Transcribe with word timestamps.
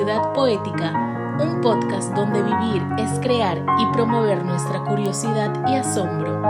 Ciudad 0.00 0.32
Poética, 0.32 0.94
un 1.42 1.60
podcast 1.60 2.14
donde 2.14 2.42
vivir 2.42 2.82
es 2.98 3.20
crear 3.20 3.58
y 3.78 3.92
promover 3.92 4.42
nuestra 4.46 4.82
curiosidad 4.82 5.52
y 5.68 5.74
asombro. 5.74 6.40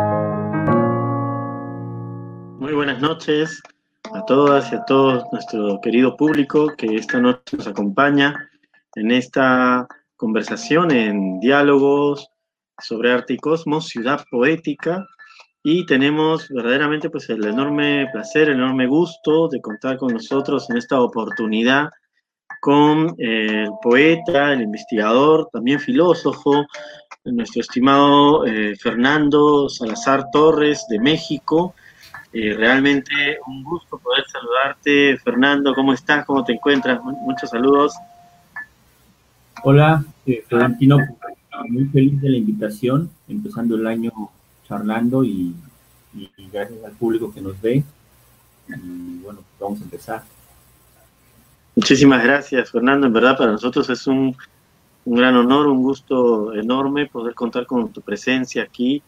Muy 2.61 2.73
buenas 2.75 3.00
noches 3.00 3.61
a 4.14 4.25
todas 4.27 4.71
y 4.71 4.77
a 4.77 4.85
todos 4.85 5.25
nuestro 5.32 5.81
querido 5.81 6.17
público 6.17 6.68
que 6.79 6.95
esta 6.95 7.18
noche 7.18 7.57
nos 7.57 7.67
acompaña 7.67 8.49
en 8.95 9.11
esta 9.11 9.89
conversación 10.14 10.93
en 10.93 11.41
diálogos 11.41 12.30
sobre 12.79 13.12
arte 13.12 13.32
y 13.32 13.39
cosmos, 13.39 13.89
Ciudad 13.89 14.25
Poética, 14.31 15.04
y 15.64 15.87
tenemos 15.87 16.48
verdaderamente 16.51 17.11
pues 17.11 17.29
el 17.31 17.45
enorme 17.45 18.07
placer, 18.12 18.48
el 18.48 18.59
enorme 18.59 18.87
gusto 18.87 19.48
de 19.48 19.61
contar 19.61 19.96
con 19.96 20.12
nosotros 20.12 20.71
en 20.71 20.76
esta 20.76 21.01
oportunidad 21.01 21.90
con 22.61 23.14
el 23.19 23.71
poeta, 23.82 24.53
el 24.53 24.63
investigador, 24.63 25.49
también 25.53 25.81
filósofo, 25.81 26.67
nuestro 27.25 27.61
estimado 27.61 28.46
eh, 28.46 28.77
Fernando 28.77 29.68
Salazar 29.68 30.31
Torres 30.31 30.87
de 30.89 30.99
México. 31.01 31.75
Eh, 32.33 32.55
realmente 32.55 33.39
un 33.47 33.65
gusto 33.65 33.98
poder 33.98 34.25
saludarte, 34.31 35.19
Fernando. 35.19 35.75
¿Cómo 35.75 35.92
estás? 35.92 36.25
¿Cómo 36.25 36.45
te 36.45 36.53
encuentras? 36.53 37.01
Muchos 37.03 37.51
saludos. 37.51 37.95
Hola, 39.62 40.05
eh, 40.27 40.45
Florentino. 40.48 40.98
Muy 41.69 41.84
feliz 41.87 42.20
de 42.23 42.31
la 42.31 42.39
invitación, 42.39 43.11
empezando 43.29 43.75
el 43.77 43.87
año 43.87 44.12
charlando 44.67 45.25
y, 45.25 45.55
gracias 46.53 46.83
al 46.84 46.93
público 46.93 47.33
que 47.33 47.41
nos 47.41 47.61
ve. 47.61 47.84
Y 48.69 49.19
bueno, 49.19 49.41
vamos 49.59 49.81
a 49.81 49.84
empezar. 49.84 50.23
Muchísimas 51.77 52.23
gracias, 52.23 52.71
Fernando. 52.71 53.07
En 53.07 53.13
verdad, 53.13 53.37
para 53.39 53.53
nosotros 53.53 53.89
es 53.91 54.07
un, 54.07 54.37
gran 55.05 55.37
honor, 55.37 55.67
un 55.67 55.83
gusto 55.83 56.53
enorme 56.55 57.07
poder 57.07 57.35
contar 57.35 57.67
con 57.67 57.93
tu 57.93 58.01
presencia 58.01 58.62
aquí. 58.62 59.03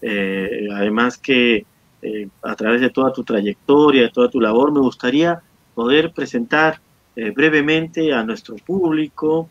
Eh, 0.00 0.68
además 0.72 1.18
que 1.18 1.64
eh, 2.02 2.28
a 2.42 2.54
través 2.54 2.80
de 2.80 2.90
toda 2.90 3.12
tu 3.12 3.24
trayectoria, 3.24 4.02
de 4.02 4.10
toda 4.10 4.28
tu 4.28 4.40
labor, 4.40 4.72
me 4.72 4.80
gustaría 4.80 5.40
poder 5.74 6.12
presentar 6.12 6.80
eh, 7.16 7.30
brevemente 7.30 8.12
a 8.12 8.22
nuestro 8.24 8.56
público, 8.56 9.48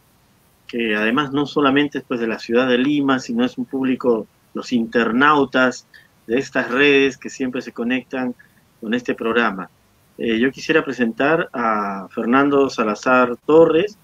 que 0.67 0.95
además 0.95 1.31
no 1.31 1.45
solamente 1.45 1.99
es 1.99 2.03
pues, 2.07 2.19
de 2.19 2.27
la 2.27 2.39
ciudad 2.39 2.67
de 2.67 2.77
Lima, 2.77 3.19
sino 3.19 3.43
es 3.45 3.57
un 3.57 3.65
público 3.65 4.27
los 4.53 4.71
internautas 4.71 5.87
de 6.27 6.37
estas 6.37 6.69
redes 6.69 7.17
que 7.17 7.29
siempre 7.29 7.61
se 7.61 7.71
conectan 7.71 8.35
con 8.79 8.93
este 8.93 9.15
programa. 9.15 9.69
Eh, 10.17 10.37
yo 10.39 10.51
quisiera 10.51 10.85
presentar 10.85 11.49
a 11.53 12.07
Fernando 12.09 12.69
Salazar 12.69 13.35
Torres, 13.37 13.97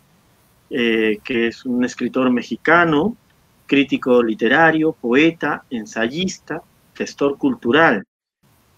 eh, 0.69 1.19
que 1.23 1.47
es 1.47 1.65
un 1.65 1.83
escritor 1.83 2.31
mexicano, 2.31 3.15
crítico 3.67 4.23
literario, 4.23 4.93
poeta, 4.93 5.63
ensayista, 5.69 6.63
gestor 6.95 7.37
cultural. 7.37 8.03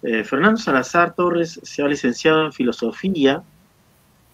Eh, 0.04 0.24
Fernando 0.26 0.58
Salazar 0.58 1.16
Torres 1.16 1.60
se 1.64 1.82
ha 1.82 1.88
licenciado 1.88 2.46
en 2.46 2.52
filosofía, 2.52 3.44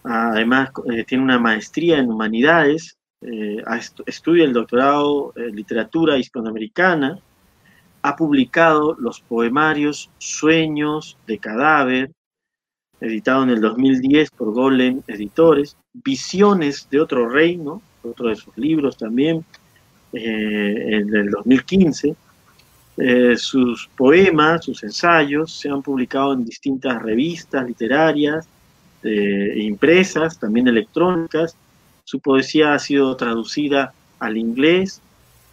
además 0.04 0.72
tiene 1.06 1.24
una 1.24 1.38
maestría 1.38 1.98
en 2.00 2.10
humanidades, 2.10 2.98
estudia 4.06 4.46
el 4.46 4.54
doctorado 4.54 5.34
en 5.36 5.54
literatura 5.56 6.18
hispanoamericana, 6.18 7.20
ha 8.02 8.16
publicado 8.16 8.96
los 8.98 9.20
poemarios 9.20 10.10
Sueños 10.18 11.18
de 11.28 11.40
Cadáver, 11.40 12.12
editado 13.00 13.44
en 13.44 13.50
el 13.50 13.62
2010 13.62 14.32
por 14.32 14.54
Golem 14.54 15.02
Editores, 15.08 15.78
Visiones 15.94 16.88
de 16.90 17.00
otro 17.00 17.28
reino, 17.28 17.82
otro 18.04 18.30
de 18.30 18.36
sus 18.36 18.56
libros 18.58 18.98
también, 18.98 19.44
eh, 20.14 20.90
en 20.92 21.16
el 21.16 21.30
2015. 21.32 22.16
Eh, 22.98 23.36
sus 23.36 23.90
poemas, 23.96 24.66
sus 24.66 24.84
ensayos 24.84 25.52
se 25.52 25.70
han 25.70 25.82
publicado 25.82 26.34
en 26.34 26.46
distintas 26.46 27.02
revistas 27.02 27.66
literarias, 27.68 28.48
e 29.04 29.60
impresas, 29.62 30.38
también 30.38 30.68
electrónicas. 30.68 31.56
Su 32.04 32.20
poesía 32.20 32.74
ha 32.74 32.80
sido 32.80 33.16
traducida 33.16 33.94
al 34.20 34.36
inglés, 34.36 35.02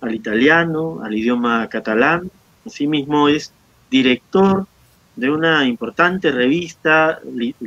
al 0.00 0.14
italiano, 0.14 1.00
al 1.04 1.14
idioma 1.14 1.68
catalán, 1.68 2.30
Asimismo 2.66 3.28
es 3.28 3.52
director 3.90 4.66
de 5.16 5.30
una 5.30 5.66
importante 5.66 6.30
revista, 6.30 7.20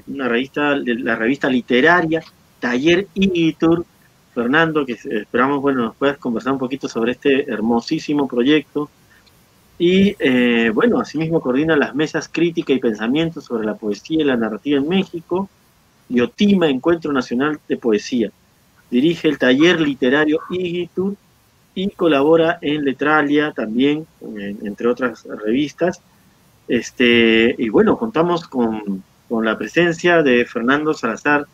una 0.08 0.28
revista, 0.28 0.76
la 0.76 1.16
revista 1.16 1.50
literaria, 1.50 2.22
Taller 2.60 3.08
Igitur. 3.14 3.86
Fernando, 4.38 4.86
que 4.86 4.92
esperamos, 4.94 5.62
bueno, 5.64 5.82
nos 5.82 5.96
puedas 5.96 6.20
conversar 6.20 6.54
un 6.54 6.60
poquito 6.60 6.88
sobre 6.88 7.14
este 7.14 7.52
hermosísimo 7.52 8.28
proyecto. 8.28 8.88
Y 9.80 10.16
eh, 10.20 10.70
bueno, 10.72 11.00
asimismo 11.00 11.42
coordina 11.42 11.76
las 11.76 11.96
mesas 11.96 12.30
crítica 12.32 12.72
y 12.72 12.80
pensamiento 12.80 13.42
sobre 13.42 13.66
la 13.66 13.74
poesía 13.74 14.22
y 14.22 14.26
la 14.26 14.38
narrativa 14.38 14.78
en 14.78 14.88
México 14.88 15.50
y 16.08 16.20
Otima 16.22 16.70
Encuentro 16.70 17.12
Nacional 17.12 17.60
de 17.68 17.78
Poesía. 17.78 18.30
Dirige 18.92 19.28
el 19.28 19.40
taller 19.40 19.82
literario 19.82 20.40
Igitur 20.52 21.16
y 21.74 21.90
colabora 21.90 22.60
en 22.62 22.86
Letralia 22.86 23.54
también, 23.54 24.06
entre 24.64 24.88
otras 24.88 25.24
revistas. 25.24 26.00
Este, 26.68 27.56
y 27.58 27.70
bueno, 27.70 27.98
contamos 27.98 28.48
con, 28.48 29.04
la 29.30 29.58
presencia 29.58 30.24
de 30.24 30.46
Fernando 30.46 30.94
Salazar 30.94 31.46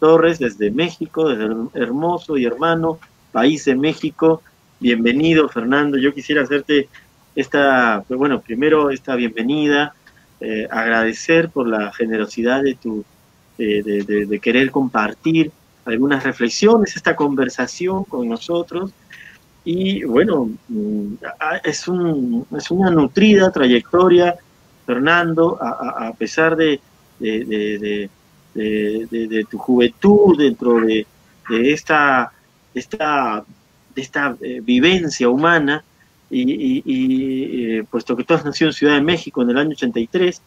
Torres 0.00 0.38
desde 0.38 0.70
México, 0.70 1.28
desde 1.28 1.44
el 1.44 1.68
hermoso 1.74 2.36
y 2.36 2.44
hermano 2.44 2.98
país 3.30 3.64
de 3.66 3.76
México. 3.76 4.42
Bienvenido, 4.80 5.48
Fernando. 5.48 5.96
Yo 5.96 6.12
quisiera 6.12 6.42
hacerte 6.42 6.88
esta, 7.36 8.02
pues 8.08 8.18
bueno, 8.18 8.40
primero 8.40 8.90
esta 8.90 9.14
bienvenida, 9.14 9.94
eh, 10.40 10.66
agradecer 10.70 11.50
por 11.50 11.68
la 11.68 11.92
generosidad 11.92 12.62
de 12.62 12.74
tu, 12.74 13.04
de 13.58 14.40
querer 14.42 14.70
compartir 14.70 15.52
algunas 15.84 16.24
reflexiones, 16.24 16.96
esta 16.96 17.14
conversación 17.14 18.04
con 18.04 18.28
nosotros 18.28 18.92
y 19.64 20.04
bueno, 20.04 20.50
mm, 20.68 21.14
es, 21.64 21.86
un, 21.88 22.46
es 22.56 22.70
una 22.70 22.90
nutrida 22.90 23.50
trayectoria, 23.50 24.36
Fernando, 24.90 25.56
a, 25.62 26.12
pesar 26.18 26.56
de, 26.56 26.80
tu 29.48 29.58
juventud 29.58 30.36
dentro 30.36 30.80
de, 30.80 31.06
esta, 31.48 32.32
esta, 32.74 33.44
esta 33.94 34.36
eh, 34.40 34.60
vivencia 34.60 35.28
humana, 35.28 35.84
y, 36.28 36.82
eh, 36.86 37.84
puesto 37.88 38.16
que 38.16 38.24
tú 38.24 38.34
has 38.34 38.44
nacido 38.44 38.70
en 38.70 38.74
Ciudad 38.74 38.94
de 38.94 39.00
México 39.00 39.42
en 39.42 39.50
el 39.50 39.58
año 39.58 39.70
83, 39.70 40.42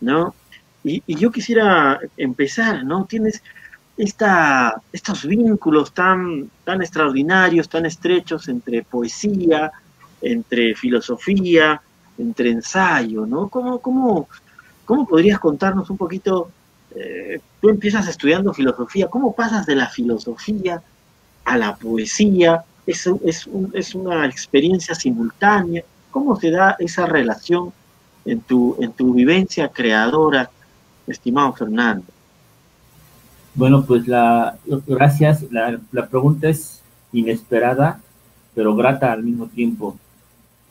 ¿no? 0.00 0.34
Y, 0.82 1.02
y 1.06 1.14
yo 1.14 1.30
quisiera 1.30 2.00
empezar, 2.16 2.84
¿no? 2.84 3.04
Tienes 3.04 3.42
esta, 3.96 4.80
estos 4.92 5.24
vínculos 5.24 5.92
tan, 5.92 6.50
tan 6.64 6.82
extraordinarios, 6.82 7.68
tan 7.68 7.86
estrechos 7.86 8.48
entre 8.48 8.82
poesía, 8.82 9.70
entre 10.20 10.74
filosofía, 10.74 11.80
entre 12.18 12.50
ensayo, 12.50 13.26
¿no? 13.26 13.48
¿Cómo, 13.48 13.78
cómo, 13.80 14.28
cómo 14.84 15.06
podrías 15.06 15.38
contarnos 15.38 15.90
un 15.90 15.96
poquito? 15.96 16.50
Eh, 16.94 17.40
tú 17.60 17.70
empiezas 17.70 18.06
estudiando 18.08 18.54
filosofía, 18.54 19.08
¿cómo 19.08 19.34
pasas 19.34 19.66
de 19.66 19.74
la 19.74 19.88
filosofía 19.88 20.82
a 21.44 21.58
la 21.58 21.74
poesía? 21.76 22.64
Es, 22.86 23.06
es, 23.24 23.48
es 23.72 23.94
una 23.94 24.26
experiencia 24.26 24.94
simultánea. 24.94 25.82
¿Cómo 26.10 26.36
se 26.36 26.50
da 26.50 26.76
esa 26.78 27.06
relación 27.06 27.72
en 28.24 28.40
tu, 28.40 28.76
en 28.80 28.92
tu 28.92 29.14
vivencia 29.14 29.68
creadora, 29.68 30.50
estimado 31.06 31.52
Fernando? 31.52 32.04
Bueno, 33.54 33.84
pues 33.84 34.08
la, 34.08 34.56
gracias. 34.86 35.44
La, 35.50 35.78
pregunta 36.08 36.48
es 36.48 36.82
inesperada, 37.12 38.00
pero 38.54 38.74
grata 38.74 39.12
al 39.12 39.22
mismo 39.22 39.46
tiempo, 39.46 39.96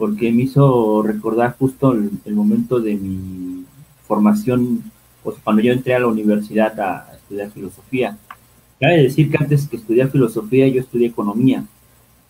porque 0.03 0.33
me 0.33 0.41
hizo 0.41 1.01
recordar 1.01 1.55
justo 1.57 1.93
el, 1.93 2.35
momento 2.35 2.81
de 2.81 2.93
mi 2.95 3.63
formación, 4.05 4.83
pues 5.23 5.37
cuando 5.41 5.61
yo 5.61 5.71
entré 5.71 5.95
a 5.95 5.99
la 5.99 6.07
universidad 6.07 6.77
a, 6.77 7.13
estudiar 7.13 7.49
filosofía. 7.51 8.17
Cabe 8.81 9.01
decir 9.01 9.31
que 9.31 9.37
antes 9.37 9.65
que 9.65 9.77
estudiar 9.77 10.11
filosofía 10.11 10.67
yo 10.67 10.81
estudié 10.81 11.07
economía, 11.07 11.63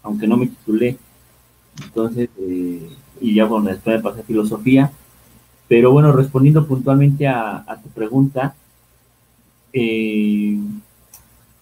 aunque 0.03 0.27
no 0.27 0.37
me 0.37 0.45
titulé. 0.45 0.99
Entonces, 1.83 2.29
eh, 2.37 2.89
y 3.19 3.33
ya 3.33 3.45
bueno, 3.45 3.71
después 3.71 3.97
me 3.97 4.03
pasé 4.03 4.21
a 4.21 4.23
filosofía. 4.23 4.91
Pero 5.67 5.91
bueno, 5.91 6.11
respondiendo 6.11 6.67
puntualmente 6.67 7.27
a 7.27 7.79
tu 7.81 7.89
pregunta, 7.89 8.53
eh, 9.73 10.59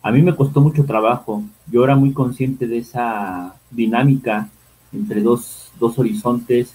a 0.01 0.11
mí 0.11 0.21
me 0.21 0.35
costó 0.35 0.59
mucho 0.59 0.83
trabajo. 0.83 1.41
Yo 1.71 1.85
era 1.85 1.95
muy 1.95 2.11
consciente 2.11 2.67
de 2.67 2.79
esa 2.79 3.55
dinámica 3.69 4.49
entre 4.93 5.21
dos, 5.21 5.71
horizontes, 5.79 6.73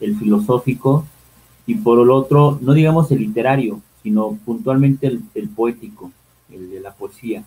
el 0.00 0.16
filosófico 0.16 1.06
y 1.66 1.76
por 1.76 2.00
el 2.00 2.10
otro, 2.10 2.58
no 2.60 2.72
digamos 2.72 3.10
el 3.10 3.20
literario, 3.20 3.80
sino 4.02 4.38
puntualmente 4.44 5.06
el, 5.06 5.48
poético, 5.48 6.12
el 6.52 6.70
de 6.70 6.80
la 6.80 6.92
poesía. 6.92 7.42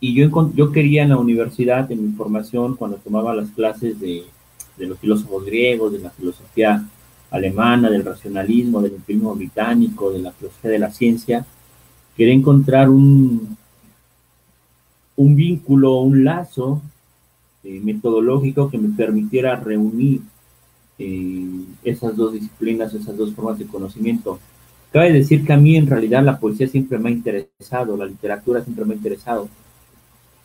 Y 0.00 0.14
yo, 0.14 0.52
yo 0.54 0.72
quería 0.72 1.04
en 1.04 1.10
la 1.10 1.18
universidad, 1.18 1.90
en 1.92 2.04
mi 2.04 2.12
formación, 2.16 2.74
cuando 2.74 2.96
tomaba 2.96 3.34
las 3.34 3.50
clases 3.50 4.00
de, 4.00 4.24
de 4.76 4.86
los 4.86 4.98
filósofos 4.98 5.44
griegos, 5.44 5.92
de 5.92 6.00
la 6.00 6.10
filosofía 6.10 6.84
alemana, 7.30 7.88
del 7.88 8.04
racionalismo, 8.04 8.82
del 8.82 8.96
empirismo 8.96 9.34
británico, 9.34 10.10
de 10.10 10.20
la 10.20 10.32
filosofía 10.32 10.70
de 10.70 10.78
la 10.78 10.90
ciencia, 10.90 11.46
quería 12.16 12.34
encontrar 12.34 12.90
un, 12.90 13.56
un 15.16 15.36
vínculo, 15.36 16.00
un 16.00 16.24
lazo 16.24 16.82
eh, 17.64 17.80
metodológico 17.80 18.70
que 18.70 18.78
me 18.78 18.94
permitiera 18.96 19.56
reunir 19.56 20.20
eh, 20.98 21.64
esas 21.84 22.16
dos 22.16 22.32
disciplinas, 22.32 22.94
esas 22.94 23.16
dos 23.16 23.32
formas 23.34 23.58
de 23.58 23.66
conocimiento. 23.66 24.38
Cabe 24.92 25.12
decir 25.12 25.44
que 25.44 25.52
a 25.52 25.56
mí 25.56 25.76
en 25.76 25.86
realidad 25.86 26.22
la 26.22 26.38
poesía 26.38 26.68
siempre 26.68 26.98
me 26.98 27.08
ha 27.08 27.12
interesado, 27.12 27.96
la 27.96 28.06
literatura 28.06 28.62
siempre 28.62 28.84
me 28.84 28.94
ha 28.94 28.96
interesado 28.96 29.48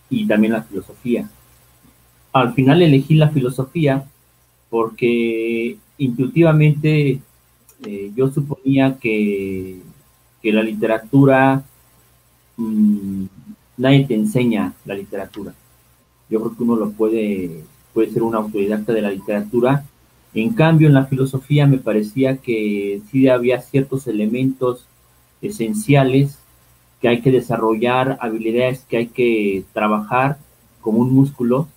y 0.10 0.26
también 0.26 0.54
la 0.54 0.64
filosofía. 0.64 1.30
Al 2.32 2.54
final 2.54 2.82
elegí 2.82 3.16
la 3.16 3.30
filosofía 3.30 4.06
porque 4.70 5.78
intuitivamente 5.98 7.20
eh, 7.86 8.12
yo 8.16 8.30
suponía 8.30 8.98
que, 9.00 9.82
que 10.42 10.52
la 10.52 10.64
literatura, 10.64 11.64
mmm, 12.58 13.26
nadie 13.78 14.06
te 14.06 14.16
enseña 14.16 14.74
la 14.86 14.96
literatura. 14.96 15.54
Yo 16.30 16.40
creo 16.40 16.56
que 16.56 16.64
uno 16.64 16.76
lo 16.76 16.92
puede, 16.92 17.64
puede 17.94 18.12
ser 18.12 18.24
un 18.24 18.36
autodidacta 18.36 18.94
de 18.94 19.02
la 19.02 19.12
literatura. 19.12 19.86
En 20.34 20.54
cambio, 20.54 20.88
en 20.88 20.94
la 20.94 21.06
filosofía 21.06 21.66
me 21.68 21.78
parecía 21.78 22.38
que 22.38 23.02
sí 23.10 23.28
había 23.28 23.62
ciertos 23.62 24.08
elementos 24.08 24.86
esenciales 25.42 26.40
que 27.02 27.08
hay 27.08 27.22
que 27.22 27.32
desarrollar, 27.32 28.18
habilidades 28.22 28.86
que 28.90 28.98
hay 28.98 29.08
que 29.08 29.64
trabajar 29.74 30.38
como 30.82 31.00
un 31.00 31.14
músculo. 31.14 31.68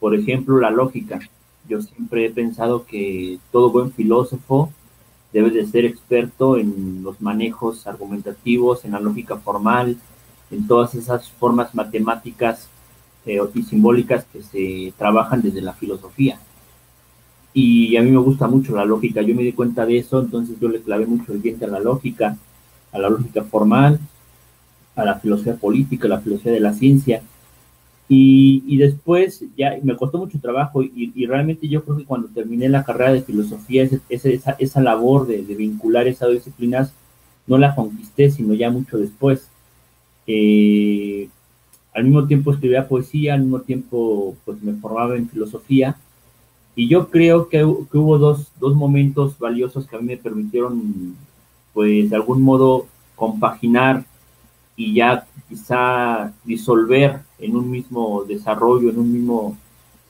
Por 0.00 0.14
ejemplo, 0.14 0.58
la 0.58 0.70
lógica. 0.70 1.20
Yo 1.68 1.80
siempre 1.80 2.26
he 2.26 2.30
pensado 2.30 2.84
que 2.84 3.38
todo 3.52 3.70
buen 3.70 3.92
filósofo 3.92 4.70
debe 5.32 5.50
de 5.50 5.66
ser 5.66 5.84
experto 5.84 6.58
en 6.58 7.02
los 7.02 7.20
manejos 7.20 7.86
argumentativos, 7.86 8.84
en 8.84 8.92
la 8.92 9.00
lógica 9.00 9.36
formal, 9.36 9.96
en 10.50 10.66
todas 10.66 10.94
esas 10.94 11.30
formas 11.30 11.74
matemáticas 11.74 12.68
eh, 13.26 13.40
y 13.54 13.62
simbólicas 13.62 14.24
que 14.32 14.42
se 14.42 14.92
trabajan 14.96 15.42
desde 15.42 15.60
la 15.60 15.72
filosofía. 15.72 16.38
Y 17.52 17.96
a 17.96 18.02
mí 18.02 18.10
me 18.10 18.18
gusta 18.18 18.48
mucho 18.48 18.74
la 18.74 18.84
lógica, 18.84 19.22
yo 19.22 19.34
me 19.34 19.42
di 19.42 19.52
cuenta 19.52 19.86
de 19.86 19.98
eso, 19.98 20.20
entonces 20.20 20.56
yo 20.60 20.68
le 20.68 20.80
clavé 20.80 21.06
mucho 21.06 21.32
el 21.32 21.40
diente 21.40 21.64
a 21.64 21.68
la 21.68 21.80
lógica, 21.80 22.36
a 22.92 22.98
la 22.98 23.08
lógica 23.08 23.44
formal, 23.44 24.00
a 24.96 25.04
la 25.04 25.20
filosofía 25.20 25.56
política, 25.56 26.06
a 26.06 26.10
la 26.10 26.20
filosofía 26.20 26.52
de 26.52 26.60
la 26.60 26.72
ciencia, 26.72 27.22
y, 28.08 28.76
después 28.76 29.44
ya 29.56 29.78
me 29.82 29.96
costó 29.96 30.18
mucho 30.18 30.38
trabajo 30.38 30.82
y, 30.82 31.26
realmente 31.26 31.68
yo 31.68 31.82
creo 31.84 31.96
que 31.96 32.04
cuando 32.04 32.28
terminé 32.28 32.68
la 32.68 32.84
carrera 32.84 33.12
de 33.12 33.22
filosofía, 33.22 33.88
esa, 34.08 34.52
esa, 34.58 34.80
labor 34.80 35.26
de, 35.26 35.42
vincular 35.42 36.06
esas 36.06 36.30
disciplinas 36.30 36.92
no 37.46 37.56
la 37.58 37.74
conquisté, 37.74 38.30
sino 38.30 38.54
ya 38.54 38.70
mucho 38.70 38.98
después. 38.98 39.48
Eh, 40.26 41.28
al 41.94 42.04
mismo 42.04 42.26
tiempo 42.26 42.52
escribía 42.52 42.88
poesía, 42.88 43.34
al 43.34 43.40
mismo 43.40 43.60
tiempo 43.60 44.36
pues 44.44 44.62
me 44.62 44.74
formaba 44.74 45.16
en 45.16 45.28
filosofía 45.28 45.96
y 46.76 46.88
yo 46.88 47.08
creo 47.08 47.48
que, 47.48 47.58
que 47.58 47.98
hubo 47.98 48.18
dos, 48.18 48.50
dos 48.58 48.74
momentos 48.74 49.38
valiosos 49.38 49.86
que 49.86 49.96
a 49.96 50.00
mí 50.00 50.06
me 50.06 50.16
permitieron 50.16 51.16
pues 51.72 52.10
de 52.10 52.16
algún 52.16 52.42
modo 52.42 52.86
compaginar 53.14 54.04
y 54.76 54.94
ya 54.94 55.26
quizá 55.48 56.32
disolver 56.44 57.20
en 57.38 57.56
un 57.56 57.70
mismo 57.70 58.24
desarrollo, 58.24 58.90
en 58.90 58.98
un 58.98 59.12
mismo 59.12 59.56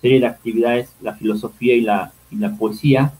serie 0.00 0.20
de 0.20 0.26
actividades, 0.26 0.90
la 1.00 1.14
filosofía 1.14 1.75
y 1.75 1.82
la, 1.82 2.12
y 2.31 2.36
la 2.36 2.56
poesía, 2.56 3.12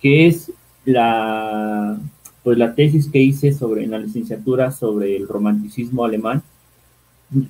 que 0.00 0.26
es 0.26 0.52
la, 0.84 1.98
pues 2.42 2.58
la 2.58 2.74
tesis 2.74 3.08
que 3.08 3.20
hice 3.20 3.52
sobre, 3.52 3.84
en 3.84 3.90
la 3.90 3.98
licenciatura 3.98 4.70
sobre 4.70 5.16
el 5.16 5.28
romanticismo 5.28 6.04
alemán. 6.04 6.42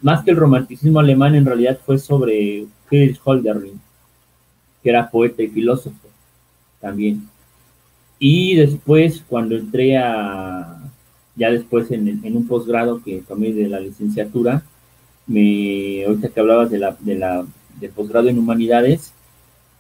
Más 0.03 0.25
que 0.25 0.31
el 0.31 0.37
romanticismo 0.37 0.99
alemán, 0.99 1.35
en 1.35 1.45
realidad 1.45 1.79
fue 1.85 1.99
sobre 1.99 2.67
Friedrich 2.87 3.21
Holderlin, 3.23 3.81
que 4.83 4.91
era 4.91 5.11
poeta 5.11 5.43
y 5.43 5.49
filósofo 5.49 6.09
también. 6.81 7.29
Y 8.19 8.55
después, 8.55 9.23
cuando 9.29 9.57
entré 9.57 9.99
a, 9.99 10.81
ya 11.37 11.51
después 11.51 11.91
en, 11.91 12.21
un 12.25 12.47
posgrado 12.47 13.03
que 13.03 13.23
tomé 13.29 13.53
de 13.53 13.69
la 13.69 13.81
licenciatura, 13.81 14.63
me, 15.27 16.05
ahorita 16.05 16.29
que 16.29 16.41
hablabas 16.41 16.71
de 16.71 16.79
la, 16.79 16.97
de 17.01 17.17
la, 17.17 17.45
del 17.81 17.91
posgrado 17.91 18.29
en 18.29 18.39
humanidades, 18.39 19.13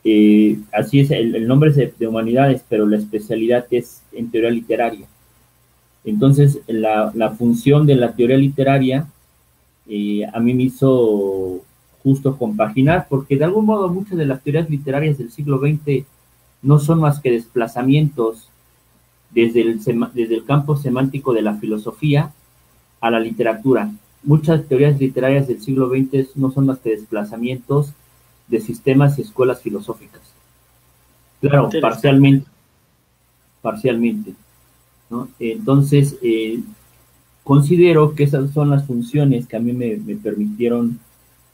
eh, 0.04 0.58
así 0.72 1.00
es, 1.00 1.10
el, 1.10 1.46
nombre 1.46 1.70
es 1.70 1.98
de, 1.98 2.06
humanidades, 2.06 2.62
pero 2.68 2.86
la 2.86 2.98
especialidad 2.98 3.66
es 3.70 4.02
en 4.12 4.30
teoría 4.30 4.50
literaria. 4.50 5.06
Entonces, 6.04 6.60
la 6.66 7.30
función 7.38 7.86
de 7.86 7.94
la 7.94 8.12
teoría 8.12 8.36
literaria 8.36 9.06
eh, 9.88 10.26
a 10.32 10.40
mí 10.40 10.54
me 10.54 10.64
hizo 10.64 11.60
justo 12.02 12.36
compaginar, 12.36 13.06
porque 13.08 13.36
de 13.36 13.44
algún 13.44 13.66
modo 13.66 13.88
muchas 13.88 14.18
de 14.18 14.26
las 14.26 14.42
teorías 14.42 14.68
literarias 14.68 15.18
del 15.18 15.30
siglo 15.30 15.58
XX 15.58 16.04
no 16.62 16.78
son 16.78 17.00
más 17.00 17.20
que 17.20 17.30
desplazamientos 17.30 18.48
desde 19.30 19.62
el, 19.62 19.80
desde 20.12 20.34
el 20.34 20.44
campo 20.44 20.76
semántico 20.76 21.32
de 21.32 21.42
la 21.42 21.54
filosofía 21.54 22.32
a 23.00 23.10
la 23.10 23.20
literatura. 23.20 23.90
Muchas 24.22 24.66
teorías 24.66 24.98
literarias 24.98 25.48
del 25.48 25.60
siglo 25.60 25.88
XX 25.88 26.36
no 26.36 26.50
son 26.50 26.66
más 26.66 26.78
que 26.78 26.90
desplazamientos 26.90 27.92
de 28.48 28.60
sistemas 28.60 29.18
y 29.18 29.22
escuelas 29.22 29.60
filosóficas. 29.60 30.22
Claro, 31.40 31.68
parcialmente. 31.80 32.46
Parcialmente. 33.60 34.34
Entonces, 35.38 36.16
eh, 36.22 36.60
considero 37.44 38.14
que 38.14 38.24
esas 38.24 38.50
son 38.52 38.70
las 38.70 38.86
funciones 38.86 39.46
que 39.46 39.56
a 39.56 39.60
mí 39.60 39.72
me, 39.72 39.96
permitieron 40.16 40.98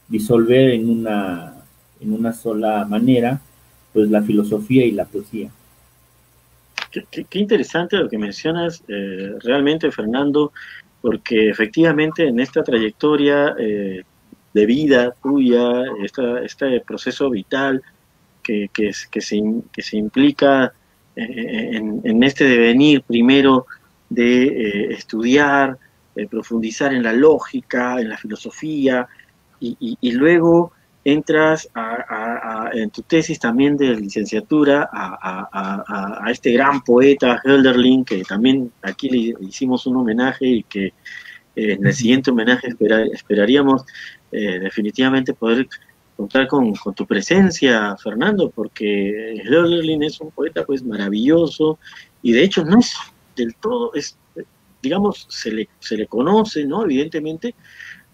disolver 0.07 0.71
en 0.71 0.89
una, 0.89 1.53
en 1.99 2.13
una 2.13 2.33
sola 2.33 2.85
manera, 2.85 3.41
pues 3.93 4.09
la 4.09 4.21
filosofía 4.21 4.85
y 4.85 4.91
la 4.91 5.05
poesía. 5.05 5.49
Qué, 6.91 7.39
interesante 7.39 7.97
lo 7.97 8.09
que 8.09 8.17
mencionas 8.17 8.83
eh, 8.87 9.33
realmente, 9.39 9.91
Fernando, 9.91 10.51
porque 11.01 11.49
efectivamente 11.49 12.27
en 12.27 12.39
esta 12.39 12.63
trayectoria 12.63 13.55
eh, 13.57 14.03
de 14.53 14.65
vida 14.65 15.15
tuya, 15.21 15.83
este 16.43 16.81
proceso 16.81 17.29
vital 17.29 17.81
que, 18.43 18.69
que, 18.73 18.93
se, 18.93 19.07
que 19.09 19.81
se, 19.81 19.97
implica 19.97 20.73
eh, 21.15 21.71
en, 22.03 22.23
este 22.23 22.45
devenir 22.45 23.03
primero 23.03 23.65
de 24.11 24.93
estudiar, 24.93 25.77
profundizar 26.29 26.93
en 26.93 27.03
la 27.03 27.13
lógica, 27.13 27.99
en 27.99 28.09
la 28.09 28.17
filosofía, 28.17 29.07
y 29.59 30.11
luego 30.11 30.73
entras 31.03 31.67
a, 31.73 32.69
en 32.73 32.89
tu 32.91 33.01
tesis 33.01 33.39
también 33.39 33.75
de 33.75 33.95
licenciatura 33.95 34.89
a, 34.91 36.23
este 36.29 36.51
gran 36.51 36.81
poeta 36.81 37.41
Hölderlin, 37.43 38.05
que 38.05 38.23
también 38.23 38.71
aquí 38.81 39.09
le 39.09 39.47
hicimos 39.47 39.85
un 39.87 39.97
homenaje 39.97 40.45
y 40.45 40.63
que 40.63 40.85
eh, 40.85 40.93
en 41.55 41.85
el 41.85 41.93
siguiente 41.93 42.31
homenaje 42.31 42.69
esperaríamos 43.13 43.85
eh, 44.31 44.59
definitivamente 44.59 45.33
poder 45.33 45.67
contar 46.15 46.47
con, 46.47 46.73
tu 46.95 47.05
presencia, 47.07 47.97
Fernando, 47.97 48.51
porque 48.51 49.41
Hölderlin 49.43 50.03
es 50.03 50.21
un 50.21 50.29
poeta 50.31 50.63
pues 50.65 50.83
maravilloso 50.83 51.79
y 52.21 52.31
de 52.31 52.43
hecho 52.43 52.63
no 52.63 52.79
es 52.79 52.95
del 53.35 53.55
todo, 53.55 53.93
es, 53.93 54.17
digamos, 54.81 55.25
se 55.29 55.51
le, 55.51 55.69
se 55.79 55.97
le 55.97 56.07
conoce, 56.07 56.65
¿no? 56.65 56.83
Evidentemente, 56.83 57.55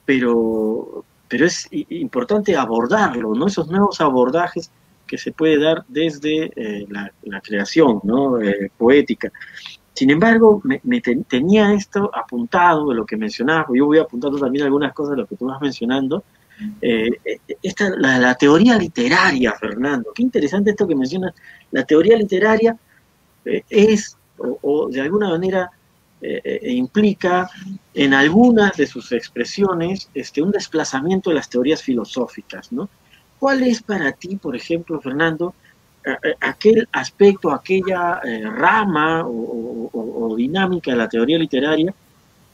pero 0.06 1.06
pero 1.28 1.46
es 1.46 1.68
importante 1.72 2.56
abordarlo. 2.56 3.34
Esos 3.46 3.68
nuevos 3.68 4.00
abordajes 4.02 4.72
que 5.06 5.18
se 5.18 5.32
puede 5.32 5.60
dar 5.60 5.86
desde 5.88 6.52
eh, 6.56 6.88
la, 6.90 7.42
creación. 7.42 8.02
Eh, 8.44 8.70
poética. 8.78 9.32
Sin 9.94 10.10
embargo, 10.12 10.62
me, 10.64 11.02
tenía 11.02 11.74
esto 11.74 12.12
apuntado 12.14 12.90
de 12.90 12.96
lo 12.96 13.06
que 13.06 13.18
mencionaba, 13.18 13.66
yo 13.74 13.88
voy 13.88 13.98
apuntando 13.98 14.38
también 14.38 14.66
algunas 14.66 14.94
cosas 14.94 15.16
de 15.16 15.22
lo 15.22 15.28
que 15.28 15.36
tú 15.36 15.48
vas 15.48 15.60
mencionando. 15.60 16.24
Eh, 16.82 17.10
esta, 17.64 17.90
la, 17.98 18.36
teoría 18.36 18.78
literaria, 18.78 19.54
Fernando, 19.54 20.12
qué 20.14 20.22
interesante 20.22 20.72
esto 20.72 20.88
que 20.88 20.96
mencionas. 20.96 21.34
La 21.72 21.84
teoría 21.84 22.16
literaria 22.16 22.78
es, 23.44 24.18
o 24.38 24.90
de 24.90 25.02
alguna 25.02 25.30
manera, 25.30 25.72
eh, 26.20 26.42
eh, 26.44 26.72
implica 26.72 27.48
en 27.94 28.12
algunas 28.16 28.76
de 28.76 28.88
sus 28.88 29.12
expresiones 29.12 30.10
este, 30.16 30.42
un 30.42 30.50
desplazamiento 30.50 31.30
de 31.30 31.36
las 31.36 31.48
teorías 31.48 31.84
filosóficas. 31.84 32.72
¿no? 32.72 32.90
¿Cuál 33.38 33.62
es 33.62 33.84
para 33.84 34.12
ti, 34.14 34.36
por 34.38 34.56
ejemplo, 34.56 35.00
Fernando, 35.00 35.54
aquel 36.42 36.88
aspecto, 36.92 37.52
aquella 37.52 38.22
eh, 38.24 38.42
rama 38.50 39.26
o, 39.28 40.34
dinámica 40.36 40.92
de 40.92 40.98
la 40.98 41.10
teoría 41.10 41.38
literaria 41.38 41.94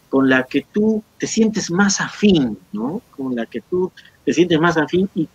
con 0.09 0.27
la 0.29 0.43
que 0.43 0.65
tú 0.71 1.03
te 1.17 1.27
sientes 1.27 1.69
más 1.69 2.01
afín, 2.01 2.57
¿no? 2.71 3.01
Con 3.15 3.35
la 3.35 3.45
que 3.45 3.61
tú 3.61 3.91
te 4.25 4.33
sientes 4.33 4.59
más 4.59 4.77
afín 4.77 5.09
y 5.15 5.27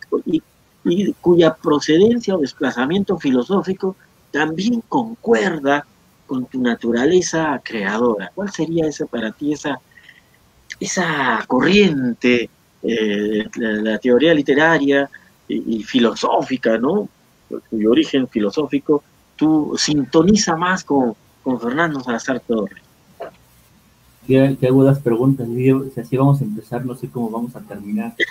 cuya 1.21 1.55
procedencia 1.55 2.35
o 2.35 2.40
desplazamiento 2.40 3.19
filosófico 3.19 3.97
también 4.31 4.83
concuerda 4.88 5.85
con 6.28 6.47
tu 6.47 6.62
naturaleza 6.62 7.61
creadora. 7.64 8.30
¿Cuál 8.35 8.52
sería 8.52 8.87
esa 8.87 9.06
para 9.06 9.32
ti, 9.32 9.54
esa, 9.54 9.80
esa 10.78 11.42
corriente, 11.49 12.49
eh, 12.82 13.44
la, 13.56 13.99
teoría 13.99 14.32
literaria 14.35 15.11
y, 15.49 15.82
filosófica, 15.82 16.78
¿no? 16.78 17.08
cuyo 17.70 17.90
origen 17.90 18.28
filosófico, 18.28 19.02
tú 19.35 19.75
sintoniza 19.78 20.54
más 20.54 20.85
con, 20.85 21.14
con 21.42 21.58
Fernando 21.58 22.00
Salazar 22.00 22.40
Torres? 22.40 22.82
Qué, 24.26 24.56
qué 24.61 24.66
agudas 24.66 25.00
preguntas. 25.00 25.49
Si 25.49 26.00
así 26.00 26.16
vamos 26.18 26.42
a 26.42 26.44
empezar, 26.44 26.85
no 26.85 26.94
sé 26.94 27.08
cómo 27.08 27.30
vamos 27.30 27.56
a 27.56 27.61
terminar. 27.61 28.14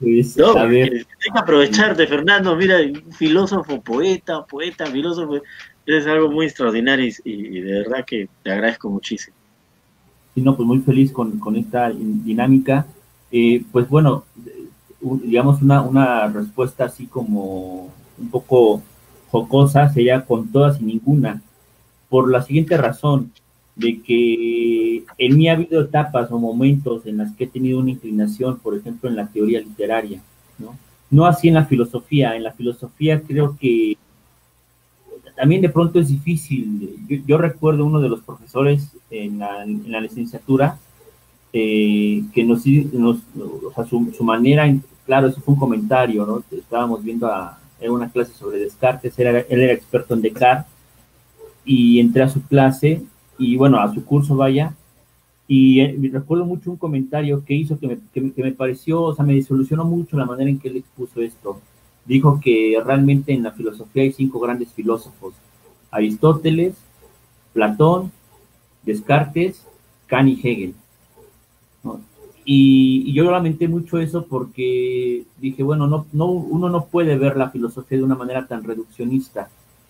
Pues, 0.00 0.36
no, 0.36 0.56
a 0.56 0.66
ver. 0.66 0.92
Hay 0.92 1.32
que 1.32 1.38
aprovecharte, 1.38 2.06
Fernando. 2.06 2.56
Mira, 2.56 2.78
filósofo, 3.16 3.80
poeta, 3.80 4.44
poeta, 4.44 4.86
filósofo. 4.86 5.40
Es 5.86 6.06
algo 6.06 6.30
muy 6.30 6.46
extraordinario 6.46 7.12
y, 7.24 7.60
de 7.60 7.72
verdad 7.80 8.04
que 8.06 8.28
te 8.42 8.50
agradezco 8.50 8.88
muchísimo. 8.88 9.36
Sí, 10.34 10.40
no, 10.40 10.56
pues 10.56 10.66
muy 10.66 10.80
feliz 10.80 11.12
con, 11.12 11.38
con 11.38 11.56
esta 11.56 11.90
dinámica. 11.90 12.86
Eh, 13.30 13.62
pues 13.70 13.88
bueno, 13.88 14.24
digamos 15.00 15.60
una, 15.60 15.82
una 15.82 16.28
respuesta 16.28 16.84
así 16.84 17.06
como 17.06 17.92
un 18.18 18.30
poco 18.30 18.82
jocosa 19.30 19.88
sería 19.88 20.24
con 20.24 20.50
todas 20.50 20.80
y 20.80 20.84
ninguna, 20.84 21.42
por 22.08 22.30
la 22.30 22.42
siguiente 22.42 22.76
razón, 22.76 23.32
de 23.74 24.00
que 24.00 25.04
en 25.18 25.36
mí 25.36 25.48
ha 25.48 25.54
habido 25.54 25.82
etapas 25.82 26.30
o 26.30 26.38
momentos 26.38 27.04
en 27.06 27.16
las 27.16 27.32
que 27.34 27.44
he 27.44 27.48
tenido 27.48 27.80
una 27.80 27.90
inclinación, 27.90 28.58
por 28.60 28.76
ejemplo, 28.76 29.10
en 29.10 29.16
la 29.16 29.26
teoría 29.26 29.60
literaria, 29.60 30.20
¿no? 30.58 30.78
No 31.10 31.26
así 31.26 31.48
en 31.48 31.54
la 31.54 31.64
filosofía, 31.64 32.36
en 32.36 32.44
la 32.44 32.52
filosofía 32.52 33.20
creo 33.20 33.56
que 33.60 33.96
también 35.34 35.62
de 35.62 35.68
pronto 35.68 35.98
es 35.98 36.08
difícil. 36.08 37.22
Yo, 37.26 37.38
recuerdo 37.38 37.84
uno 37.84 38.00
de 38.00 38.08
los 38.08 38.20
profesores 38.20 38.90
en 39.10 39.38
la, 39.40 39.64
en 39.64 39.90
la 39.90 40.00
licenciatura 40.00 40.78
eh, 41.52 42.22
que 42.32 42.44
nos, 42.44 42.66
nos 42.66 43.18
o 43.34 43.72
sea, 43.74 43.84
su, 43.84 44.12
su, 44.16 44.24
manera, 44.24 44.72
claro, 45.06 45.28
eso 45.28 45.40
fue 45.40 45.54
un 45.54 45.60
comentario, 45.60 46.24
¿no? 46.26 46.42
Estábamos 46.56 47.02
viendo 47.02 47.26
a, 47.26 47.58
en 47.80 47.90
una 47.90 48.10
clase 48.10 48.32
sobre 48.32 48.58
Descartes, 48.58 49.18
era, 49.18 49.40
él 49.40 49.60
era 49.60 49.72
experto 49.72 50.14
en 50.14 50.22
Descartes, 50.22 50.72
y 51.64 52.00
entré 52.00 52.22
a 52.22 52.28
su 52.28 52.42
clase, 52.42 53.02
y 53.38 53.56
bueno, 53.56 53.80
a 53.80 53.92
su 53.92 54.04
curso 54.04 54.36
vaya, 54.36 54.74
y 55.46 55.80
eh, 55.80 56.10
recuerdo 56.12 56.44
mucho 56.44 56.70
un 56.70 56.76
comentario 56.76 57.44
que 57.44 57.54
hizo 57.54 57.78
que 57.78 57.86
me, 57.86 57.98
que, 58.12 58.32
que 58.32 58.42
me 58.42 58.52
pareció, 58.52 59.02
o 59.02 59.14
sea, 59.14 59.24
me 59.24 59.34
disolucionó 59.34 59.84
mucho 59.84 60.16
la 60.16 60.26
manera 60.26 60.50
en 60.50 60.58
que 60.58 60.68
él 60.68 60.78
expuso 60.78 61.20
esto 61.20 61.60
dijo 62.06 62.40
que 62.40 62.80
realmente 62.84 63.32
en 63.32 63.42
la 63.42 63.52
filosofía 63.52 64.02
hay 64.02 64.12
cinco 64.12 64.40
grandes 64.40 64.72
filósofos, 64.72 65.34
Aristóteles, 65.90 66.74
Platón, 67.52 68.12
Descartes, 68.82 69.66
Kant 70.06 70.28
y 70.28 70.40
Hegel. 70.42 70.74
Y, 72.44 73.12
yo 73.14 73.30
lamenté 73.30 73.68
mucho 73.68 73.98
eso 73.98 74.26
porque 74.26 75.24
dije, 75.38 75.62
bueno, 75.62 75.86
no, 75.86 76.06
no, 76.12 76.26
uno 76.26 76.68
no 76.68 76.86
puede 76.86 77.16
ver 77.16 77.36
la 77.36 77.50
filosofía 77.50 77.98
de 77.98 78.04
una 78.04 78.16
manera 78.16 78.46
tan 78.46 78.62
reduccionista. 78.64 79.48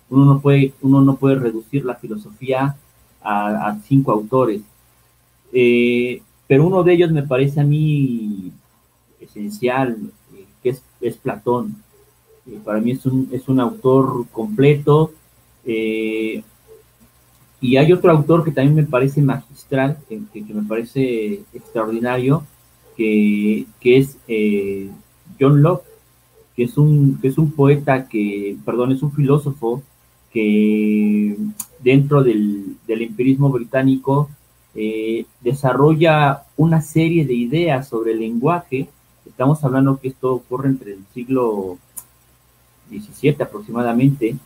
Uno 0.09 0.25
no 0.25 0.41
puede, 0.41 0.73
uno 0.83 1.01
no 1.01 1.17
puede 1.17 1.37
reducir 1.37 1.85
la 1.85 1.97
filosofía 1.97 2.77
a, 3.23 3.77
cinco 3.85 4.13
autores. 4.13 4.63
Eh, 5.53 6.23
pero 6.47 6.67
uno 6.67 6.83
de 6.85 6.93
ellos 6.93 7.11
me 7.11 7.23
parece 7.23 7.61
a 7.61 7.65
mí 7.65 8.53
esencial, 9.21 9.97
eh, 10.35 10.47
que 10.63 10.71
es, 10.71 10.83
es 11.01 11.17
Platón. 11.17 11.84
Eh, 12.47 12.59
para 12.65 12.81
mí 12.81 12.93
es 12.93 13.07
un, 13.07 13.29
es 13.33 13.49
un 13.49 13.61
autor 13.61 14.27
completo. 14.33 15.13
Eh, 15.65 16.43
y 17.61 17.77
hay 17.77 17.93
otro 17.93 18.11
autor 18.11 18.45
que 18.45 18.51
también 18.51 18.75
me 18.75 18.85
parece 18.85 19.23
magistral, 19.23 19.99
que, 20.09 20.21
me 20.53 20.63
parece 20.65 21.41
extraordinario, 21.55 22.45
que, 22.97 23.65
que 23.81 23.97
es 23.99 24.19
eh, 24.29 24.91
John 25.41 25.63
Locke, 25.63 25.87
que 26.55 26.65
es, 26.65 26.77
un, 26.77 27.19
que 27.21 27.29
es 27.29 27.39
un 27.39 27.53
poeta 27.53 28.07
que, 28.07 28.57
perdón, 28.65 28.93
es 28.93 29.03
un 29.03 29.13
filósofo 29.13 29.83
que 30.31 31.37
dentro 31.81 32.23
del, 32.23 32.77
del 32.87 33.03
empirismo 33.03 33.51
británico 33.51 34.29
desarrolla 35.41 36.43
una 36.57 36.83
serie 36.83 37.25
de 37.25 37.35
ideas 37.35 37.89
sobre 37.89 38.13
el 38.13 38.19
lenguaje. 38.19 38.89
Estamos 39.25 39.63
hablando 39.63 40.01
que 40.01 40.09
esto 40.09 40.35
ocurre 40.35 40.69
entre 40.69 40.95
el 40.95 41.05
siglo 41.15 41.79
17 42.95 43.43
aproximadamente, 43.43 44.37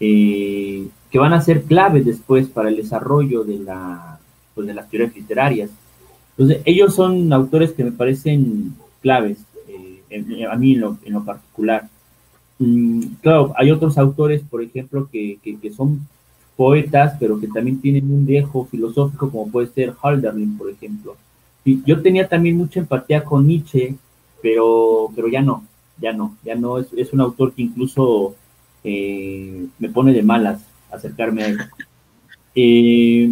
eh, 0.00 0.88
que 1.10 1.18
van 1.18 1.32
a 1.32 1.40
ser 1.40 1.62
claves 1.62 2.04
después 2.04 2.48
para 2.48 2.68
el 2.68 2.76
desarrollo 2.76 3.44
de, 3.44 3.58
la, 3.58 4.18
pues 4.54 4.66
de 4.66 4.74
las 4.74 4.88
teorías 4.88 5.14
literarias. 5.14 5.70
Entonces, 6.30 6.62
ellos 6.64 6.94
son 6.94 7.32
autores 7.32 7.72
que 7.72 7.84
me 7.84 7.92
parecen 7.92 8.74
claves, 9.00 9.38
eh, 9.68 10.46
a 10.50 10.56
mí 10.56 10.74
en 10.74 10.80
lo, 10.80 10.98
en 11.04 11.12
lo 11.14 11.24
particular. 11.24 11.88
Mm, 12.58 13.00
claro, 13.22 13.52
hay 13.56 13.70
otros 13.70 13.96
autores, 13.98 14.42
por 14.42 14.62
ejemplo, 14.62 15.08
que, 15.10 15.38
que, 15.42 15.72
son 15.72 16.06
poetas, 16.56 17.16
pero 17.18 17.38
que 17.40 17.48
también 17.48 17.80
tienen 17.80 18.10
un 18.12 18.26
viejo 18.26 18.66
filosófico, 18.70 19.30
como 19.30 19.50
puede 19.50 19.68
ser 19.68 19.94
Halderlin, 20.02 20.56
por 20.58 20.70
ejemplo. 20.70 21.16
Y 21.64 21.82
yo 21.84 22.00
tenía 22.02 22.28
también 22.28 22.56
mucha 22.56 22.80
empatía 22.80 23.24
con 23.24 23.46
Nietzsche, 23.46 23.94
pero, 24.42 25.10
pero 25.14 25.28
ya 25.28 25.42
no 25.42 25.64
ya 25.98 26.12
no, 26.12 26.36
ya 26.44 26.54
no, 26.54 26.78
es, 26.78 26.92
es 26.96 27.12
un 27.12 27.20
autor 27.20 27.52
que 27.52 27.62
incluso 27.62 28.34
eh, 28.84 29.66
me 29.78 29.88
pone 29.88 30.12
de 30.12 30.22
malas 30.22 30.64
acercarme 30.90 31.42
a 31.42 31.46
él. 31.48 31.58
Eh, 32.58 33.30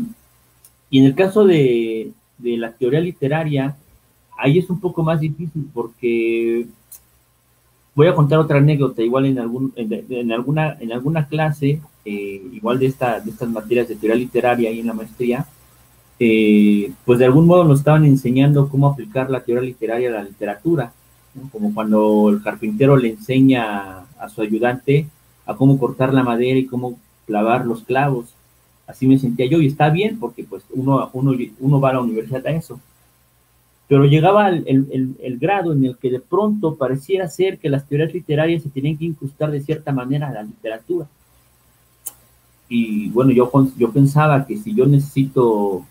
y 0.90 0.98
en 0.98 1.04
el 1.06 1.14
caso 1.14 1.46
de, 1.46 2.12
de, 2.36 2.56
la 2.58 2.72
teoría 2.72 3.00
literaria, 3.00 3.74
ahí 4.36 4.58
es 4.58 4.68
un 4.68 4.78
poco 4.78 5.02
más 5.02 5.18
difícil 5.18 5.66
porque 5.72 6.66
voy 7.94 8.06
a 8.06 8.14
contar 8.14 8.38
otra 8.40 8.58
anécdota, 8.58 9.00
igual 9.00 9.24
en, 9.24 9.38
algún, 9.38 9.72
en, 9.76 10.30
alguna, 10.30 10.76
en 10.78 10.92
alguna 10.92 11.26
clase, 11.26 11.80
eh, 12.04 12.42
igual 12.52 12.78
de, 12.78 12.84
esta, 12.84 13.18
de 13.18 13.30
estas 13.30 13.48
materias 13.48 13.88
de 13.88 13.96
teoría 13.96 14.18
literaria 14.18 14.68
ahí 14.68 14.80
en 14.80 14.88
la 14.88 14.92
maestría, 14.92 15.46
pues 16.18 17.18
de 17.18 17.24
algún 17.24 17.46
modo 17.46 17.64
nos 17.64 17.78
estaban 17.78 18.04
enseñando 18.04 18.68
cómo 18.68 18.88
aplicar 18.88 19.30
la 19.30 19.40
teoría 19.40 19.70
literaria 19.70 20.10
a 20.10 20.12
la 20.16 20.24
literatura 20.24 20.92
como 21.50 21.74
cuando 21.74 22.28
el 22.30 22.42
carpintero 22.42 22.96
le 22.96 23.10
enseña 23.10 24.00
a 24.18 24.28
su 24.28 24.42
ayudante 24.42 25.08
a 25.46 25.54
cómo 25.54 25.78
cortar 25.78 26.14
la 26.14 26.22
madera 26.22 26.58
y 26.58 26.66
cómo 26.66 26.98
clavar 27.26 27.66
los 27.66 27.82
clavos. 27.82 28.34
Así 28.86 29.06
me 29.06 29.18
sentía 29.18 29.46
yo 29.46 29.60
y 29.60 29.66
está 29.66 29.90
bien 29.90 30.18
porque 30.18 30.44
pues 30.44 30.62
uno, 30.70 31.08
uno, 31.12 31.36
uno 31.60 31.80
va 31.80 31.90
a 31.90 31.94
la 31.94 32.00
universidad 32.00 32.46
a 32.46 32.50
eso. 32.50 32.80
Pero 33.88 34.04
llegaba 34.06 34.48
el, 34.48 34.66
el, 34.66 35.16
el, 35.20 35.38
grado 35.38 35.72
en 35.72 35.84
el 35.84 35.96
que 35.98 36.10
de 36.10 36.20
pronto 36.20 36.76
pareciera 36.76 37.28
ser 37.28 37.58
que 37.58 37.68
las 37.68 37.86
teorías 37.86 38.14
literarias 38.14 38.62
se 38.62 38.70
tenían 38.70 38.96
que 38.96 39.04
incrustar 39.04 39.50
de 39.50 39.60
cierta 39.60 39.92
manera 39.92 40.28
a 40.28 40.32
la 40.32 40.42
literatura. 40.42 41.06
Y 42.68 43.10
bueno, 43.10 43.30
yo, 43.32 43.50
yo 43.76 43.92
pensaba 43.92 44.46
que 44.46 44.56
si 44.56 44.74
yo 44.74 44.86
necesito 44.86 45.84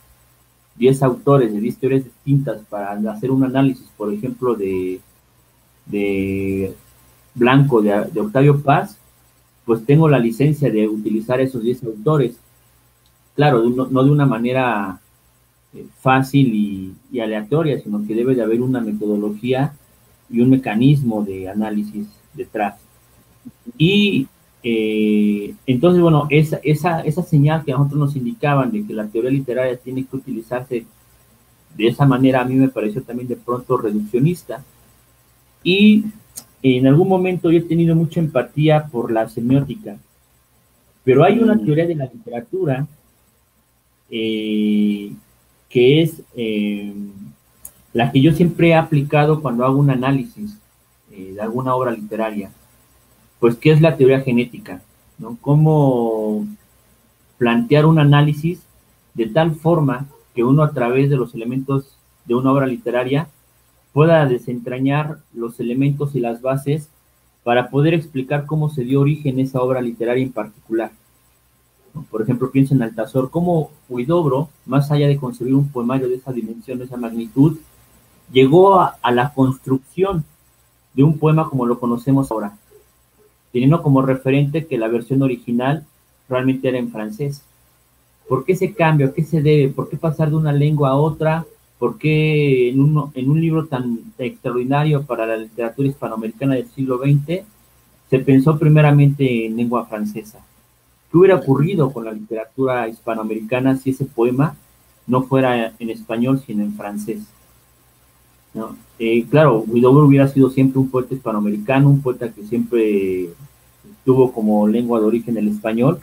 10 0.75 1.03
autores 1.03 1.53
de 1.53 1.59
10 1.59 1.77
teorías 1.77 2.03
distintas 2.03 2.61
para 2.67 2.93
hacer 3.11 3.29
un 3.29 3.43
análisis, 3.43 3.87
por 3.95 4.11
ejemplo, 4.11 4.55
de 4.55 4.99
de 5.85 6.73
Blanco 7.35 7.81
de, 7.81 8.19
Octavio 8.19 8.61
Paz, 8.61 8.97
pues 9.65 9.85
tengo 9.85 10.07
la 10.07 10.19
licencia 10.19 10.69
de 10.69 10.87
utilizar 10.87 11.39
esos 11.41 11.63
10 11.63 11.83
autores. 11.85 12.37
Claro, 13.35 13.63
no, 13.69 14.03
de 14.03 14.11
una 14.11 14.25
manera 14.25 14.99
eh, 15.73 15.85
fácil 15.99 16.93
y, 17.11 17.19
aleatoria, 17.19 17.79
sino 17.79 18.05
que 18.05 18.15
debe 18.15 18.35
de 18.35 18.43
haber 18.43 18.61
una 18.61 18.81
metodología 18.81 19.73
y 20.29 20.41
un 20.41 20.49
mecanismo 20.49 21.23
de 21.23 21.49
análisis 21.49 22.07
detrás. 22.33 22.75
Y 23.77 24.27
eh, 24.61 25.53
entonces, 25.65 26.01
bueno, 26.01 26.27
esa, 26.29 26.59
esa, 26.63 27.01
esa 27.01 27.23
señal 27.23 27.63
que 27.63 27.71
a 27.71 27.77
nosotros 27.77 27.99
nos 27.99 28.15
indicaban 28.15 28.71
de 28.71 28.85
que 28.85 28.93
la 28.93 29.07
teoría 29.07 29.31
literaria 29.31 29.77
tiene 29.77 30.05
que 30.05 30.15
utilizarse 30.15 30.85
de 31.75 31.87
esa 31.87 32.05
manera, 32.05 32.41
a 32.41 32.45
mí 32.45 32.55
me 32.55 32.69
pareció 32.69 33.01
también 33.01 33.27
de 33.27 33.35
pronto 33.35 33.77
reduccionista 33.77 34.63
y 35.63 36.05
en 36.61 36.87
algún 36.87 37.07
momento 37.07 37.51
yo 37.51 37.59
he 37.59 37.63
tenido 37.63 37.95
mucha 37.95 38.19
empatía 38.19 38.85
por 38.87 39.11
la 39.11 39.27
semiótica, 39.27 39.97
pero 41.03 41.23
hay 41.23 41.39
una 41.39 41.55
mm. 41.55 41.65
teoría 41.65 41.87
de 41.87 41.95
la 41.95 42.05
literatura 42.05 42.87
eh, 44.09 45.11
que 45.69 46.01
es 46.01 46.21
eh, 46.35 46.93
la 47.93 48.11
que 48.11 48.21
yo 48.21 48.31
siempre 48.31 48.69
he 48.69 48.75
aplicado 48.75 49.41
cuando 49.41 49.65
hago 49.65 49.77
un 49.77 49.89
análisis 49.89 50.57
eh, 51.11 51.33
de 51.33 51.41
alguna 51.41 51.75
obra 51.75 51.91
literaria, 51.91 52.51
pues 53.39 53.55
que 53.55 53.71
es 53.71 53.81
la 53.81 53.97
teoría 53.97 54.21
genética, 54.21 54.81
¿no? 55.17 55.37
Cómo 55.41 56.45
plantear 57.37 57.85
un 57.85 57.99
análisis 57.99 58.61
de 59.13 59.27
tal 59.27 59.55
forma 59.55 60.07
que 60.33 60.43
uno 60.43 60.63
a 60.63 60.71
través 60.71 61.09
de 61.09 61.17
los 61.17 61.35
elementos 61.35 61.97
de 62.25 62.35
una 62.35 62.51
obra 62.51 62.67
literaria 62.67 63.27
pueda 63.93 64.25
desentrañar 64.25 65.19
los 65.33 65.59
elementos 65.59 66.15
y 66.15 66.19
las 66.19 66.41
bases 66.41 66.89
para 67.43 67.69
poder 67.69 67.93
explicar 67.93 68.45
cómo 68.45 68.69
se 68.69 68.83
dio 68.83 69.01
origen 69.01 69.39
esa 69.39 69.61
obra 69.61 69.81
literaria 69.81 70.23
en 70.23 70.31
particular. 70.31 70.91
Por 72.09 72.23
ejemplo, 72.23 72.49
pienso 72.49 72.73
en 72.73 72.81
Altazor, 72.81 73.29
cómo 73.29 73.69
Huidobro, 73.87 74.49
más 74.65 74.89
allá 74.91 75.07
de 75.07 75.17
concebir 75.17 75.53
un 75.53 75.69
poemario 75.69 76.09
de 76.09 76.15
esa 76.15 76.33
dimensión, 76.33 76.79
de 76.79 76.85
esa 76.85 76.97
magnitud, 76.97 77.57
llegó 78.31 78.79
a, 78.79 78.97
a 79.01 79.11
la 79.11 79.31
construcción 79.33 80.25
de 80.95 81.03
un 81.03 81.19
poema 81.19 81.49
como 81.49 81.67
lo 81.67 81.79
conocemos 81.79 82.31
ahora, 82.31 82.57
teniendo 83.51 83.83
como 83.83 84.01
referente 84.01 84.65
que 84.65 84.79
la 84.79 84.87
versión 84.87 85.21
original 85.21 85.85
realmente 86.27 86.67
era 86.67 86.79
en 86.79 86.91
francés. 86.91 87.43
¿Por 88.27 88.43
qué 88.43 88.53
ese 88.53 88.73
cambio? 88.73 89.07
¿A 89.07 89.13
qué 89.13 89.23
se 89.23 89.41
debe? 89.41 89.71
¿Por 89.71 89.89
qué 89.89 89.97
pasar 89.97 90.29
de 90.29 90.37
una 90.37 90.51
lengua 90.51 90.89
a 90.89 90.95
otra? 90.95 91.45
¿Por 91.83 91.97
qué 91.97 92.69
en 92.69 92.79
un, 92.79 93.41
libro 93.41 93.65
tan 93.65 93.99
extraordinario 94.17 95.03
para 95.03 95.25
la 95.25 95.35
literatura 95.35 95.89
hispanoamericana 95.89 96.55
del 96.55 96.69
siglo 96.69 96.97
XX 96.97 97.41
se 98.09 98.19
pensó 98.19 98.57
primeramente 98.57 99.45
en 99.45 99.57
lengua 99.57 99.85
francesa? 99.85 100.39
¿Qué 101.11 101.17
hubiera 101.17 101.35
ocurrido 101.35 101.91
con 101.91 102.05
la 102.05 102.13
literatura 102.13 102.87
hispanoamericana 102.87 103.75
si 103.75 103.89
ese 103.89 104.05
poema 104.05 104.55
no 105.07 105.23
fuera 105.23 105.73
en 105.77 105.89
español, 105.89 106.41
sino 106.47 106.63
en 106.63 106.73
francés? 106.73 107.23
¿No? 108.53 108.77
Eh, 108.97 109.25
claro, 109.29 109.65
Huidobro 109.67 110.05
hubiera 110.05 110.29
sido 110.29 110.49
siempre 110.51 110.79
un 110.79 110.89
poeta 110.89 111.15
hispanoamericano, 111.15 111.89
un 111.89 112.01
poeta 112.01 112.31
que 112.31 112.45
siempre 112.45 113.27
tuvo 114.05 114.31
como 114.31 114.69
lengua 114.69 115.01
de 115.01 115.07
origen 115.07 115.35
el 115.35 115.49
español, 115.49 115.99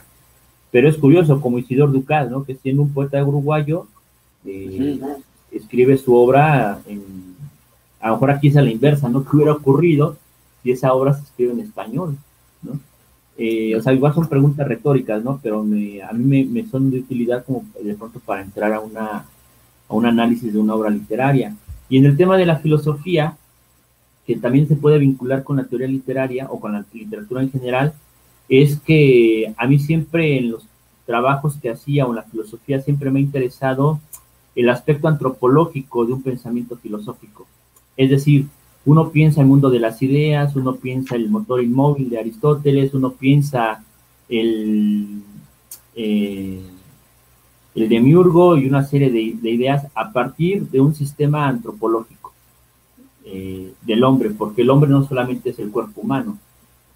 pero 0.70 0.90
es 0.90 0.98
curioso, 0.98 1.40
como 1.40 1.58
Isidor 1.58 1.90
Ducal, 1.90 2.30
¿no? 2.30 2.44
que 2.44 2.54
siendo 2.54 2.82
un 2.82 2.92
poeta 2.92 3.24
uruguayo, 3.24 3.86
eh, 4.44 5.00
escribe 5.52 5.96
su 5.96 6.14
obra, 6.14 6.80
en, 6.86 7.02
a 8.00 8.08
lo 8.08 8.14
mejor 8.14 8.30
aquí 8.30 8.48
es 8.48 8.56
a 8.56 8.62
la 8.62 8.70
inversa, 8.70 9.08
¿no? 9.08 9.24
¿Qué 9.24 9.36
hubiera 9.36 9.52
ocurrido 9.52 10.16
si 10.62 10.70
esa 10.70 10.92
obra 10.92 11.14
se 11.14 11.22
escribe 11.22 11.52
en 11.52 11.60
español? 11.60 12.16
¿no? 12.62 12.78
Eh, 13.36 13.74
o 13.76 13.82
sea, 13.82 13.92
igual 13.92 14.14
son 14.14 14.28
preguntas 14.28 14.66
retóricas, 14.66 15.22
¿no? 15.24 15.40
Pero 15.42 15.60
a 15.60 16.12
mí 16.12 16.44
me, 16.44 16.66
son 16.66 16.90
de 16.90 16.98
utilidad 16.98 17.44
como 17.44 17.64
de 17.82 17.94
pronto 17.94 18.20
para 18.20 18.42
entrar 18.42 18.72
a, 18.72 18.80
una, 18.80 19.24
a 19.88 19.94
un 19.94 20.06
análisis 20.06 20.52
de 20.52 20.58
una 20.58 20.74
obra 20.74 20.90
literaria. 20.90 21.54
Y 21.88 21.98
en 21.98 22.06
el 22.06 22.16
tema 22.16 22.36
de 22.36 22.46
la 22.46 22.56
filosofía, 22.56 23.36
que 24.26 24.36
también 24.36 24.68
se 24.68 24.76
puede 24.76 24.98
vincular 24.98 25.42
con 25.42 25.56
la 25.56 25.64
teoría 25.64 25.88
literaria 25.88 26.48
o 26.50 26.60
con 26.60 26.72
la 26.72 26.84
literatura 26.92 27.42
en 27.42 27.50
general, 27.50 27.94
es 28.48 28.78
que 28.80 29.54
a 29.56 29.66
mí 29.66 29.78
siempre 29.78 30.38
en 30.38 30.50
los 30.50 30.66
trabajos 31.06 31.56
que 31.56 31.70
hacía 31.70 32.06
o 32.06 32.10
en 32.10 32.16
la 32.16 32.22
filosofía 32.24 32.80
siempre 32.80 33.10
me 33.10 33.20
ha 33.20 33.22
interesado 33.22 34.00
el 34.60 34.68
aspecto 34.68 35.08
antropológico 35.08 36.04
de 36.04 36.12
un 36.12 36.22
pensamiento 36.22 36.76
filosófico. 36.76 37.46
Es 37.96 38.10
decir, 38.10 38.46
uno 38.84 39.10
piensa 39.10 39.40
el 39.40 39.46
mundo 39.46 39.70
de 39.70 39.78
las 39.78 40.02
ideas, 40.02 40.54
uno 40.54 40.76
piensa 40.76 41.16
el 41.16 41.30
motor 41.30 41.62
inmóvil 41.62 42.10
de 42.10 42.18
Aristóteles, 42.18 42.92
uno 42.92 43.12
piensa 43.12 43.82
el, 44.28 45.22
eh, 45.94 46.62
demiurgo 47.74 48.58
y 48.58 48.66
una 48.66 48.84
serie 48.84 49.10
de, 49.10 49.50
ideas 49.50 49.86
a 49.94 50.12
partir 50.12 50.68
de 50.68 50.80
un 50.80 50.94
sistema 50.94 51.48
antropológico 51.48 52.32
eh, 53.24 53.72
del 53.80 54.04
hombre, 54.04 54.30
porque 54.30 54.60
el 54.60 54.70
hombre 54.70 54.90
no 54.90 55.06
solamente 55.06 55.50
es 55.50 55.58
el 55.58 55.70
cuerpo 55.70 56.02
humano, 56.02 56.38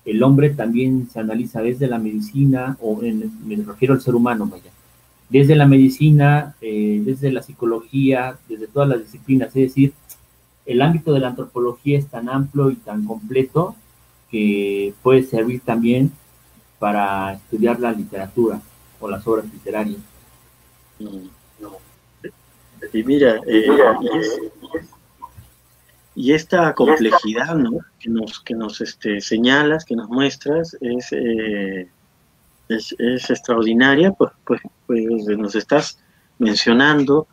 el 0.04 0.22
hombre 0.22 0.50
también 0.50 1.08
se 1.10 1.20
analiza 1.20 1.62
desde 1.62 1.86
la 1.86 1.98
medicina, 1.98 2.76
o 2.82 3.00
me 3.00 3.56
refiero 3.56 3.94
al 3.94 4.02
ser 4.02 4.14
humano, 4.14 4.46
vaya, 4.46 4.70
desde 5.28 5.56
la 5.56 5.66
medicina, 5.66 6.54
eh, 6.60 7.00
desde 7.04 7.32
la 7.32 7.42
psicología, 7.42 8.38
desde 8.48 8.66
todas 8.66 8.88
las 8.88 9.00
disciplinas. 9.00 9.48
Es 9.48 9.54
decir, 9.54 9.92
el 10.66 10.82
ámbito 10.82 11.12
de 11.12 11.20
la 11.20 11.28
antropología 11.28 11.98
es 11.98 12.06
tan 12.08 12.28
amplio 12.28 12.70
y 12.70 12.76
tan 12.76 13.04
completo 13.04 13.76
que 14.30 14.94
puede 15.02 15.22
servir 15.22 15.60
también 15.60 16.12
para 16.78 17.34
estudiar 17.34 17.80
la 17.80 17.92
literatura 17.92 18.60
o 19.00 19.08
las 19.08 19.26
obras 19.26 19.46
literarias. 19.52 20.00
Y 22.92 23.02
mira, 23.02 23.40
eh, 23.46 23.66
y, 26.14 26.32
esta 26.32 26.74
complejidad 26.74 27.56
que 27.98 28.10
nos, 28.10 28.40
que 28.40 28.54
nos 28.54 28.80
este, 28.80 29.20
señalas, 29.20 29.84
que 29.84 29.96
nos 29.96 30.08
muestras, 30.08 30.76
es... 30.80 31.12
Eh, 31.12 31.88
es, 32.68 32.94
extraordinaria, 33.30 34.12
pues, 34.12 34.32
pues, 34.44 34.60
pues, 34.86 35.02
nos 35.38 35.54
estás 35.54 35.98
mencionando 36.38 37.26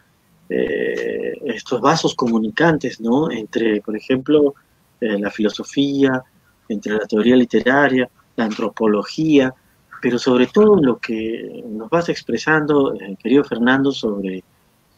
eh, 0.49 1.39
estos 1.45 1.81
vasos 1.81 2.15
comunicantes, 2.15 2.99
¿no? 2.99 3.31
Entre, 3.31 3.81
por 3.81 3.95
ejemplo, 3.95 4.55
eh, 4.99 5.17
la 5.17 5.31
filosofía, 5.31 6.21
entre 6.67 6.93
la 6.93 7.05
teoría 7.07 7.35
literaria, 7.35 8.09
la 8.35 8.45
antropología, 8.45 9.53
pero 10.01 10.17
sobre 10.17 10.47
todo 10.47 10.75
lo 10.81 10.97
que 10.97 11.63
nos 11.67 11.89
vas 11.89 12.09
expresando, 12.09 12.93
eh, 12.95 13.15
querido 13.21 13.43
Fernando, 13.43 13.91
sobre, 13.91 14.43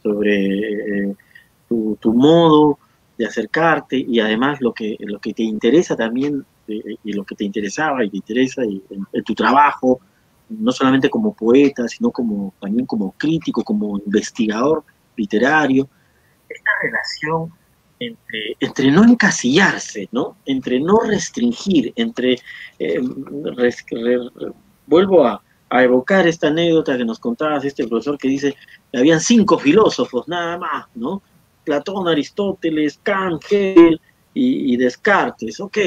sobre 0.02 1.14
tu, 1.68 1.96
tu, 2.00 2.12
modo 2.12 2.78
de 3.16 3.26
acercarte 3.26 3.96
y 3.96 4.18
además 4.20 4.60
lo 4.60 4.72
que, 4.72 4.96
lo 5.00 5.20
que 5.20 5.34
te 5.34 5.42
interesa 5.42 5.94
también 5.94 6.44
y 6.66 7.12
lo 7.12 7.24
que 7.24 7.34
te 7.34 7.44
interesaba 7.44 8.04
y 8.04 8.10
te 8.10 8.16
interesa 8.16 8.64
y 8.64 8.82
en 9.12 9.22
tu 9.22 9.34
trabajo, 9.34 10.00
no 10.48 10.72
solamente 10.72 11.10
como 11.10 11.34
poeta, 11.34 11.88
sino 11.88 12.10
como, 12.10 12.54
también 12.60 12.86
como 12.86 13.12
crítico, 13.12 13.62
como 13.62 13.98
investigador 13.98 14.84
literario, 15.16 15.88
esta 16.48 16.70
relación 16.82 17.52
entre, 17.98 18.56
entre 18.60 18.90
no 18.90 19.04
encasillarse, 19.04 20.08
¿no? 20.12 20.36
entre 20.46 20.80
no 20.80 21.00
restringir, 21.00 21.92
entre, 21.96 22.38
eh, 22.78 23.00
vuelvo 24.86 25.26
a, 25.26 25.42
evocar 25.70 26.24
esta 26.28 26.46
anécdota 26.46 26.96
que 26.96 27.04
nos 27.04 27.18
contabas, 27.18 27.64
este 27.64 27.88
profesor 27.88 28.16
que 28.16 28.28
dice, 28.28 28.54
que 28.92 28.98
habían 28.98 29.20
cinco 29.20 29.58
filósofos 29.58 30.28
nada 30.28 30.56
más, 30.56 30.86
¿no? 30.94 31.20
Platón, 31.64 32.06
Aristóteles, 32.06 33.00
Kant, 33.02 33.42
y, 34.34 34.76
Descartes, 34.76 35.58
ok. 35.58 35.78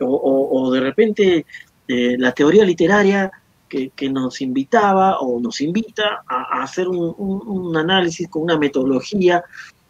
O, 0.00 0.70
de 0.70 0.80
repente 0.80 1.46
eh, 1.88 2.16
la 2.18 2.32
teoría 2.32 2.66
literaria 2.66 3.32
que, 3.68 4.08
nos 4.10 4.40
invitaba 4.40 5.18
o 5.18 5.40
nos 5.40 5.60
invita 5.60 6.22
a, 6.26 6.62
hacer 6.62 6.88
un, 6.88 7.76
análisis 7.76 8.28
con 8.28 8.42
una 8.42 8.58
metodología, 8.58 9.42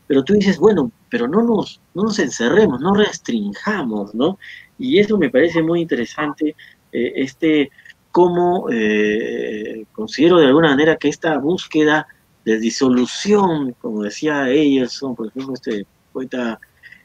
pero 0.07 0.23
tú 0.25 0.35
dices, 0.35 0.59
bueno, 0.59 0.91
pero 1.09 1.29
no 1.29 1.43
nos, 1.43 1.81
no 1.95 2.05
nos 2.05 2.19
encerremos, 2.19 2.81
no 2.81 2.95
restringamos, 2.95 4.15
¿no? 4.15 4.39
Y 4.79 4.99
eso 4.99 5.19
me 5.19 5.31
parece 5.31 5.63
muy 5.63 5.81
interesante, 5.81 6.55
eh, 6.93 7.13
este, 7.17 7.71
cómo 8.13 8.69
eh, 8.71 9.85
considero 9.93 10.39
de 10.39 10.47
alguna 10.47 10.71
manera 10.71 10.97
que 10.97 11.09
esta 11.09 11.39
búsqueda 11.39 12.07
de 12.45 12.59
disolución, 12.59 13.75
como 13.81 14.03
decía 14.03 14.49
Eyerson, 14.49 15.17
por 15.17 15.29
ejemplo, 15.29 15.55
este 15.55 15.87
poeta 16.13 16.61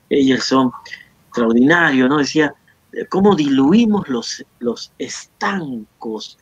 Eyerson, 0.09 0.71
extraordinario, 1.27 2.07
¿no? 2.07 2.17
Decía, 2.17 2.53
cómo 3.09 3.35
diluimos 3.35 4.07
los, 4.09 4.45
los 4.59 4.91
estancos 4.99 6.37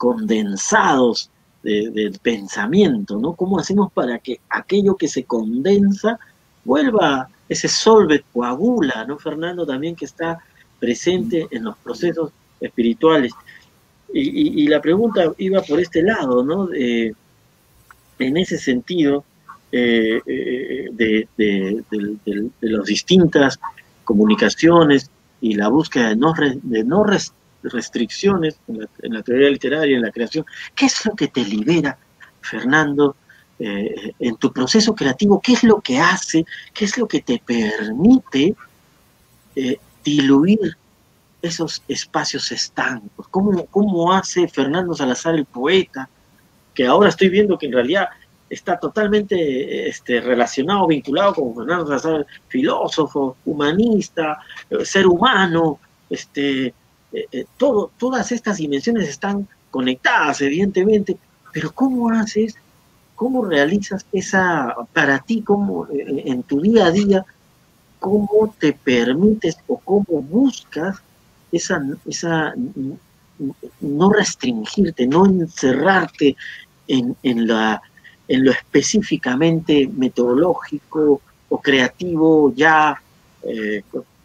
condensados 0.00 1.28
del 1.62 2.18
pensamiento, 2.22 3.18
¿no? 3.18 3.34
¿Cómo 3.34 3.58
hacemos 3.58 3.92
para 3.92 4.18
que 4.18 4.40
aquello 4.48 4.96
que 4.96 5.08
se 5.08 5.24
condensa 5.24 6.18
vuelva, 6.64 7.28
ese 7.46 7.68
solvet 7.68 8.24
coagula, 8.32 9.04
¿no, 9.04 9.18
Fernando? 9.18 9.66
También 9.66 9.94
que 9.94 10.06
está 10.06 10.38
presente 10.78 11.46
en 11.50 11.64
los 11.64 11.76
procesos 11.76 12.32
espirituales. 12.60 13.34
Y, 14.14 14.66
la 14.68 14.80
pregunta 14.80 15.32
iba 15.36 15.60
por 15.60 15.78
este 15.80 16.02
lado, 16.02 16.42
¿no? 16.42 16.70
en 16.72 18.36
ese 18.38 18.56
sentido, 18.56 19.24
eh, 19.70 20.20
eh, 20.26 20.88
de, 20.92 21.28
de, 21.36 22.50
las 22.60 22.86
distintas 22.86 23.60
comunicaciones 24.02 25.10
y 25.40 25.54
la 25.54 25.68
búsqueda 25.68 26.08
de 26.08 26.16
no, 26.16 26.34
de 26.62 26.84
no 26.84 27.04
restricciones 27.62 28.58
en 28.68 29.14
la, 29.14 29.22
teoría 29.22 29.50
literaria, 29.50 29.96
en 29.96 30.02
la 30.02 30.10
creación. 30.10 30.44
¿Qué 30.74 30.86
es 30.86 31.04
lo 31.04 31.14
que 31.14 31.28
te 31.28 31.44
libera, 31.44 31.98
Fernando, 32.40 33.16
eh, 33.58 34.12
en 34.18 34.36
tu 34.36 34.52
proceso 34.52 34.94
creativo? 34.94 35.40
¿Qué 35.40 35.52
es 35.52 35.64
lo 35.64 35.80
que 35.80 35.98
hace? 35.98 36.44
¿Qué 36.72 36.84
es 36.84 36.96
lo 36.96 37.06
que 37.06 37.20
te 37.20 37.42
permite 37.44 38.54
eh, 39.56 39.78
diluir 40.04 40.76
esos 41.42 41.82
espacios 41.88 42.50
estancos? 42.52 43.28
¿Cómo, 43.28 43.66
¿Cómo 43.66 44.12
hace 44.12 44.48
Fernando 44.48 44.94
Salazar 44.94 45.34
el 45.34 45.44
poeta? 45.44 46.08
Que 46.74 46.86
ahora 46.86 47.10
estoy 47.10 47.28
viendo 47.28 47.58
que 47.58 47.66
en 47.66 47.72
realidad 47.72 48.08
está 48.48 48.78
totalmente 48.78 49.88
este, 49.88 50.20
relacionado, 50.20 50.86
vinculado 50.88 51.34
con 51.34 51.54
Fernando 51.54 51.86
Salazar, 51.86 52.26
filósofo, 52.48 53.36
humanista, 53.44 54.40
eh, 54.68 54.84
ser 54.84 55.06
humano, 55.06 55.78
este, 56.10 56.74
eh, 57.12 57.26
eh, 57.32 57.44
todo, 57.56 57.90
todas 57.98 58.32
estas 58.32 58.58
dimensiones 58.58 59.08
están 59.08 59.48
conectadas, 59.70 60.40
evidentemente, 60.40 61.16
pero 61.52 61.72
¿cómo 61.72 62.10
haces 62.10 62.56
¿cómo 63.20 63.44
realizas 63.44 64.06
esa, 64.12 64.74
para 64.94 65.18
ti, 65.18 65.42
cómo, 65.42 65.86
en 65.90 66.42
tu 66.42 66.58
día 66.62 66.86
a 66.86 66.90
día, 66.90 67.22
cómo 67.98 68.54
te 68.58 68.72
permites 68.72 69.58
o 69.66 69.76
cómo 69.76 70.22
buscas 70.22 70.96
esa, 71.52 71.84
esa 72.06 72.54
no 73.80 74.10
restringirte, 74.10 75.06
no 75.06 75.26
encerrarte 75.26 76.34
en, 76.88 77.14
en, 77.22 77.46
la, 77.46 77.82
en 78.26 78.42
lo 78.42 78.52
específicamente 78.52 79.86
metodológico 79.86 81.20
o 81.50 81.60
creativo 81.60 82.54
ya, 82.54 83.02
eh, 83.42 83.82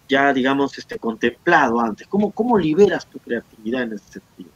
ya 0.07 0.33
digamos, 0.33 0.77
este, 0.77 0.97
contemplado 0.97 1.79
antes? 1.79 2.07
¿Cómo, 2.07 2.31
¿Cómo 2.31 2.57
liberas 2.57 3.07
tu 3.07 3.19
creatividad 3.19 3.83
en 3.83 3.93
ese 3.93 4.19
sentido? 4.19 4.49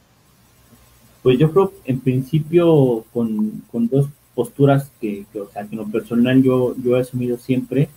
Pues 1.22 1.38
yo 1.38 1.50
creo, 1.50 1.72
en 1.84 2.00
principio, 2.00 3.04
con, 3.12 3.62
con 3.70 3.88
dos 3.88 4.08
posturas 4.34 4.90
que, 5.00 5.26
o 5.34 5.50
sea, 5.52 5.66
que 5.66 5.74
en 5.74 5.82
lo 5.82 5.88
personal 5.88 6.42
yo, 6.42 6.74
yo 6.82 6.96
he 6.96 7.00
asumido 7.00 7.36
siempre, 7.36 7.90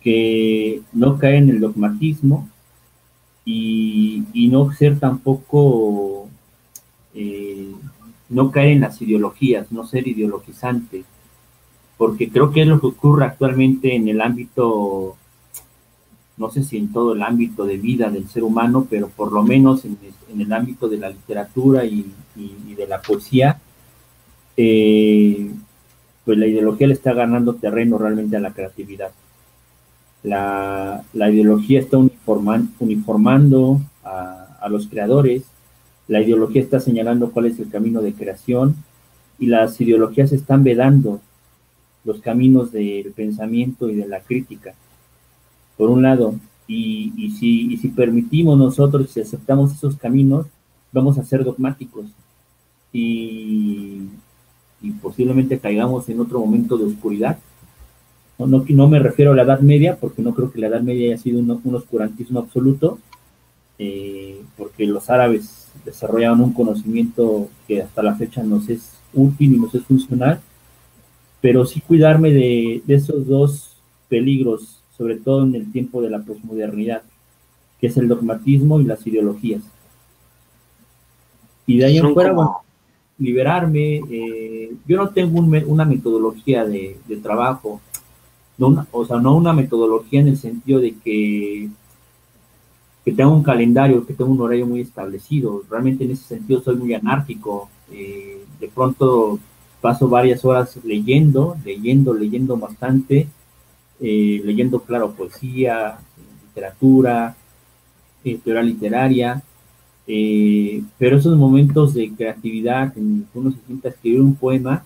que 0.00 0.82
no 0.92 1.18
cae 1.18 1.38
en 1.38 1.48
el 1.48 1.60
dogmatismo 1.60 2.48
y, 3.44 4.24
y 4.32 4.48
no 4.48 4.72
ser 4.72 5.00
tampoco, 5.00 6.28
eh, 7.14 7.72
no 8.28 8.50
caer 8.50 8.72
en 8.72 8.80
las 8.82 9.00
ideologías, 9.00 9.72
no 9.72 9.86
ser 9.86 10.06
ideologizante, 10.06 11.04
porque 11.96 12.28
creo 12.28 12.52
que 12.52 12.62
es 12.62 12.68
lo 12.68 12.80
que 12.80 12.86
ocurre 12.88 13.24
actualmente 13.24 13.94
en 13.94 14.08
el 14.08 14.20
ámbito, 14.20 15.16
no 16.36 16.50
sé 16.50 16.64
si 16.64 16.76
en 16.78 16.92
todo 16.92 17.12
el 17.12 17.22
ámbito 17.22 17.64
de 17.64 17.76
vida 17.76 18.10
del 18.10 18.28
ser 18.28 18.42
humano, 18.42 18.86
pero 18.90 19.08
por 19.08 19.32
lo 19.32 19.42
menos 19.42 19.84
en, 19.84 19.96
el 20.38 20.52
ámbito 20.52 20.88
de 20.88 20.98
la 20.98 21.10
literatura 21.10 21.84
y, 21.84 22.12
de 22.34 22.86
la 22.88 23.00
poesía, 23.00 23.60
eh, 24.56 25.50
pues 26.24 26.38
la 26.38 26.46
ideología 26.46 26.88
le 26.88 26.94
está 26.94 27.12
ganando 27.12 27.54
terreno 27.54 27.98
realmente 27.98 28.36
a 28.36 28.40
la 28.40 28.52
creatividad. 28.52 29.12
La, 30.24 31.04
ideología 31.14 31.80
está 31.80 31.98
uniformando 31.98 33.80
a, 34.02 34.68
los 34.70 34.88
creadores, 34.88 35.44
la 36.08 36.22
ideología 36.22 36.62
está 36.62 36.80
señalando 36.80 37.30
cuál 37.30 37.46
es 37.46 37.58
el 37.60 37.68
camino 37.70 38.00
de 38.00 38.14
creación 38.14 38.74
y 39.38 39.46
las 39.46 39.78
ideologías 39.80 40.32
están 40.32 40.64
vedando 40.64 41.20
los 42.04 42.20
caminos 42.20 42.72
del 42.72 43.12
pensamiento 43.12 43.90
y 43.90 43.96
de 43.96 44.08
la 44.08 44.20
crítica, 44.20 44.74
por 45.76 45.90
un 45.90 46.02
lado, 46.02 46.34
y, 46.66 47.30
si, 47.38 47.88
permitimos 47.88 48.58
nosotros, 48.58 49.10
si 49.10 49.20
aceptamos 49.20 49.72
esos 49.72 49.96
caminos, 49.96 50.46
vamos 50.92 51.18
a 51.18 51.24
ser 51.24 51.44
dogmáticos 51.44 52.06
y, 52.92 54.02
posiblemente 55.00 55.58
caigamos 55.58 56.08
en 56.08 56.20
otro 56.20 56.40
momento 56.40 56.76
de 56.76 56.84
oscuridad. 56.84 57.38
No, 58.38 58.46
no, 58.46 58.88
me 58.88 58.98
refiero 58.98 59.32
a 59.32 59.34
la 59.34 59.42
Edad 59.42 59.60
Media, 59.60 59.96
porque 59.96 60.20
no 60.20 60.34
creo 60.34 60.50
que 60.50 60.58
la 60.58 60.66
Edad 60.66 60.82
Media 60.82 61.12
haya 61.12 61.22
sido 61.22 61.38
un, 61.38 61.74
oscurantismo 61.74 62.40
absoluto, 62.40 62.98
eh, 63.78 64.42
porque 64.56 64.86
los 64.86 65.08
árabes 65.08 65.68
desarrollaron 65.84 66.40
un 66.40 66.52
conocimiento 66.52 67.48
que 67.66 67.82
hasta 67.82 68.02
la 68.02 68.14
fecha 68.14 68.42
nos 68.42 68.68
es 68.68 68.94
útil 69.14 69.54
y 69.54 69.58
nos 69.58 69.74
es 69.74 69.84
funcional, 69.84 70.40
pero 71.40 71.64
sí 71.66 71.80
cuidarme 71.80 72.32
de, 72.32 72.82
esos 72.88 73.26
dos 73.26 73.76
peligros, 74.08 74.80
sobre 74.96 75.16
todo 75.16 75.44
en 75.44 75.54
el 75.54 75.70
tiempo 75.72 76.02
de 76.02 76.10
la 76.10 76.20
posmodernidad, 76.20 77.02
que 77.80 77.88
es 77.88 77.96
el 77.96 78.08
dogmatismo 78.08 78.80
y 78.80 78.84
las 78.84 79.06
ideologías. 79.06 79.62
Y 81.66 81.78
de 81.78 81.86
ahí 81.86 81.98
en 81.98 82.12
fuera, 82.12 82.34
liberarme. 83.18 84.00
Eh, 84.10 84.74
yo 84.86 84.96
no 84.96 85.08
tengo 85.10 85.40
una 85.40 85.84
metodología 85.84 86.64
de, 86.64 86.96
de 87.08 87.16
trabajo 87.16 87.80
no 88.58 88.86
o 88.92 89.04
sea, 89.04 89.18
no 89.18 89.36
una 89.36 89.52
metodología 89.52 90.20
en 90.20 90.28
el 90.28 90.36
sentido 90.36 90.80
de 90.80 90.94
que, 90.96 91.68
que 93.04 93.12
tenga 93.12 93.30
un 93.30 93.42
calendario, 93.42 94.06
que 94.06 94.14
tenga 94.14 94.30
un 94.30 94.40
horario 94.40 94.66
muy 94.66 94.80
establecido. 94.80 95.62
Realmente 95.68 96.04
en 96.04 96.12
ese 96.12 96.24
sentido 96.24 96.62
soy 96.62 96.76
muy 96.76 96.94
anárquico. 96.94 97.68
Eh, 97.90 98.44
de 98.60 98.68
pronto 98.68 99.38
paso 99.80 100.08
varias 100.08 100.44
horas 100.44 100.78
leyendo, 100.84 101.56
leyendo, 101.64 102.14
leyendo 102.14 102.56
bastante, 102.56 103.28
eh, 104.06 104.42
leyendo, 104.44 104.80
claro, 104.80 105.12
poesía, 105.12 105.98
literatura, 106.48 107.34
eh, 108.22 108.38
teoría 108.44 108.62
literaria, 108.62 109.42
pero 110.98 111.16
esos 111.16 111.38
momentos 111.38 111.94
de 111.94 112.12
creatividad 112.12 112.92
en 112.98 113.26
que 113.32 113.38
uno 113.38 113.50
se 113.50 113.58
sienta 113.66 113.88
a 113.88 113.92
escribir 113.92 114.20
un 114.20 114.34
poema, 114.34 114.84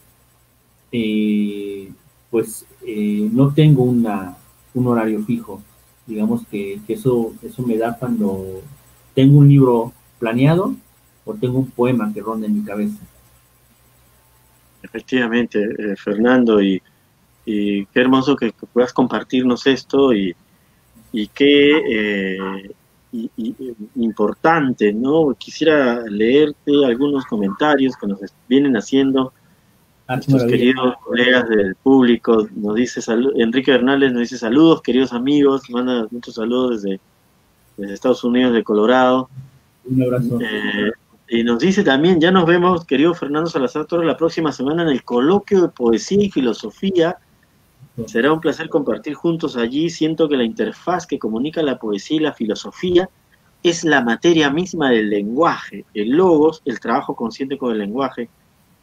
pues 2.30 2.64
eh, 2.86 3.28
no 3.32 3.52
tengo 3.52 3.82
una, 3.82 4.36
un 4.74 4.86
horario 4.86 5.24
fijo. 5.24 5.60
Digamos 6.06 6.46
que, 6.46 6.80
eso, 6.86 7.34
eso 7.42 7.62
me 7.62 7.76
da 7.76 7.96
cuando 7.98 8.62
tengo 9.14 9.38
un 9.38 9.48
libro 9.48 9.92
planeado 10.20 10.74
o 11.24 11.34
tengo 11.34 11.58
un 11.58 11.70
poema 11.70 12.12
que 12.14 12.20
ronda 12.20 12.46
en 12.46 12.54
mi 12.54 12.64
cabeza. 12.64 12.98
Efectivamente, 14.82 15.60
eh, 15.60 15.96
Fernando, 15.96 16.62
y, 16.62 16.80
qué 17.92 18.00
hermoso 18.00 18.36
que, 18.36 18.52
puedas 18.72 18.92
compartirnos 18.92 19.66
esto 19.66 20.12
y, 20.12 20.34
y 21.12 21.28
qué 21.28 21.78
eh, 21.90 22.70
importante, 23.96 24.92
¿no? 24.92 25.34
Quisiera 25.38 26.02
leerte 26.02 26.72
algunos 26.84 27.24
comentarios 27.24 27.96
que 27.96 28.06
nos 28.06 28.20
vienen 28.48 28.76
haciendo 28.76 29.32
Ah, 30.10 30.14
Nuestros 30.14 30.44
queridos 30.44 30.94
colegas 31.04 31.46
del 31.50 31.74
público, 31.74 32.48
nos 32.56 32.76
dice 32.76 33.02
Enrique 33.36 33.72
Bernales 33.72 34.10
nos 34.10 34.22
dice 34.22 34.38
saludos, 34.38 34.80
queridos 34.80 35.12
amigos, 35.12 35.68
manda 35.68 36.06
muchos 36.10 36.36
saludos 36.36 36.80
desde, 36.80 37.92
Estados 37.92 38.24
Unidos, 38.24 38.54
de 38.54 38.64
Colorado. 38.64 39.28
Un 39.84 40.02
abrazo. 40.02 40.38
Eh, 40.40 40.92
y 41.28 41.44
nos 41.44 41.58
dice 41.58 41.84
también, 41.84 42.22
ya 42.22 42.30
nos 42.30 42.46
vemos, 42.46 42.86
querido 42.86 43.12
Fernando 43.12 43.50
Salazar 43.50 43.84
Torres, 43.84 44.06
la 44.06 44.16
próxima 44.16 44.50
semana 44.50 44.82
en 44.82 44.88
el 44.88 45.04
coloquio 45.04 45.60
de 45.60 45.68
poesía 45.68 46.24
y 46.24 46.30
filosofía. 46.30 47.18
Será 48.06 48.32
un 48.32 48.40
placer 48.40 48.68
compartir 48.68 49.14
juntos 49.14 49.56
allí. 49.56 49.90
Siento 49.90 50.28
que 50.28 50.36
la 50.36 50.44
interfaz 50.44 51.06
que 51.06 51.18
comunica 51.18 51.62
la 51.62 51.78
poesía 51.78 52.16
y 52.16 52.20
la 52.20 52.32
filosofía 52.32 53.08
es 53.62 53.84
la 53.84 54.02
materia 54.02 54.50
misma 54.50 54.90
del 54.90 55.10
lenguaje, 55.10 55.84
el 55.94 56.10
logos, 56.10 56.62
el 56.64 56.78
trabajo 56.78 57.16
consciente 57.16 57.58
con 57.58 57.72
el 57.72 57.78
lenguaje 57.78 58.28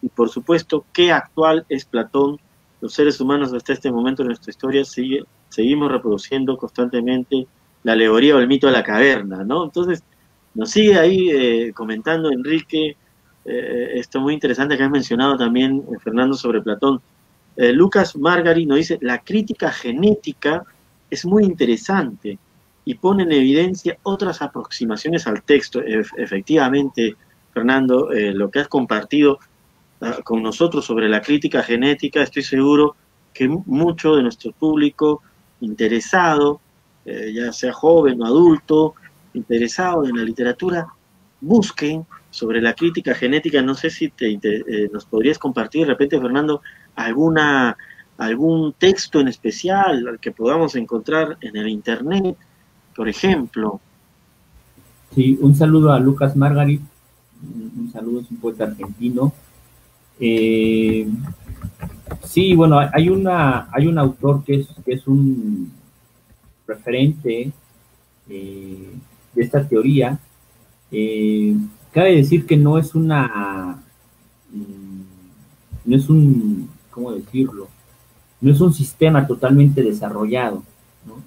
y 0.05 0.09
por 0.09 0.29
supuesto, 0.29 0.85
qué 0.93 1.11
actual 1.11 1.65
es 1.67 1.85
Platón. 1.85 2.39
Los 2.79 2.93
seres 2.93 3.19
humanos 3.19 3.51
hasta 3.53 3.73
este 3.73 3.91
momento 3.91 4.21
de 4.21 4.27
nuestra 4.27 4.51
historia 4.51 4.83
seguimos 4.85 5.91
reproduciendo 5.91 6.57
constantemente 6.57 7.47
la 7.81 7.93
alegoría 7.93 8.35
o 8.35 8.39
el 8.39 8.47
mito 8.47 8.67
de 8.67 8.73
la 8.73 8.83
caverna, 8.83 9.43
¿no? 9.43 9.63
Entonces, 9.63 10.03
nos 10.53 10.69
sigue 10.69 10.99
ahí 10.99 11.29
eh, 11.31 11.73
comentando 11.73 12.31
Enrique, 12.31 12.97
eh, 13.45 13.91
esto 13.95 14.21
muy 14.21 14.35
interesante 14.35 14.77
que 14.77 14.83
has 14.83 14.91
mencionado 14.91 15.37
también, 15.37 15.83
eh, 15.91 15.99
Fernando, 16.03 16.35
sobre 16.35 16.61
Platón. 16.61 17.01
Lucas 17.57 18.17
Margari 18.17 18.65
nos 18.65 18.77
dice, 18.77 18.97
la 19.01 19.19
crítica 19.19 19.71
genética 19.71 20.63
es 21.09 21.25
muy 21.25 21.43
interesante 21.43 22.37
y 22.83 22.95
pone 22.95 23.23
en 23.23 23.31
evidencia 23.31 23.97
otras 24.03 24.41
aproximaciones 24.41 25.25
al 25.27 25.41
texto. 25.43 25.81
efectivamente, 25.81 27.15
Fernando, 27.53 28.09
lo 28.11 28.51
que 28.51 28.59
has 28.59 28.67
compartido 28.67 29.39
Ah, 30.01 30.19
con 30.23 30.43
nosotros 30.43 30.85
sobre 30.85 31.07
la 31.07 31.21
crítica 31.21 31.63
genética, 31.63 32.21
estoy 32.21 32.43
seguro 32.43 32.95
que 33.33 33.47
mucho 33.47 34.15
de 34.15 34.23
nuestro 34.23 34.51
público 34.51 35.21
interesado, 35.61 36.59
eh, 37.05 37.31
ya 37.33 37.53
sea 37.53 37.71
joven 37.71 38.21
o 38.21 38.25
adulto, 38.25 38.95
interesado 39.33 40.05
en 40.05 40.17
la 40.17 40.23
literatura, 40.23 40.85
busquen 41.39 42.05
sobre 42.29 42.61
la 42.61 42.73
crítica 42.73 43.15
genética. 43.15 43.61
No 43.61 43.73
sé 43.73 43.89
si 43.89 44.09
te, 44.09 44.33
eh, 44.33 44.89
nos 44.91 45.05
podrías 45.05 45.39
compartir 45.39 45.81
de 45.81 45.93
repente, 45.93 46.19
Fernando, 46.19 46.61
alguna, 46.95 47.77
algún 48.17 48.73
texto 48.73 49.19
en 49.19 49.27
especial 49.27 50.19
que 50.21 50.31
podamos 50.31 50.75
encontrar 50.75 51.37
en 51.41 51.55
el 51.55 51.67
Internet, 51.67 52.35
por 52.95 53.09
ejemplo. 53.09 53.79
Sí, 55.13 55.37
un 55.41 55.55
saludo 55.55 55.91
a 55.91 55.99
Lucas 55.99 56.35
Margarit, 56.35 56.81
un 57.77 57.89
saludo, 57.91 58.21
es 58.21 58.31
un 58.31 58.37
poeta 58.37 58.65
argentino, 58.65 59.33
eh, 60.19 61.07
sí, 62.23 62.55
bueno, 62.55 62.79
hay, 62.79 63.09
una, 63.09 63.67
hay 63.71 63.87
un 63.87 63.97
autor 63.97 64.43
que 64.43 64.55
es, 64.61 64.67
que 64.85 64.93
es 64.93 65.07
un 65.07 65.71
referente 66.67 67.51
eh, 68.29 68.89
de 69.33 69.41
esta 69.41 69.67
teoría. 69.67 70.17
Eh, 70.91 71.55
cabe 71.91 72.15
decir 72.15 72.45
que 72.45 72.57
no 72.57 72.77
es 72.77 72.95
una, 72.95 73.81
mm, 74.51 75.01
no 75.85 75.95
es 75.95 76.09
un, 76.09 76.69
¿cómo 76.95 77.11
decirlo? 77.11 77.67
No 78.39 78.51
es 78.51 78.61
un 78.61 78.73
sistema 78.73 79.27
totalmente 79.27 79.83
desarrollado. 79.83 80.63
¿no? 81.05 81.21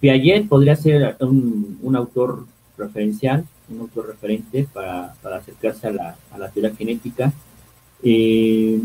Piaget 0.00 0.48
podría 0.48 0.74
ser 0.74 1.16
un, 1.20 1.94
autor 1.94 2.46
referencial, 2.78 3.44
un 3.68 3.80
autor 3.80 4.08
referente 4.08 4.66
para, 4.72 5.14
acercarse 5.36 5.86
a 5.86 5.92
la, 5.92 6.48
teoría 6.48 6.74
genética. 6.74 7.32
Eh, 8.02 8.80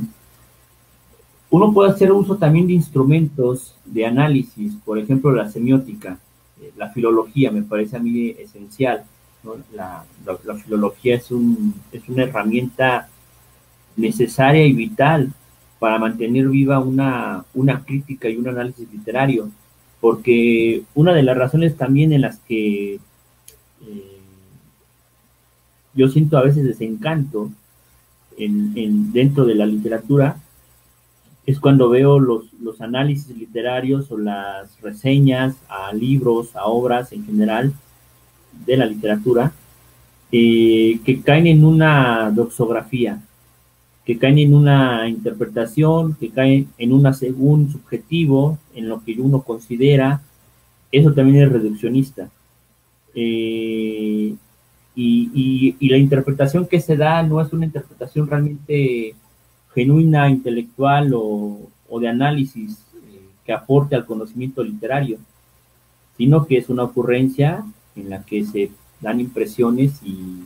uno 1.49 1.73
puede 1.73 1.91
hacer 1.91 2.11
uso 2.11 2.35
también 2.35 2.67
de 2.67 2.73
instrumentos 2.73 3.73
de 3.85 4.05
análisis, 4.05 4.73
por 4.83 4.99
ejemplo, 4.99 5.31
la 5.31 5.49
semiótica, 5.49 6.19
eh, 6.61 6.71
la 6.75 6.89
filología 6.89 7.51
me 7.51 7.63
parece 7.63 7.95
a 7.95 7.99
mí 7.99 8.29
esencial. 8.37 9.03
La, 9.73 10.03
filología 10.61 11.15
es 11.15 11.31
una 11.31 12.23
herramienta 12.23 13.07
necesaria 13.97 14.65
y 14.65 14.71
vital 14.71 15.33
para 15.79 15.99
mantener 15.99 16.47
viva 16.47 16.79
una, 16.79 17.43
una 17.53 17.83
crítica 17.83 18.29
y 18.29 18.37
un 18.37 18.47
análisis 18.47 18.87
literario, 18.91 19.49
porque 19.99 20.83
una 20.95 21.13
de 21.13 21.23
las 21.23 21.37
razones 21.37 21.75
también 21.75 22.13
en 22.13 22.21
las 22.21 22.39
que 22.39 22.95
eh, 22.95 24.17
yo 25.93 26.07
siento 26.07 26.37
a 26.37 26.43
veces 26.43 26.63
desencanto 26.63 27.51
en, 28.37 29.11
dentro 29.11 29.45
de 29.45 29.55
la 29.55 29.65
literatura 29.65 30.37
es 31.45 31.59
cuando 31.59 31.89
veo 31.89 32.19
los, 32.19 32.45
análisis 32.79 33.35
literarios 33.35 34.11
o 34.11 34.17
las 34.17 34.79
reseñas 34.81 35.55
a 35.67 35.93
libros, 35.93 36.55
a 36.55 36.65
obras 36.65 37.11
en 37.11 37.25
general 37.25 37.73
de 38.65 38.77
la 38.77 38.85
literatura, 38.85 39.53
eh, 40.31 40.99
que 41.03 41.21
caen 41.21 41.47
en 41.47 41.63
una 41.63 42.29
doxografía, 42.31 43.21
que 44.07 44.17
caen 44.17 44.37
en 44.39 44.53
una 44.53 45.09
interpretación, 45.09 46.15
que 46.15 46.29
caen 46.29 46.69
en 46.77 46.93
una 46.93 47.11
según 47.11 47.69
subjetivo, 47.69 48.57
en 48.73 48.87
lo 48.87 49.03
que 49.03 49.19
uno 49.19 49.41
considera, 49.41 50.21
eso 50.93 51.11
también 51.11 51.43
es 51.43 51.51
reduccionista. 51.51 52.29
Eh, 53.13 54.33
y, 54.95 55.75
y, 55.77 55.89
la 55.89 55.97
interpretación 55.97 56.67
que 56.67 56.79
se 56.79 56.95
da 56.95 57.21
no 57.21 57.41
es 57.41 57.51
una 57.51 57.65
interpretación 57.65 58.27
realmente 58.27 59.13
genuina, 59.75 60.29
intelectual 60.29 61.11
o, 61.13 61.69
de 61.99 62.07
análisis 62.07 62.77
eh, 63.11 63.19
que 63.45 63.51
aporte 63.51 63.97
al 63.97 64.05
conocimiento 64.05 64.63
literario, 64.63 65.17
sino 66.15 66.45
que 66.45 66.59
es 66.59 66.69
una 66.69 66.85
ocurrencia 66.85 67.65
en 67.97 68.09
la 68.09 68.23
que 68.23 68.45
se 68.45 68.71
dan 69.01 69.19
impresiones 69.19 70.01
y, 70.01 70.45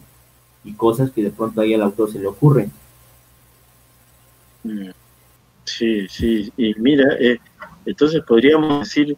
cosas 0.77 1.11
que 1.11 1.21
de 1.21 1.29
pronto 1.29 1.61
ahí 1.61 1.75
al 1.75 1.83
autor 1.83 2.11
se 2.11 2.17
le 2.17 2.25
ocurren. 2.25 2.71
Mm. 4.63 4.89
Sí, 5.63 6.07
sí, 6.09 6.51
y 6.57 6.73
mira, 6.75 7.15
eh, 7.19 7.39
entonces 7.85 8.21
podríamos 8.27 8.79
decir 8.79 9.15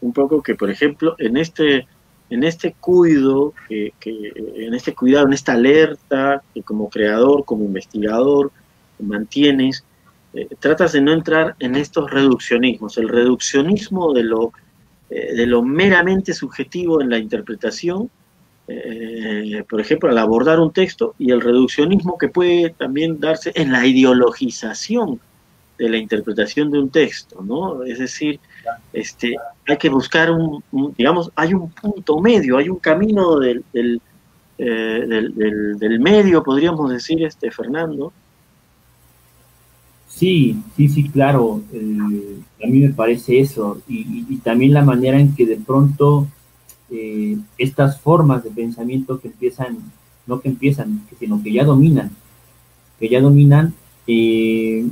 un 0.00 0.12
poco 0.12 0.42
que, 0.42 0.54
por 0.54 0.70
ejemplo, 0.70 1.14
en 1.18 1.36
este, 1.36 1.86
en 2.30 2.42
este 2.42 2.74
cuido, 2.78 3.54
que, 3.68 3.92
en 4.04 4.74
este 4.74 4.94
cuidado, 4.94 5.26
en 5.26 5.32
esta 5.32 5.52
alerta, 5.52 6.42
que 6.52 6.62
como 6.62 6.90
creador, 6.90 7.44
como 7.44 7.64
investigador, 7.64 8.52
mantienes, 8.98 9.84
eh, 10.34 10.48
tratas 10.58 10.92
de 10.92 11.00
no 11.00 11.12
entrar 11.12 11.54
en 11.60 11.76
estos 11.76 12.10
reduccionismos. 12.10 12.98
El 12.98 13.08
reduccionismo 13.08 14.12
de 14.12 14.24
lo, 14.24 14.52
eh, 15.10 15.34
de 15.34 15.46
lo 15.46 15.62
meramente 15.62 16.34
subjetivo 16.34 17.00
en 17.00 17.10
la 17.10 17.18
interpretación, 17.18 18.10
eh, 18.68 19.64
por 19.68 19.80
ejemplo, 19.80 20.08
al 20.08 20.18
abordar 20.18 20.60
un 20.60 20.72
texto, 20.72 21.14
y 21.18 21.30
el 21.30 21.40
reduccionismo 21.40 22.18
que 22.18 22.28
puede 22.28 22.70
también 22.70 23.20
darse 23.20 23.52
en 23.54 23.72
la 23.72 23.86
ideologización 23.86 25.20
de 25.78 25.88
la 25.88 25.96
interpretación 25.96 26.70
de 26.70 26.78
un 26.78 26.90
texto, 26.90 27.42
¿no? 27.42 27.82
Es 27.82 27.98
decir, 27.98 28.38
este, 28.92 29.36
hay 29.66 29.76
que 29.76 29.88
buscar 29.88 30.30
un, 30.30 30.62
digamos, 30.96 31.30
hay 31.34 31.52
un 31.52 31.70
punto 31.70 32.20
medio, 32.20 32.58
hay 32.58 32.68
un 32.68 32.78
camino 32.78 33.38
del, 33.40 33.64
del, 33.72 34.00
del, 34.56 35.78
del 35.78 36.00
medio, 36.00 36.44
podríamos 36.44 36.90
decir, 36.90 37.24
este, 37.24 37.50
Fernando, 37.50 38.12
Sí, 40.14 40.56
sí, 40.76 40.88
sí, 40.88 41.08
claro. 41.08 41.62
Eh, 41.72 42.38
a 42.62 42.66
mí 42.68 42.80
me 42.80 42.90
parece 42.90 43.40
eso. 43.40 43.80
Y, 43.88 44.36
también 44.38 44.72
la 44.72 44.82
manera 44.82 45.18
en 45.18 45.34
que 45.34 45.44
de 45.46 45.56
pronto 45.56 46.28
eh, 46.90 47.38
estas 47.58 48.00
formas 48.00 48.44
de 48.44 48.50
pensamiento 48.50 49.20
que 49.20 49.28
empiezan, 49.28 49.78
no 50.26 50.40
que 50.40 50.48
empiezan, 50.48 51.02
sino 51.18 51.42
que 51.42 51.52
ya 51.52 51.64
dominan, 51.64 52.10
que 52.98 53.08
ya 53.08 53.20
dominan, 53.20 53.74
eh, 54.06 54.86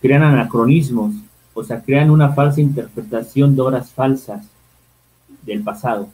crean 0.00 0.22
anacronismos, 0.22 1.14
o 1.54 1.64
sea, 1.64 1.82
crean 1.82 2.10
una 2.10 2.32
falsa 2.32 2.60
interpretación 2.60 3.56
de 3.56 3.62
obras 3.62 3.92
falsas 3.92 4.46
del 5.42 5.62
pasado. 5.62 6.08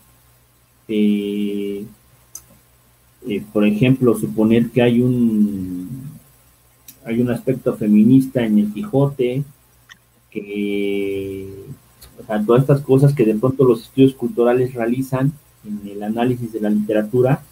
por 3.52 3.64
ejemplo, 3.64 4.16
suponer 4.18 4.70
que 4.70 4.82
hay 4.82 5.00
un 5.00 6.10
hay 7.04 7.20
un 7.20 7.30
aspecto 7.30 7.76
feminista 7.76 8.44
en 8.44 8.58
el 8.58 8.72
Quijote, 8.72 9.42
que, 10.30 11.48
o 12.22 12.26
sea, 12.26 12.42
todas 12.44 12.62
estas 12.62 12.80
cosas 12.82 13.14
que 13.14 13.24
de 13.24 13.34
pronto 13.34 13.64
los 13.64 13.82
estudios 13.82 14.14
culturales 14.14 14.74
realizan 14.74 15.32
en 15.64 15.80
el 15.88 16.02
análisis 16.02 16.52
de 16.52 16.60
la 16.60 16.70
literatura, 16.70 17.42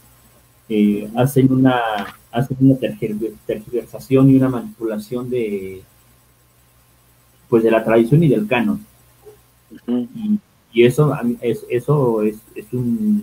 eh, 0.68 1.09
hacen 1.16 1.52
una 1.52 1.81
hacen 2.31 2.57
una 2.61 2.76
tergiversación 2.76 4.28
y 4.28 4.37
una 4.37 4.50
manipulación 4.50 5.31
de 5.31 5.83
pues 7.48 7.62
de 7.62 7.70
la 7.70 7.83
tradición 7.83 8.22
y 8.22 8.28
del 8.28 8.46
canon. 8.46 8.85
y, 10.72 10.85
eso, 10.85 11.12
es, 11.40 11.66
eso 11.70 12.22
es, 12.22 12.37
es, 12.54 12.72
un, 12.72 13.22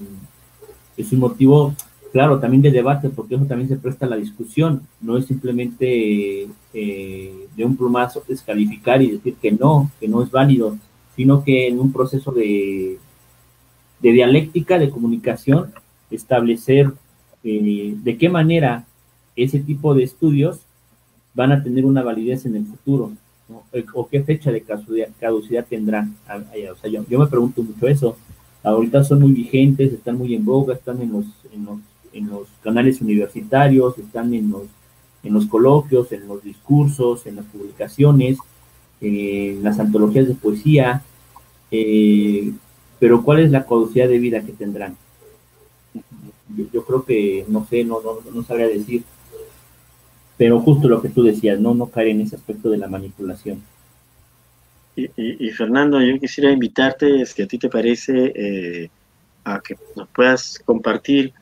es 0.97 1.11
un 1.13 1.19
motivo 1.19 1.73
claro, 2.15 2.39
también 2.39 2.61
de 2.61 2.71
debate, 2.71 3.09
porque 3.09 3.35
eso 3.35 3.43
también 3.43 3.67
se 3.67 3.75
presta 3.75 4.05
a 4.05 4.09
la 4.09 4.15
discusión, 4.15 4.87
no 5.01 5.17
es 5.17 5.25
simplemente 5.25 6.47
eh, 6.73 7.47
de 7.57 7.65
un 7.65 7.75
plumazo 7.75 8.23
descalificar 8.25 9.01
y 9.01 9.11
decir 9.11 9.35
que 9.35 9.51
no, 9.51 9.91
que 9.99 10.07
no 10.07 10.23
es 10.23 10.31
válido, 10.31 10.77
sino 11.15 11.43
que 11.43 11.67
en 11.67 11.79
un 11.79 11.91
proceso 11.91 12.31
de, 12.31 12.97
de 14.01 14.11
dialéctica, 14.11 14.79
de 14.79 14.89
comunicación, 14.89 15.71
establecer 16.11 16.91
eh, 17.43 17.95
de 17.97 18.17
qué 18.17 18.29
manera 18.29 18.85
ese 19.35 19.59
tipo 19.59 19.93
de 19.93 20.03
estudios 20.03 20.59
van 21.33 21.51
a 21.51 21.63
tener 21.63 21.85
una 21.85 22.03
validez 22.03 22.45
en 22.45 22.55
el 22.55 22.65
futuro, 22.65 23.11
o 23.93 24.07
qué 24.07 24.23
fecha 24.23 24.51
de 24.51 24.63
caducidad, 25.19 25.65
tendrán. 25.69 26.15
O 26.27 26.75
sea, 26.77 26.89
yo, 26.89 27.19
me 27.19 27.27
pregunto 27.27 27.61
mucho 27.61 27.87
eso. 27.87 28.17
Ahorita 28.63 29.03
son 29.03 29.19
muy 29.21 29.33
vigentes, 29.33 29.93
están 29.93 30.17
muy 30.17 30.33
en 30.33 30.43
boga, 30.43 30.73
están 30.73 30.99
en 31.01 31.11
los, 31.11 31.25
en 31.53 31.65
los 31.65 31.79
en 32.15 32.29
los 32.29 32.47
canales 32.63 33.01
universitarios, 33.01 33.97
están 33.97 34.33
en 34.33 34.49
los, 34.49 34.63
en 35.23 35.33
los 35.33 35.45
coloquios, 35.45 36.11
en 36.11 36.27
los 36.27 36.41
discursos, 36.41 37.27
en 37.27 37.35
las 37.35 37.45
publicaciones, 37.45 38.37
en 39.01 39.63
las 39.63 39.79
antologías 39.79 40.27
de 40.27 40.35
poesía, 40.35 41.03
eh, 41.71 42.51
pero 42.99 43.23
¿cuál 43.23 43.39
es 43.39 43.51
la 43.51 43.65
caducidad 43.65 44.07
de 44.07 44.19
vida 44.19 44.41
que 44.41 44.53
tendrán? 44.53 44.95
Yo, 46.71 46.85
creo 46.85 47.03
que, 47.03 47.45
no 47.47 47.65
sé, 47.67 47.83
no, 47.83 48.01
no, 48.01 48.19
no 48.31 48.43
sabría 48.43 48.67
decir, 48.67 49.03
pero 50.37 50.59
justo 50.59 50.87
lo 50.87 51.01
que 51.01 51.09
tú 51.09 51.23
decías, 51.23 51.59
no, 51.59 51.73
no 51.73 51.87
caer 51.87 52.09
en 52.09 52.21
ese 52.21 52.35
aspecto 52.35 52.69
de 52.69 52.77
la 52.77 52.87
manipulación. 52.87 53.61
Y, 54.95 55.49
Fernando, 55.51 56.01
yo 56.01 56.17
quisiera 56.19 56.51
invitarte, 56.51 57.25
si 57.25 57.41
a 57.41 57.47
ti 57.47 57.57
te 57.57 57.67
parece, 57.67 58.31
eh, 58.33 58.89
a 59.43 59.59
que 59.59 59.75
nos 59.95 60.07
puedas 60.09 60.59
compartir 60.63 61.33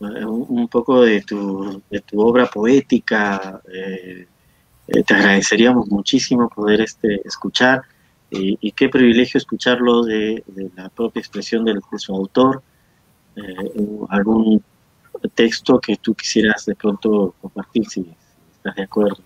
un, 0.00 0.66
poco 0.68 1.02
de 1.02 1.20
tu, 1.20 1.82
de 1.90 2.00
tu, 2.00 2.20
obra 2.20 2.46
poética. 2.46 3.60
Eh, 3.70 4.26
eh, 4.88 5.02
te 5.02 5.14
agradeceríamos 5.14 5.88
muchísimo 5.88 6.48
poder 6.48 6.80
este, 6.80 7.20
escuchar 7.26 7.82
y, 8.30 8.72
qué 8.72 8.88
privilegio 8.88 9.38
escucharlo 9.38 10.04
de, 10.04 10.44
la 10.76 10.88
propia 10.88 11.20
expresión 11.20 11.64
de, 11.64 11.78
su 11.96 12.12
autor. 12.14 12.62
Eh, 13.36 13.54
algún 14.08 14.62
texto 15.34 15.80
que 15.80 15.96
tú 15.96 16.14
quisieras 16.14 16.66
de 16.66 16.74
pronto 16.74 17.34
compartir, 17.40 17.86
si, 17.86 18.06
estás 18.56 18.74
de 18.74 18.82
acuerdo. 18.82 19.18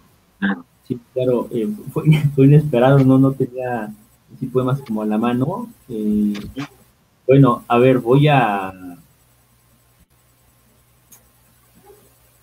Sí, 0.86 0.98
claro, 1.14 1.48
fue, 1.92 2.04
fue, 2.34 2.46
inesperado, 2.46 2.98
no, 3.00 3.18
no 3.18 3.32
tenía 3.32 3.92
así 4.36 4.46
poemas 4.46 4.80
como 4.82 5.02
a 5.02 5.06
la 5.06 5.18
mano. 5.18 5.68
bueno, 7.26 7.64
a 7.66 7.78
ver, 7.78 7.98
voy 7.98 8.28
a 8.28 8.72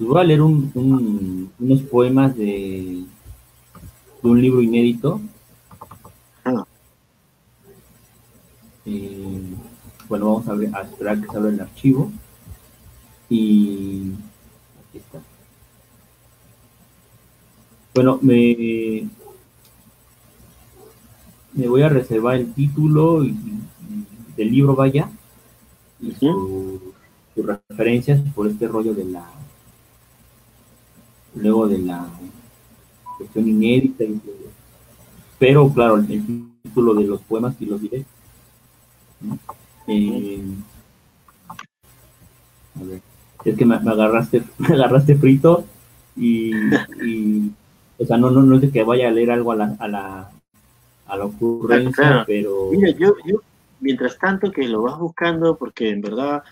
voy 0.05 0.21
a 0.21 0.23
leer 0.23 0.41
unos 0.41 1.81
poemas 1.89 2.35
de, 2.35 3.03
un 4.21 4.41
libro 4.41 4.61
inédito. 4.61 5.21
Ah. 6.45 6.65
Eh, 8.85 9.41
bueno, 10.07 10.25
vamos 10.25 10.47
a, 10.47 10.53
ver, 10.53 10.75
a 10.75 10.81
esperar 10.81 11.21
que 11.21 11.27
se 11.27 11.37
abra 11.37 11.49
el 11.49 11.59
archivo. 11.59 12.11
Y 13.29 14.13
aquí 14.89 14.99
está. 14.99 15.19
Bueno, 17.95 18.19
me, 18.21 19.09
me 21.53 21.67
voy 21.67 21.81
a 21.81 21.89
reservar 21.89 22.35
el 22.35 22.53
título 22.53 23.21
del 23.21 24.51
libro, 24.51 24.75
vaya, 24.75 25.09
y 25.99 26.11
sus 26.11 26.79
referencias 27.35 28.21
por 28.35 28.47
este 28.47 28.67
rollo 28.67 28.93
de 28.93 29.05
la 29.05 29.36
luego 31.35 31.67
de 31.67 31.79
la 31.79 32.07
cuestión 33.17 33.47
inédita, 33.47 34.05
pero 35.39 35.71
claro, 35.71 35.97
el 35.97 36.07
título 36.63 36.93
de 36.93 37.05
los 37.05 37.21
poemas 37.21 37.55
y 37.59 37.65
los 37.65 37.81
diré. 37.81 38.05
Eh, 39.87 40.43
a 42.75 42.83
ver, 42.83 43.01
es 43.45 43.57
que 43.57 43.65
me, 43.65 43.75
agarraste, 43.75 44.43
me 44.57 44.67
agarraste 44.67 45.15
frito 45.15 45.65
y, 46.15 46.51
o 47.97 48.05
sea, 48.05 48.17
no, 48.17 48.31
no, 48.31 48.41
no 48.43 48.55
es 48.55 48.61
de 48.61 48.71
que 48.71 48.83
vaya 48.83 49.07
a 49.07 49.11
leer 49.11 49.31
algo 49.31 49.51
a 49.51 49.55
la, 49.55 49.75
a 49.79 49.87
la, 49.87 50.31
a 51.07 51.17
la 51.17 51.25
ocurrencia, 51.25 52.23
pero... 52.27 52.69
Mira, 52.71 52.89
yo, 52.91 53.15
yo, 53.25 53.41
mientras 53.79 54.17
tanto 54.17 54.51
que 54.51 54.67
lo 54.67 54.81
vas 54.81 54.97
buscando, 54.99 55.55
porque 55.55 55.89
en 55.89 56.01
verdad 56.01 56.43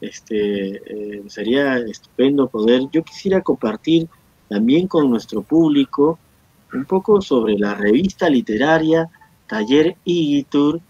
este, 0.00 1.16
eh, 1.18 1.22
sería 1.28 1.78
estupendo 1.78 2.48
poder, 2.48 2.82
yo 2.92 3.02
quisiera 3.02 3.40
compartir 3.40 4.08
también 4.54 4.86
con 4.86 5.10
nuestro 5.10 5.42
público 5.42 6.16
un 6.72 6.84
poco 6.84 7.20
sobre 7.20 7.58
la 7.58 7.74
revista 7.74 8.30
literaria 8.30 9.08
Taller 9.48 9.96
Igitur, 10.04 10.80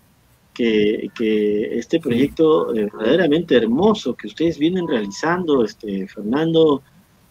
que, 0.52 1.08
que 1.14 1.78
este 1.78 1.98
proyecto 1.98 2.74
eh, 2.74 2.90
verdaderamente 2.92 3.56
hermoso 3.56 4.14
que 4.14 4.26
ustedes 4.26 4.58
vienen 4.58 4.86
realizando, 4.86 5.64
este, 5.64 6.06
Fernando, 6.06 6.82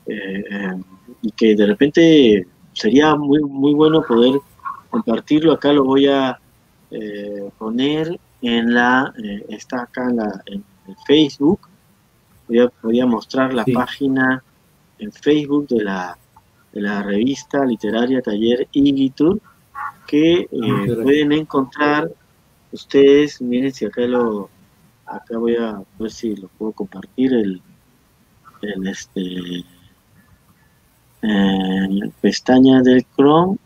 eh, 0.07 0.73
y 1.21 1.29
que 1.33 1.55
de 1.55 1.67
repente 1.67 2.47
sería 2.73 3.15
muy, 3.15 3.39
muy 3.43 3.75
bueno 3.75 4.01
poder 4.01 4.39
compartirlo. 4.89 5.53
Acá 5.53 5.71
lo 5.71 5.83
voy 5.83 6.07
a 6.07 6.39
poner 7.59 8.19
en 8.41 8.73
la, 8.73 9.13
está 9.49 9.83
acá 9.83 10.09
en, 10.09 10.15
la, 10.17 10.43
en 10.47 10.63
Facebook, 11.07 11.59
voy 12.47 12.99
a, 12.99 13.05
mostrar 13.05 13.53
la 13.53 13.65
página 13.65 14.43
en 14.99 15.11
Facebook 15.11 15.67
de 15.67 15.83
la, 15.83 16.17
de 16.73 16.81
la 16.81 17.03
revista 17.03 17.65
literaria 17.65 18.21
Taller 18.21 18.67
Igitur 18.71 19.39
que 20.07 20.41
eh, 20.41 20.47
pueden 21.01 21.31
encontrar 21.31 22.11
ustedes, 22.71 23.41
miren 23.41 23.71
si 23.71 23.85
acá 23.85 24.01
lo, 24.01 24.49
acá 25.05 25.37
voy 25.37 25.55
a 25.55 25.81
ver 25.99 26.11
si 26.11 26.35
lo 26.35 26.47
puedo 26.49 26.71
compartir 26.73 27.33
el, 27.33 27.61
el 28.61 28.87
este 28.87 29.21
eh, 31.21 31.99
pestaña 32.19 32.81
del 32.81 33.05
Chrome 33.15 33.57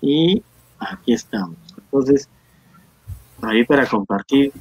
y 0.00 0.42
aquí 0.78 1.12
estamos. 1.12 1.56
Entonces, 1.76 2.28
ahí 3.42 3.64
para 3.64 3.86
compartir 3.86 4.52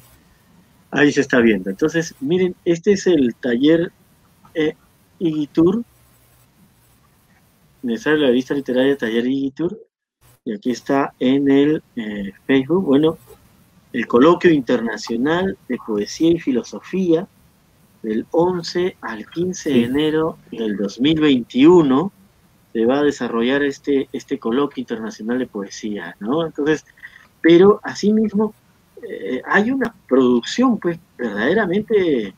Ahí 0.92 1.12
se 1.12 1.22
está 1.22 1.40
viendo. 1.40 1.70
Entonces, 1.70 2.16
miren, 2.20 2.56
este 2.66 2.94
es 2.94 3.06
el 3.06 3.36
taller 3.36 3.92
eh, 4.54 4.76
Igitur. 5.20 5.84
Me 7.82 7.98
sale 7.98 8.20
la 8.20 8.30
vista 8.30 8.54
literaria 8.54 8.98
Taller 8.98 9.26
Igitur. 9.26 9.80
Y 10.46 10.54
aquí 10.54 10.72
está 10.72 11.14
en 11.20 11.50
el 11.50 11.84
eh, 11.96 12.32
Facebook. 12.46 12.86
Bueno, 12.86 13.18
el 13.94 14.08
coloquio 14.08 14.52
internacional 14.52 15.58
de 15.68 15.78
poesía 15.86 16.32
y 16.32 16.40
filosofía 16.40 17.28
del 18.02 18.26
11 18.32 18.98
al 19.02 19.30
15 19.30 19.70
de 19.70 19.84
enero 19.84 20.38
del 20.52 20.78
2021 20.78 22.12
se 22.72 22.86
va 22.86 23.00
a 23.00 23.04
desarrollar 23.04 23.64
este, 23.64 24.08
este 24.14 24.38
coloquio 24.38 24.82
internacional 24.82 25.40
de 25.40 25.48
poesía, 25.48 26.16
¿no? 26.20 26.46
Entonces, 26.46 26.86
pero 27.42 27.80
asimismo 27.84 28.54
eh, 29.08 29.42
hay 29.46 29.72
una 29.72 29.94
producción 30.08 30.78
pues 30.78 31.00
verdaderamente 31.18 32.34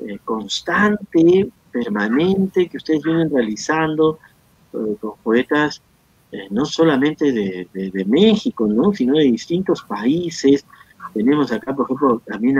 eh, 0.00 0.18
constante, 0.24 1.48
permanente, 1.70 2.68
que 2.68 2.76
ustedes 2.76 3.02
vienen 3.02 3.30
realizando 3.30 4.18
con 4.72 5.14
poetas 5.22 5.82
no 6.50 6.66
solamente 6.66 7.32
de, 7.32 8.04
México, 8.06 8.66
¿no? 8.66 8.92
sino 8.92 9.14
de 9.14 9.24
distintos 9.24 9.82
países. 9.82 10.64
Tenemos 11.14 11.50
acá, 11.52 11.74
por 11.74 11.86
ejemplo, 11.86 12.20
también 12.26 12.58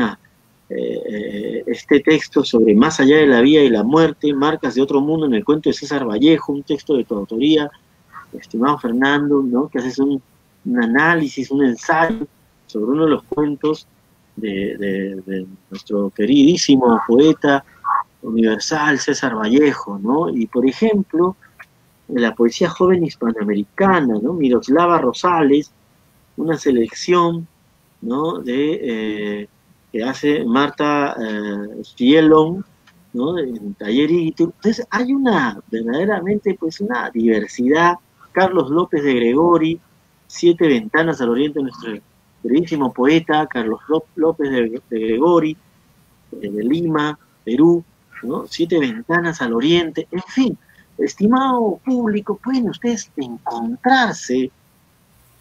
este 0.69 2.01
texto 2.01 2.45
sobre 2.45 2.75
Más 2.75 3.01
allá 3.01 3.17
de 3.17 3.27
la 3.27 3.41
vida 3.41 3.61
y 3.61 3.69
la 3.69 3.83
muerte, 3.83 4.33
Marcas 4.33 4.75
de 4.75 4.83
otro 4.83 5.01
mundo 5.01 5.27
en 5.27 5.35
el 5.35 5.45
cuento 5.45 5.69
de 5.69 5.75
César 5.75 6.07
Vallejo, 6.07 6.53
un 6.53 6.63
texto 6.63 6.97
de 6.97 7.05
tu 7.05 7.15
autoría, 7.15 7.71
estimado 8.33 8.79
Fernando, 8.79 9.43
¿no? 9.43 9.69
que 9.69 9.79
haces 9.79 9.99
un, 9.99 10.23
un 10.65 10.83
análisis, 10.83 11.51
un 11.51 11.65
ensayo 11.65 12.27
sobre 12.67 12.93
uno 12.93 13.05
de 13.05 13.11
los 13.11 13.23
cuentos 13.25 13.87
de, 14.37 15.47
nuestro 15.71 16.11
queridísimo 16.11 17.01
poeta 17.07 17.65
universal 18.23 18.99
César 18.99 19.35
Vallejo, 19.37 19.99
¿no? 19.99 20.29
Y 20.29 20.47
por 20.47 20.69
ejemplo, 20.69 21.37
en 22.09 22.23
la 22.23 22.35
poesía 22.35 22.69
joven 22.69 23.05
hispanoamericana, 23.05 24.19
¿no? 24.23 24.33
Miroslava 24.33 24.99
Rosales, 24.99 25.73
una 26.37 26.57
selección, 26.57 27.47
¿no? 28.01 28.39
De, 28.39 28.81
eh, 29.43 29.49
que 29.93 30.03
hace 30.03 30.45
Marta 30.45 31.17
eh, 31.19 32.21
¿no? 33.13 33.39
En 33.39 33.75
Tallerito. 33.75 34.45
Entonces 34.45 34.87
hay 34.91 35.13
una, 35.13 35.61
verdaderamente, 35.71 36.57
pues 36.59 36.81
una 36.81 37.11
diversidad. 37.11 37.97
Carlos 38.33 38.71
López 38.71 39.03
de 39.03 39.15
Gregori, 39.15 39.81
Siete 40.27 40.69
Ventanas 40.69 41.21
al 41.21 41.31
Oriente 41.31 41.59
de 41.59 41.65
nuestro 41.65 41.93
queridísimo 42.43 42.93
poeta 42.93 43.47
Carlos 43.47 43.81
López 44.15 44.51
de, 44.51 44.81
Gregori, 44.91 45.57
eh, 46.33 46.51
de 46.51 46.65
Lima, 46.65 47.19
Perú, 47.45 47.83
¿no? 48.23 48.47
Siete 48.47 48.79
Ventanas 48.79 49.41
al 49.43 49.55
Oriente, 49.55 50.07
en 50.11 50.23
fin, 50.23 50.59
estimado 50.99 51.81
público, 51.85 52.39
pueden 52.43 52.71
ustedes 52.71 53.11
encontrarse 53.17 54.51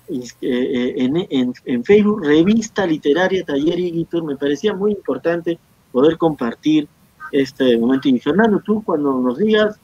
eh, 0.09 0.31
eh, 0.41 0.93
en, 0.95 1.53
en, 1.65 1.83
Facebook, 1.83 2.23
Revista 2.23 2.85
Literaria 2.85 3.43
Taller 3.43 3.77
Igitur, 3.79 4.23
me 4.23 4.37
parecía 4.37 4.73
muy 4.73 4.91
importante 4.91 5.59
poder 5.91 6.17
compartir 6.17 6.87
este 7.31 7.77
momento. 7.77 8.07
Y 8.07 8.19
Fernando, 8.19 8.61
tú 8.63 8.81
cuando 8.83 9.19
nos 9.19 9.37
digas, 9.37 9.79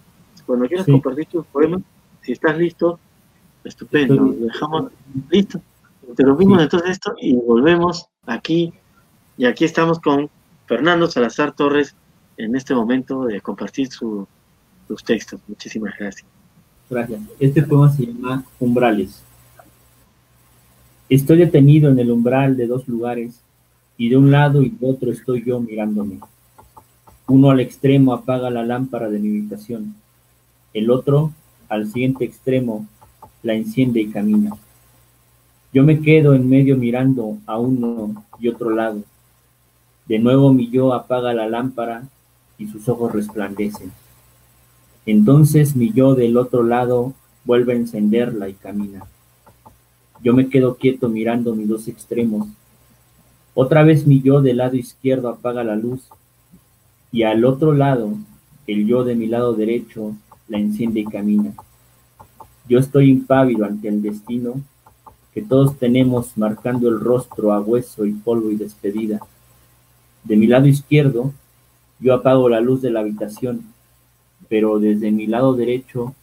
cuando 0.45 0.67
quieras 0.67 0.85
compartir 0.85 1.25
tus 1.25 1.45
poemas, 1.47 1.81
si 2.21 2.31
estás 2.31 2.57
listo, 2.57 2.99
estupendo, 3.63 4.15
lo 4.15 4.45
dejamos 4.45 4.91
listo. 5.29 5.61
Interrumpimos 6.07 6.61
entonces 6.61 6.91
esto 6.91 7.15
y 7.19 7.35
volvemos 7.35 8.07
aquí. 8.25 8.73
Y 9.37 9.45
aquí 9.45 9.65
estamos 9.65 9.99
con 9.99 10.29
Fernando 10.67 11.09
Salazar 11.09 11.53
Torres 11.53 11.95
en 12.37 12.55
este 12.55 12.73
momento 12.73 13.25
de 13.25 13.41
compartir 13.41 13.89
sus 14.87 15.03
textos. 15.03 15.39
Muchísimas 15.47 15.93
gracias. 15.97 16.25
Gracias. 16.89 17.21
Este 17.39 17.63
poema 17.63 17.91
se 17.91 18.05
llama 18.05 18.43
Umbrales. 18.59 19.23
Estoy 21.09 21.37
detenido 21.37 21.89
en 21.89 21.99
el 21.99 22.11
umbral 22.11 22.57
de 22.57 22.67
dos 22.67 22.87
lugares 22.87 23.41
y 23.97 24.09
de 24.09 24.17
un 24.17 24.31
lado 24.31 24.61
y 24.61 24.69
de 24.69 24.89
otro 24.89 25.11
estoy 25.11 25.43
yo 25.45 25.59
mirándome. 25.59 26.19
Uno 27.27 27.51
al 27.51 27.59
extremo 27.59 28.13
apaga 28.13 28.49
la 28.49 28.63
lámpara 28.63 29.09
de 29.09 29.19
mi 29.19 29.29
habitación. 29.29 29.95
El 30.73 30.89
otro, 30.89 31.31
al 31.69 31.87
siguiente 31.87 32.25
extremo, 32.25 32.87
la 33.43 33.53
enciende 33.53 34.01
y 34.01 34.09
camina. 34.09 34.55
Yo 35.73 35.83
me 35.83 36.01
quedo 36.01 36.33
en 36.33 36.49
medio 36.49 36.77
mirando 36.77 37.37
a 37.45 37.57
uno 37.57 38.23
y 38.39 38.47
otro 38.47 38.69
lado. 38.69 39.03
De 40.07 40.19
nuevo 40.19 40.53
mi 40.53 40.69
yo 40.69 40.93
apaga 40.93 41.33
la 41.33 41.47
lámpara 41.47 42.03
y 42.57 42.67
sus 42.67 42.87
ojos 42.89 43.11
resplandecen. 43.13 43.91
Entonces 45.05 45.75
mi 45.75 45.91
yo 45.91 46.15
del 46.15 46.37
otro 46.37 46.63
lado 46.63 47.13
vuelve 47.45 47.73
a 47.73 47.77
encenderla 47.77 48.49
y 48.49 48.53
camina. 48.53 49.05
Yo 50.21 50.33
me 50.33 50.47
quedo 50.47 50.75
quieto 50.75 51.09
mirando 51.09 51.55
mis 51.55 51.67
dos 51.67 51.87
extremos. 51.87 52.47
Otra 53.53 53.83
vez 53.83 54.07
mi 54.07 54.21
yo 54.21 54.41
del 54.41 54.57
lado 54.57 54.77
izquierdo 54.77 55.29
apaga 55.29 55.63
la 55.63 55.75
luz 55.75 56.01
y 57.11 57.23
al 57.23 57.45
otro 57.45 57.73
lado, 57.73 58.13
el 58.65 58.87
yo 58.87 59.03
de 59.03 59.15
mi 59.15 59.27
lado 59.27 59.53
derecho 59.53 60.15
la 60.47 60.57
enciende 60.57 61.01
y 61.01 61.05
camina. 61.05 61.53
Yo 62.67 62.79
estoy 62.79 63.09
impávido 63.09 63.65
ante 63.65 63.89
el 63.89 64.01
destino 64.01 64.55
que 65.33 65.41
todos 65.41 65.77
tenemos 65.77 66.37
marcando 66.37 66.87
el 66.87 66.99
rostro 66.99 67.51
a 67.51 67.59
hueso 67.59 68.05
y 68.05 68.13
polvo 68.13 68.51
y 68.51 68.55
despedida. 68.55 69.19
De 70.23 70.37
mi 70.37 70.47
lado 70.47 70.67
izquierdo, 70.67 71.33
yo 71.99 72.13
apago 72.13 72.47
la 72.47 72.61
luz 72.61 72.81
de 72.81 72.91
la 72.91 73.01
habitación, 73.01 73.72
pero 74.53 74.77
desde 74.77 75.09
mi 75.09 75.25
lado 75.25 75.55
derecho, 75.55 76.13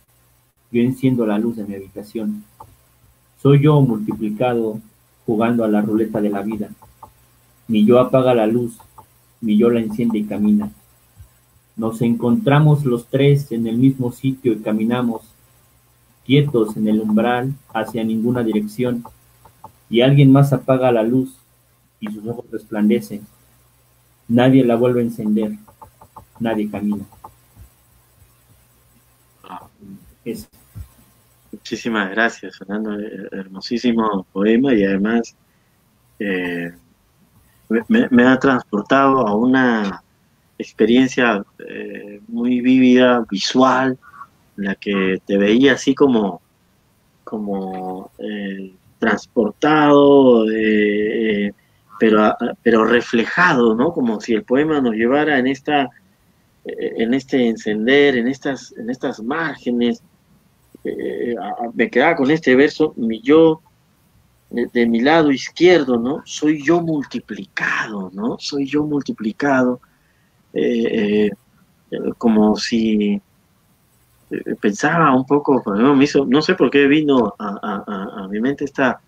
yo 0.70 0.80
enciendo 0.80 1.26
la 1.26 1.36
luz 1.36 1.56
de 1.56 1.64
mi 1.64 1.74
habitación. 1.74 2.44
Soy 3.42 3.60
yo 3.60 3.80
multiplicado 3.80 4.78
jugando 5.26 5.64
a 5.64 5.68
la 5.68 5.80
ruleta 5.80 6.20
de 6.20 6.30
la 6.30 6.40
vida. 6.42 6.68
Mi 7.66 7.84
yo 7.84 7.98
apaga 7.98 8.32
la 8.32 8.46
luz, 8.46 8.78
mi 9.40 9.56
yo 9.58 9.68
la 9.68 9.80
enciende 9.80 10.18
y 10.18 10.26
camina. 10.26 10.70
Nos 11.74 12.02
encontramos 12.02 12.84
los 12.84 13.06
tres 13.06 13.50
en 13.50 13.66
el 13.66 13.78
mismo 13.78 14.12
sitio 14.12 14.52
y 14.52 14.60
caminamos 14.60 15.22
quietos 16.24 16.76
en 16.76 16.86
el 16.86 17.00
umbral 17.00 17.54
hacia 17.74 18.04
ninguna 18.04 18.44
dirección, 18.44 19.02
y 19.88 20.02
alguien 20.02 20.30
más 20.30 20.52
apaga 20.52 20.92
la 20.92 21.02
luz 21.02 21.34
y 21.98 22.06
sus 22.06 22.24
ojos 22.28 22.44
resplandecen. 22.52 23.26
Nadie 24.28 24.64
la 24.64 24.76
vuelve 24.76 25.00
a 25.00 25.06
encender, 25.06 25.56
nadie 26.38 26.70
camina. 26.70 27.04
Muchísimas 31.52 32.10
gracias, 32.10 32.58
Fernando. 32.58 32.96
Hermosísimo 33.32 34.26
poema 34.32 34.72
y 34.74 34.84
además 34.84 35.34
eh, 36.20 36.72
me, 37.88 38.24
ha 38.24 38.38
transportado 38.38 39.26
a 39.26 39.34
una 39.34 40.02
experiencia 40.58 41.42
eh, 41.58 42.20
muy 42.28 42.60
vívida, 42.60 43.24
visual, 43.30 43.98
en 44.58 44.64
la 44.64 44.74
que 44.74 45.20
te 45.26 45.38
veía 45.38 45.72
así 45.72 45.94
como, 45.94 46.40
como 47.24 48.10
eh, 48.18 48.74
transportado, 48.98 50.44
pero, 51.98 52.36
pero 52.62 52.84
reflejado, 52.84 53.74
¿no? 53.74 53.92
Como 53.92 54.20
si 54.20 54.34
el 54.34 54.44
poema 54.44 54.80
nos 54.80 54.94
llevara 54.94 55.38
en 55.38 55.46
esta 55.46 55.88
en 56.62 57.14
este 57.14 57.48
encender, 57.48 58.16
en 58.16 58.28
estas, 58.28 58.72
en 58.76 58.90
estas 58.90 59.20
márgenes. 59.22 60.02
Me 61.74 61.90
quedaba 61.90 62.16
con 62.16 62.30
este 62.30 62.54
verso, 62.56 62.94
mi 62.96 63.20
yo 63.20 63.60
de, 64.50 64.86
mi 64.86 65.00
lado 65.00 65.30
izquierdo, 65.30 65.96
¿no? 65.96 66.22
Soy 66.24 66.62
yo 66.62 66.80
multiplicado, 66.80 68.10
¿no? 68.12 68.36
Soy 68.38 68.66
yo 68.66 68.84
multiplicado, 68.84 69.80
eh, 70.52 71.30
eh, 71.90 71.98
como 72.18 72.56
si 72.56 73.20
eh, 74.30 74.54
pensaba 74.60 75.14
un 75.14 75.24
poco, 75.24 75.62
me 75.94 76.04
hizo, 76.04 76.26
no 76.26 76.42
sé 76.42 76.54
por 76.54 76.70
qué 76.70 76.86
vino 76.86 77.34
a, 77.38 78.26
mi 78.28 78.40
mente 78.40 78.64
esta, 78.64 79.00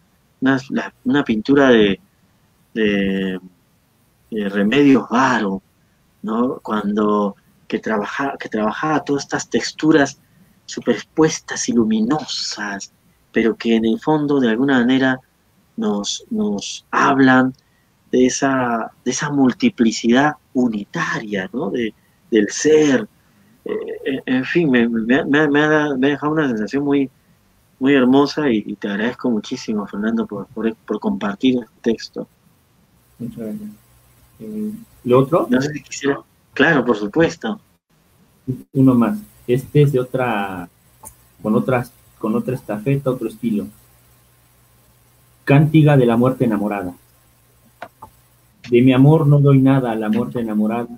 una, 1.05 1.25
pintura 1.25 1.71
de, 1.71 2.01
Remedios 4.31 5.09
Varo, 5.11 5.61
¿no? 6.23 6.59
Cuando 6.63 7.37
que 7.69 7.79
trabajaba, 7.79 8.37
que 8.39 8.49
trabajaba 8.49 9.05
todas 9.05 9.25
estas 9.25 9.49
texturas 9.51 10.19
superpuestas 10.67 11.69
y 11.69 11.73
luminosas, 11.73 12.93
pero 13.33 13.57
que 13.57 13.77
en 13.77 13.85
el 13.85 14.01
fondo 14.01 14.41
de 14.41 14.51
alguna 14.51 14.79
manera 14.81 15.21
nos, 15.77 16.25
nos 16.31 16.87
hablan 16.91 17.55
de 18.11 18.27
esa, 18.27 18.93
de 19.05 19.11
esa 19.11 19.31
multiplicidad 19.31 20.35
unitaria, 20.55 21.49
¿no? 21.53 21.71
De, 21.71 21.95
del 22.31 22.49
ser. 22.51 23.09
Eh, 23.65 24.23
en 24.27 24.45
fin, 24.45 24.71
me, 24.71 24.89
me, 24.89 25.25
me, 25.25 25.61
ha, 25.61 25.95
dejado 25.97 26.33
una 26.33 26.49
sensación 26.49 26.85
muy, 26.85 27.11
muy 27.79 27.95
hermosa 27.95 28.51
y, 28.51 28.75
te 28.77 28.89
agradezco 28.89 29.31
muchísimo, 29.31 29.87
Fernando, 29.87 30.27
por, 30.27 30.47
por, 30.47 31.01
compartir 31.01 31.59
el 31.59 31.67
texto. 31.81 32.29
Muchas 33.19 33.39
gracias. 33.39 33.71
Eh, 34.41 34.73
¿Lo 35.05 35.21
otro? 35.21 35.47
No 35.49 35.61
sé 35.61 35.73
si 35.73 35.83
quisiera. 35.83 36.21
Claro, 36.55 36.85
por 36.85 36.97
supuesto. 36.97 37.61
Uno 38.73 38.95
más. 38.95 39.19
Este 39.47 39.83
es 39.83 39.93
de 39.93 40.01
otra, 40.01 40.69
con 41.43 41.55
otras, 41.55 41.93
con 42.19 42.35
otra 42.35 42.55
estafeta, 42.55 43.11
otro 43.11 43.29
estilo. 43.29 43.67
Cántiga 45.45 45.97
de 45.97 46.07
la 46.07 46.17
muerte 46.17 46.45
enamorada. 46.45 46.95
De 48.71 48.81
mi 48.81 48.93
amor 48.93 49.27
no 49.27 49.41
doy 49.41 49.59
nada 49.59 49.91
a 49.91 49.97
la 49.97 50.09
muerte 50.09 50.41
enamorada. 50.41 50.89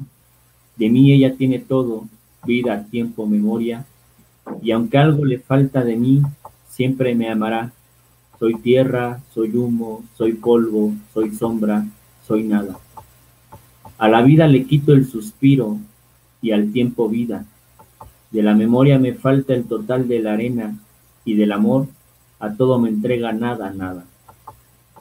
De 0.76 0.90
mí 0.90 1.12
ella 1.12 1.34
tiene 1.34 1.58
todo, 1.58 2.04
vida, 2.44 2.84
tiempo, 2.90 3.26
memoria. 3.26 3.86
Y 4.62 4.72
aunque 4.72 4.98
algo 4.98 5.24
le 5.24 5.38
falta 5.38 5.82
de 5.82 5.96
mí, 5.96 6.22
siempre 6.68 7.14
me 7.14 7.30
amará. 7.30 7.72
Soy 8.38 8.56
tierra, 8.56 9.20
soy 9.32 9.56
humo, 9.56 10.04
soy 10.18 10.34
polvo, 10.34 10.92
soy 11.14 11.34
sombra, 11.34 11.86
soy 12.26 12.42
nada. 12.42 12.78
A 13.96 14.08
la 14.08 14.20
vida 14.22 14.46
le 14.46 14.64
quito 14.64 14.92
el 14.92 15.06
suspiro 15.06 15.78
y 16.42 16.50
al 16.50 16.72
tiempo 16.72 17.08
vida. 17.08 17.46
De 18.34 18.42
la 18.42 18.52
memoria 18.52 18.98
me 18.98 19.14
falta 19.14 19.54
el 19.54 19.62
total 19.62 20.08
de 20.08 20.18
la 20.18 20.32
arena 20.32 20.76
y 21.24 21.36
del 21.36 21.52
amor 21.52 21.86
a 22.40 22.52
todo 22.52 22.80
me 22.80 22.88
entrega 22.88 23.32
nada, 23.32 23.70
nada. 23.70 24.06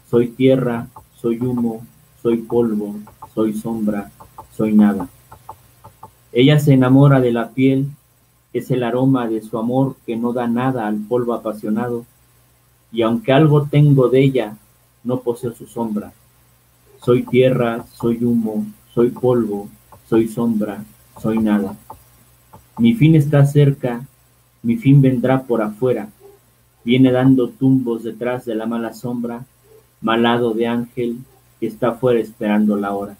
Soy 0.07 0.27
tierra, 0.27 0.88
soy 1.15 1.39
humo, 1.39 1.84
soy 2.21 2.38
polvo, 2.38 2.95
soy 3.34 3.53
sombra, 3.53 4.11
soy 4.55 4.73
nada. 4.73 5.07
Ella 6.31 6.59
se 6.59 6.73
enamora 6.73 7.21
de 7.21 7.31
la 7.31 7.49
piel, 7.49 7.88
es 8.53 8.69
el 8.69 8.84
aroma 8.84 9.27
de 9.27 9.41
su 9.41 9.57
amor 9.57 9.95
que 10.05 10.15
no 10.15 10.31
da 10.31 10.47
nada 10.47 10.86
al 10.86 10.97
polvo 10.97 11.34
apasionado, 11.34 12.05
y 12.91 13.01
aunque 13.01 13.34
algo 13.34 13.63
tengo 13.63 14.09
de 14.09 14.25
ella, 14.25 14.57
no 15.03 15.21
poseo 15.21 15.55
su 15.55 15.65
sombra. 15.65 16.13
Soy 17.01 17.23
tierra, 17.23 17.84
soy 17.95 18.23
humo, 18.23 18.67
soy 18.93 19.09
polvo, 19.09 19.69
soy 20.07 20.27
sombra, 20.27 20.86
soy 21.19 21.39
nada. 21.39 21.75
Mi 22.78 22.93
fin 22.95 23.15
está 23.15 23.45
cerca, 23.45 24.05
mi 24.61 24.78
fin 24.78 25.01
vendrá 25.01 25.43
por 25.43 25.61
afuera, 25.61 26.09
viene 26.84 27.11
dando 27.11 27.49
tumbos 27.49 28.03
detrás 28.03 28.45
de 28.45 28.55
la 28.55 28.65
mala 28.65 28.93
sombra, 28.93 29.45
malado 30.01 30.53
de 30.53 30.67
ángel 30.67 31.17
que 31.59 31.67
está 31.67 31.93
fuera 31.93 32.19
esperando 32.19 32.76
la 32.76 32.93
hora. 32.93 33.15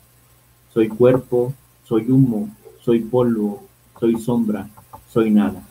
Soy 0.74 0.88
cuerpo, 0.88 1.54
soy 1.86 2.10
humo, 2.10 2.50
soy 2.82 3.00
polvo, 3.00 3.64
soy 4.00 4.20
sombra, 4.20 4.68
soy 5.08 5.30
nada. 5.32 5.62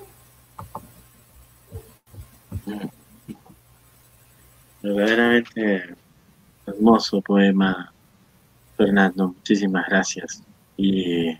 Verdaderamente 4.82 5.96
hermoso 6.66 7.20
poema, 7.20 7.92
Fernando. 8.76 9.28
Muchísimas 9.28 9.86
gracias. 9.88 10.42
Y, 10.76 11.36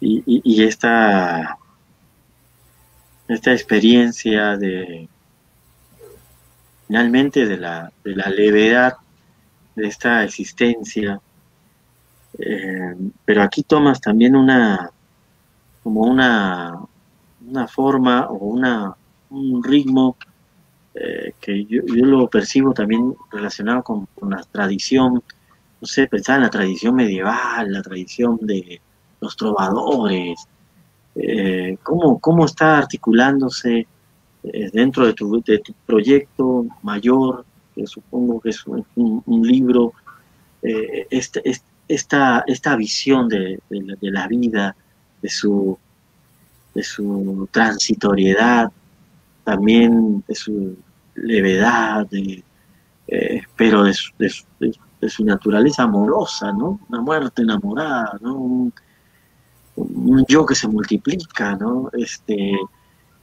y, 0.00 0.22
y 0.26 0.64
esta, 0.64 1.58
esta 3.28 3.52
experiencia 3.52 4.56
de 4.56 5.08
finalmente 6.90 7.46
de 7.46 7.56
la, 7.56 7.92
de 8.02 8.16
la 8.16 8.28
levedad 8.28 8.96
de 9.76 9.86
esta 9.86 10.24
existencia. 10.24 11.20
Eh, 12.36 12.96
pero 13.24 13.42
aquí 13.42 13.62
tomas 13.62 14.00
también 14.00 14.34
una, 14.34 14.90
como 15.84 16.00
una, 16.00 16.80
una 17.48 17.68
forma 17.68 18.26
o 18.26 18.38
una, 18.38 18.92
un 19.30 19.62
ritmo 19.62 20.16
eh, 20.94 21.34
que 21.40 21.64
yo, 21.64 21.82
lo 21.86 22.28
percibo 22.28 22.74
también 22.74 23.14
relacionado 23.30 23.84
con, 23.84 24.08
la 24.28 24.42
tradición, 24.50 25.22
no 25.80 25.86
sé, 25.86 26.08
pensar 26.08 26.38
en 26.38 26.42
la 26.42 26.50
tradición 26.50 26.96
medieval, 26.96 27.72
la 27.72 27.82
tradición 27.82 28.36
de 28.42 28.80
los 29.20 29.36
trovadores, 29.36 30.48
eh, 31.14 31.76
cómo, 31.82 32.18
cómo 32.20 32.46
está 32.46 32.78
articulándose 32.78 33.86
eh, 34.42 34.70
dentro 34.72 35.06
de 35.06 35.12
tu, 35.12 35.42
de 35.42 35.58
tu, 35.58 35.74
proyecto 35.84 36.66
mayor, 36.82 37.44
que 37.74 37.86
supongo 37.86 38.40
que 38.40 38.50
es 38.50 38.64
un, 38.66 39.42
libro, 39.42 39.92
eh, 40.62 41.06
esta, 41.10 41.40
esta, 41.88 42.44
esta, 42.46 42.76
visión 42.76 43.28
de, 43.28 43.60
la, 44.00 44.28
vida, 44.28 44.76
de 45.20 45.28
su, 45.28 45.76
de 46.74 46.82
su 46.82 47.48
transitoriedad, 47.50 48.70
también 49.44 50.22
de 50.28 50.34
su 50.34 50.76
levedad, 51.16 52.06
pero 53.56 53.82
de 53.82 53.94
su, 53.94 54.12
de, 55.00 55.08
su, 55.10 55.24
naturaleza 55.24 55.82
amorosa, 55.82 56.52
¿no? 56.52 56.78
Una 56.88 57.00
muerte 57.00 57.42
enamorada, 57.42 58.16
¿no? 58.20 58.36
Un, 58.36 58.72
un 59.76 60.24
yo 60.28 60.44
que 60.44 60.54
se 60.54 60.68
multiplica, 60.68 61.56
¿no? 61.56 61.90
Este, 61.92 62.52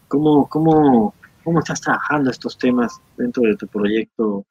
¿Cómo, 0.08 0.48
cómo, 0.48 1.14
cómo 1.44 1.60
estás 1.60 1.82
trabajando 1.82 2.32
estos 2.32 2.58
temas 2.58 3.00
dentro 3.18 3.44
de 3.44 3.56
tu 3.56 3.68
proyecto 3.68 4.46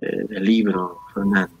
eh, 0.00 0.24
de 0.28 0.40
libro, 0.40 0.98
Fernando? 1.12 1.54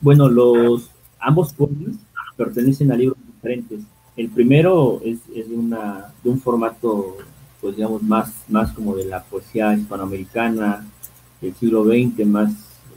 Bueno, 0.00 0.28
los 0.28 0.90
ambos 1.18 1.52
poemas 1.52 1.96
pertenecen 2.36 2.92
a 2.92 2.96
libros 2.96 3.18
diferentes. 3.26 3.80
El 4.16 4.28
primero 4.30 5.00
es, 5.04 5.18
es 5.34 5.46
una, 5.48 6.12
de 6.22 6.30
un 6.30 6.40
formato, 6.40 7.16
pues 7.60 7.76
digamos, 7.76 8.02
más, 8.02 8.32
más 8.48 8.72
como 8.72 8.94
de 8.94 9.04
la 9.04 9.22
poesía 9.22 9.74
hispanoamericana 9.74 10.84
del 11.40 11.54
siglo 11.54 11.84
XX, 11.84 12.26
más 12.26 12.52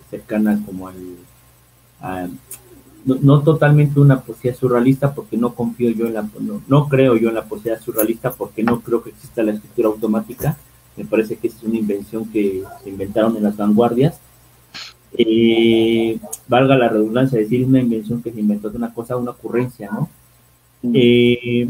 cercana 0.10 0.62
como 0.66 0.88
al, 0.88 2.32
no, 3.06 3.42
totalmente 3.42 4.00
una 4.00 4.22
poesía 4.22 4.54
surrealista 4.54 5.14
porque 5.14 5.38
no 5.38 5.54
confío 5.54 5.90
yo 5.92 6.08
en 6.08 6.14
la, 6.14 6.30
no, 6.68 6.88
creo 6.88 7.16
yo 7.18 7.30
en 7.30 7.36
la 7.36 7.46
poesía 7.46 7.80
surrealista 7.80 8.32
porque 8.32 8.64
no 8.64 8.82
creo 8.82 9.04
que 9.04 9.12
exista 9.12 9.44
la 9.44 9.54
escritura 9.54 9.90
automática, 9.90 10.58
me 10.98 11.06
parece 11.06 11.38
que 11.38 11.48
es 11.48 11.64
una 11.64 11.78
invención 11.78 12.26
que 12.30 12.64
se 12.84 12.90
inventaron 12.90 13.36
en 13.38 13.44
las 13.44 13.56
vanguardias. 13.56 14.20
Eh, 15.18 16.20
valga 16.48 16.78
la 16.78 16.90
redundancia, 16.90 17.40
decir 17.40 17.66
una 17.66 17.80
invención 17.80 18.22
que 18.22 18.32
se 18.32 18.40
inventó 18.40 18.70
de 18.70 18.78
una 18.78 18.94
cosa, 18.94 19.18
una 19.18 19.32
ocurrencia, 19.32 19.90
¿no? 19.92 20.10
Mm. 20.82 20.92
Eh, 20.94 21.70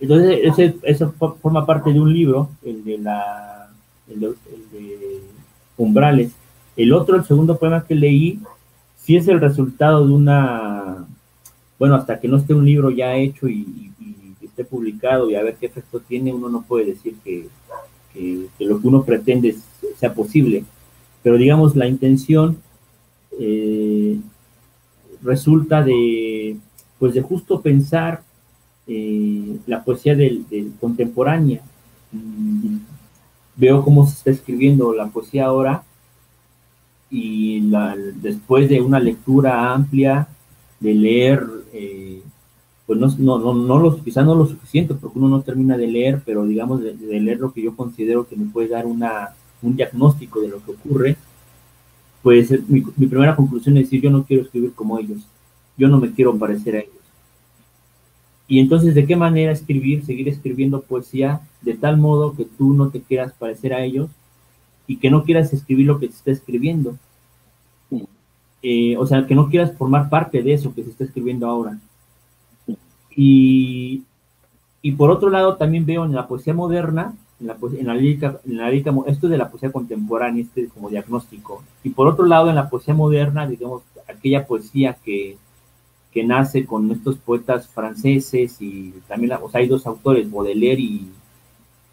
entonces, 0.00 0.38
ese, 0.42 0.76
eso 0.82 1.12
forma 1.12 1.66
parte 1.66 1.92
de 1.92 2.00
un 2.00 2.12
libro, 2.12 2.48
el 2.64 2.84
de 2.84 2.98
la 2.98 3.70
el 4.08 4.20
de 4.20 5.20
Umbrales. 5.76 6.32
El 6.76 6.92
otro, 6.92 7.16
el 7.16 7.24
segundo 7.24 7.58
poema 7.58 7.84
que 7.86 7.94
leí, 7.94 8.40
si 9.02 9.16
es 9.16 9.26
el 9.28 9.40
resultado 9.40 10.06
de 10.06 10.12
una, 10.12 11.06
bueno, 11.78 11.96
hasta 11.96 12.20
que 12.20 12.28
no 12.28 12.36
esté 12.36 12.54
un 12.54 12.64
libro 12.64 12.90
ya 12.90 13.14
hecho 13.16 13.48
y, 13.48 13.90
esté 14.40 14.64
publicado 14.64 15.30
y 15.30 15.34
a 15.34 15.42
ver 15.42 15.56
qué 15.56 15.64
efecto 15.64 16.00
tiene, 16.00 16.30
uno 16.30 16.48
no 16.50 16.60
puede 16.62 16.84
decir 16.84 17.14
que, 17.24 17.48
lo 18.58 18.80
que 18.80 18.86
uno 18.86 19.02
pretende 19.02 19.56
sea 19.96 20.12
posible. 20.12 20.64
Pero 21.22 21.38
digamos, 21.38 21.74
la 21.74 21.86
intención 21.86 22.58
eh, 23.40 24.18
resulta 25.22 25.82
de, 25.82 26.58
pues 26.98 27.14
de 27.14 27.22
justo 27.22 27.62
pensar 27.62 28.22
eh, 28.86 29.56
la 29.66 29.82
poesía 29.82 30.14
del, 30.14 30.44
contemporánea. 30.78 31.62
Mm, 32.12 32.76
veo 33.56 33.82
cómo 33.82 34.06
se 34.06 34.16
está 34.16 34.30
escribiendo 34.32 34.92
la 34.92 35.06
poesía 35.06 35.46
ahora 35.46 35.82
y 37.14 37.70
después 38.22 38.70
de 38.70 38.80
una 38.80 38.98
lectura 38.98 39.74
amplia, 39.74 40.26
de 40.80 40.94
leer, 40.94 41.46
eh, 41.74 42.22
pues 42.86 42.98
no, 42.98 43.38
no, 43.38 43.54
no, 43.54 43.78
lo, 43.78 44.02
quizá 44.02 44.22
no 44.22 44.34
lo 44.34 44.46
suficiente, 44.46 44.94
porque 44.94 45.18
uno 45.18 45.28
no 45.28 45.42
termina 45.42 45.76
de 45.76 45.88
leer, 45.88 46.22
pero 46.24 46.46
digamos 46.46 46.80
de, 46.82 46.94
leer 46.94 47.38
lo 47.38 47.52
que 47.52 47.60
yo 47.60 47.76
considero 47.76 48.26
que 48.26 48.34
me 48.34 48.46
puede 48.46 48.68
dar 48.68 48.86
una, 48.86 49.28
un 49.60 49.76
diagnóstico 49.76 50.40
de 50.40 50.48
lo 50.48 50.64
que 50.64 50.70
ocurre, 50.70 51.16
pues 52.22 52.50
mi, 52.66 52.82
mi 52.96 53.06
primera 53.06 53.36
conclusión 53.36 53.76
es 53.76 53.84
decir, 53.84 54.00
yo 54.00 54.10
no 54.10 54.24
quiero 54.24 54.44
escribir 54.44 54.72
como 54.72 54.98
ellos, 54.98 55.20
yo 55.76 55.88
no 55.88 56.00
me 56.00 56.12
quiero 56.12 56.34
parecer 56.38 56.76
a 56.76 56.80
ellos. 56.80 56.94
Y 58.48 58.58
entonces, 58.58 58.94
¿de 58.94 59.06
qué 59.06 59.16
manera 59.16 59.52
escribir, 59.52 60.02
seguir 60.06 60.30
escribiendo 60.30 60.80
poesía 60.80 61.42
de 61.60 61.74
tal 61.74 61.98
modo 61.98 62.34
que 62.34 62.46
tú 62.46 62.72
no 62.72 62.88
te 62.88 63.02
quieras 63.02 63.34
parecer 63.38 63.74
a 63.74 63.84
ellos, 63.84 64.08
y 64.86 64.96
que 64.96 65.10
no 65.10 65.24
quieras 65.24 65.52
escribir 65.52 65.86
lo 65.86 65.98
que 65.98 66.08
se 66.08 66.14
está 66.14 66.30
escribiendo. 66.30 66.96
Eh, 68.62 68.96
o 68.96 69.06
sea, 69.06 69.26
que 69.26 69.34
no 69.34 69.48
quieras 69.48 69.76
formar 69.76 70.08
parte 70.08 70.42
de 70.42 70.52
eso 70.52 70.74
que 70.74 70.84
se 70.84 70.90
está 70.90 71.04
escribiendo 71.04 71.48
ahora. 71.48 71.78
Y, 73.14 74.04
y 74.80 74.92
por 74.92 75.10
otro 75.10 75.30
lado, 75.30 75.56
también 75.56 75.84
veo 75.84 76.04
en 76.04 76.12
la 76.12 76.28
poesía 76.28 76.54
moderna, 76.54 77.14
en 77.40 77.48
la, 77.48 77.56
en 77.76 77.86
la, 77.86 77.94
lírica, 77.94 78.38
en 78.46 78.58
la 78.58 78.70
lírica, 78.70 78.94
esto 79.06 79.28
de 79.28 79.36
la 79.36 79.50
poesía 79.50 79.72
contemporánea, 79.72 80.42
este 80.42 80.68
como 80.68 80.90
diagnóstico. 80.90 81.62
Y 81.82 81.90
por 81.90 82.06
otro 82.06 82.24
lado, 82.24 82.48
en 82.48 82.54
la 82.54 82.70
poesía 82.70 82.94
moderna, 82.94 83.46
digamos, 83.46 83.82
aquella 84.08 84.46
poesía 84.46 84.96
que, 85.04 85.36
que 86.12 86.24
nace 86.24 86.64
con 86.64 86.90
estos 86.92 87.16
poetas 87.16 87.66
franceses 87.68 88.56
y 88.60 88.94
también, 89.08 89.32
o 89.42 89.50
sea, 89.50 89.60
hay 89.60 89.66
dos 89.66 89.86
autores, 89.86 90.30
Baudelaire 90.30 90.80
y, 90.80 91.10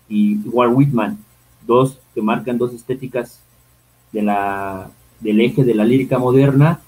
y 0.08 0.36
Walt 0.50 0.76
Whitman, 0.76 1.18
dos 1.66 2.00
que 2.20 2.26
marcan 2.26 2.58
dos 2.58 2.74
estéticas 2.74 3.40
de 4.12 4.22
la, 4.22 4.92
del 5.22 5.40
eje 5.40 5.64
de 5.64 5.74
la 5.74 5.86
lírica 5.86 6.20
moderna, 6.20 6.82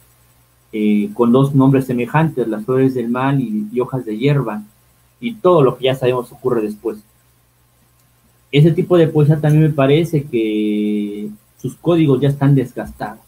eh, 0.74 1.10
con 1.14 1.32
dos 1.32 1.56
nombres 1.56 1.86
semejantes, 1.86 2.50
las 2.50 2.66
flores 2.66 2.94
del 2.96 3.08
mal 3.08 3.40
y, 3.40 3.80
hojas 3.80 4.04
de 4.04 4.18
hierba, 4.18 4.64
y 5.22 5.36
todo 5.36 5.62
lo 5.64 5.78
que 5.78 5.86
ya 5.86 5.96
sabemos 5.96 6.34
ocurre 6.34 6.62
después. 6.62 7.00
Ese 8.52 8.72
tipo 8.72 8.98
de 8.98 9.08
poesía 9.08 9.40
también 9.40 9.64
me 9.64 9.70
parece 9.70 10.24
que 10.26 11.30
sus 11.58 11.76
códigos 11.76 12.20
ya 12.20 12.28
están 12.28 12.54
desgastados. 12.54 13.24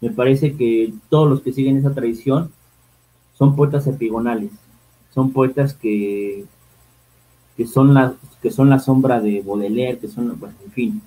Me 0.00 0.10
parece 0.10 0.56
que 0.56 0.94
todos 1.10 1.28
los 1.28 1.42
que 1.42 1.52
siguen 1.52 1.76
esa 1.76 1.92
tradición 1.92 2.50
son 3.34 3.54
poetas 3.54 3.86
epigonales, 3.86 4.50
son 5.14 5.32
poetas 5.32 5.74
que, 5.74 6.46
que 7.54 7.66
son 7.66 7.92
las 7.92 8.14
que 8.40 8.50
son 8.50 8.70
la 8.70 8.78
sombra 8.78 9.20
de 9.20 9.42
Baudelaire, 9.42 9.98
que 9.98 10.08
son, 10.08 10.38
bueno, 10.38 10.54
en 10.64 10.72
fin. 10.72 11.02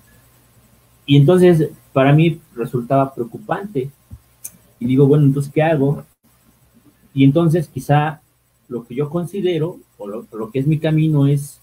Y 1.06 1.16
entonces, 1.16 1.70
para 1.92 2.12
mí 2.12 2.40
resultaba 2.54 3.14
preocupante. 3.14 3.90
Y 4.78 4.86
digo, 4.86 5.06
bueno, 5.06 5.24
entonces, 5.24 5.52
¿qué 5.52 5.62
hago? 5.62 6.04
Y 7.14 7.24
entonces, 7.24 7.68
quizá 7.68 8.20
lo 8.68 8.84
que 8.84 8.94
yo 8.94 9.10
considero, 9.10 9.78
o 9.98 10.08
lo, 10.08 10.50
que 10.50 10.58
es 10.58 10.66
mi 10.66 10.78
camino, 10.78 11.26
es 11.26 11.60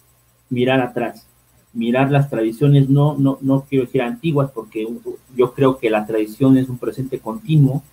mirar 0.49 0.79
atrás, 0.81 1.25
mirar 1.73 2.11
las 2.11 2.29
tradiciones, 2.29 2.89
no, 2.89 3.17
no, 3.17 3.37
no 3.41 3.65
quiero 3.67 3.85
decir 3.85 4.01
antiguas, 4.01 4.51
porque 4.51 4.87
yo 5.35 5.53
creo 5.53 5.77
que 5.77 5.89
la 5.89 6.05
tradición 6.05 6.57
es 6.57 6.69
un 6.69 6.77
presente 6.77 7.19
continuo. 7.19 7.83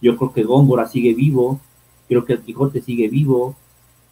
Yo 0.00 0.16
creo 0.16 0.32
que 0.32 0.42
Góngora 0.42 0.86
sigue 0.86 1.14
vivo, 1.14 1.60
creo 2.08 2.24
que 2.24 2.34
el 2.34 2.40
Quijote 2.40 2.82
sigue 2.82 3.08
vivo, 3.08 3.56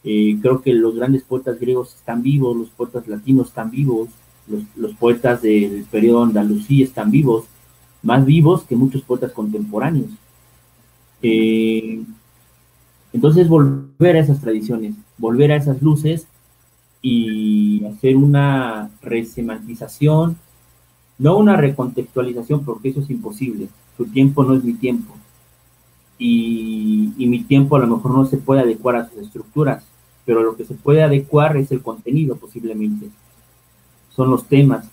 eh, 0.04 0.38
creo 0.40 0.62
que 0.62 0.72
los 0.72 0.96
grandes 0.96 1.22
poetas 1.22 1.60
griegos 1.60 1.94
están 1.94 2.22
vivos, 2.22 2.56
los 2.56 2.70
poetas 2.70 3.06
latinos 3.06 3.48
están 3.48 3.70
vivos, 3.70 4.08
los, 4.46 4.94
poetas 4.94 5.42
del 5.42 5.84
periodo 5.90 6.24
andalusí 6.24 6.82
están 6.82 7.10
vivos, 7.10 7.44
más 8.02 8.24
vivos 8.24 8.64
que 8.64 8.76
muchos 8.76 9.02
poetas 9.02 9.32
contemporáneos. 9.32 10.10
Eh, 11.22 12.02
entonces, 13.12 13.48
volver 13.48 14.16
a 14.16 14.20
esas 14.20 14.40
tradiciones, 14.40 14.94
volver 15.18 15.52
a 15.52 15.56
esas 15.56 15.80
luces 15.82 16.26
y 17.00 17.84
hacer 17.84 18.16
una 18.16 18.90
resemantización, 19.02 20.36
no 21.18 21.36
una 21.36 21.56
recontextualización, 21.56 22.64
porque 22.64 22.88
eso 22.88 23.00
es 23.00 23.10
imposible. 23.10 23.68
Su 23.96 24.06
tiempo 24.06 24.44
no 24.44 24.54
es 24.54 24.64
mi 24.64 24.74
tiempo. 24.74 25.14
y 26.18 27.26
mi 27.26 27.42
tiempo 27.42 27.76
a 27.76 27.80
lo 27.80 27.86
mejor 27.88 28.12
no 28.14 28.24
se 28.26 28.36
puede 28.36 28.60
adecuar 28.60 28.96
a 28.96 29.08
sus 29.08 29.18
estructuras 29.18 29.84
pero 30.24 30.42
lo 30.42 30.56
que 30.56 30.64
se 30.64 30.74
puede 30.74 31.02
adecuar 31.02 31.56
es 31.56 31.72
el 31.72 31.82
contenido 31.82 32.36
posiblemente, 32.36 33.08
son 34.14 34.30
los 34.30 34.46
temas. 34.46 34.86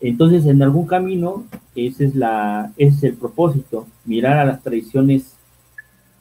Entonces, 0.00 0.46
en 0.46 0.62
algún 0.62 0.86
camino, 0.86 1.44
ese 1.74 2.06
es, 2.06 2.14
la, 2.14 2.72
es 2.76 3.02
el 3.02 3.14
propósito, 3.14 3.86
mirar 4.04 4.38
a 4.38 4.44
las 4.44 4.62
tradiciones 4.62 5.34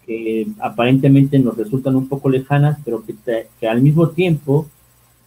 que 0.06 0.48
aparentemente 0.60 1.40
nos 1.40 1.58
resultan 1.58 1.96
un 1.96 2.08
poco 2.08 2.30
lejanas, 2.30 2.78
pero 2.86 3.04
que, 3.04 3.68
al 3.68 3.82
mismo 3.82 4.10
tiempo 4.10 4.68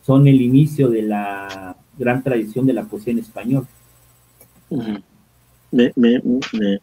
son 0.05 0.27
el 0.27 0.41
inicio 0.41 0.89
de 0.89 1.03
la 1.03 1.77
gran 1.99 2.23
tradición 2.23 2.65
de 2.67 2.73
la 2.73 2.85
poesía 2.85 3.13
en 3.13 3.19
español. 3.19 3.67
me, 5.71 5.93
me, 5.97 6.81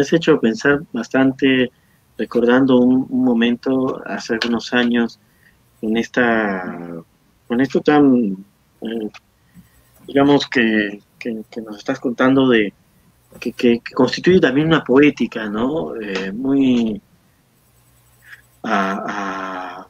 has 0.00 0.12
hecho 0.12 0.40
pensar 0.40 0.82
bastante, 0.92 1.70
recordando 2.16 2.78
un, 2.78 3.06
un 3.08 3.24
momento 3.24 4.00
hace 4.06 4.34
algunos 4.34 4.72
años, 4.72 5.18
con 5.80 5.96
esta 5.96 7.02
con 7.46 7.60
esto 7.60 7.80
tan 7.80 8.36
eh, 8.80 9.10
digamos 10.06 10.46
que, 10.48 11.00
nos 11.64 11.78
estás 11.78 11.98
contando 12.00 12.48
de 12.48 12.72
que, 13.40 13.80
constituye 13.94 14.40
también 14.40 14.66
una 14.66 14.84
poética 14.84 15.48
no 15.48 15.96
eh, 15.96 16.32
muy 16.32 17.00
a, 18.62 19.86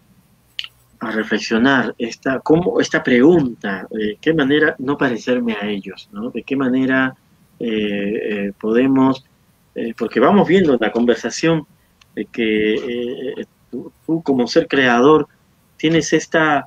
reflexionar 1.00 1.94
esta 1.98 2.40
cómo 2.40 2.80
esta 2.80 3.02
pregunta 3.02 3.86
de 3.90 4.16
qué 4.22 4.32
manera 4.32 4.74
no 4.78 4.96
parecerme 4.96 5.52
a 5.52 5.68
ellos 5.68 6.08
no 6.12 6.30
de 6.30 6.42
qué 6.42 6.56
manera 6.56 7.14
eh, 7.60 8.52
podemos 8.58 9.22
porque 9.98 10.18
vamos 10.18 10.48
viendo 10.48 10.78
la 10.80 10.90
conversación 10.90 11.66
de 12.14 12.24
que 12.24 13.46
tú 13.70 14.22
como 14.22 14.46
ser 14.46 14.66
creador 14.66 15.28
tienes 15.76 16.12
esta, 16.12 16.66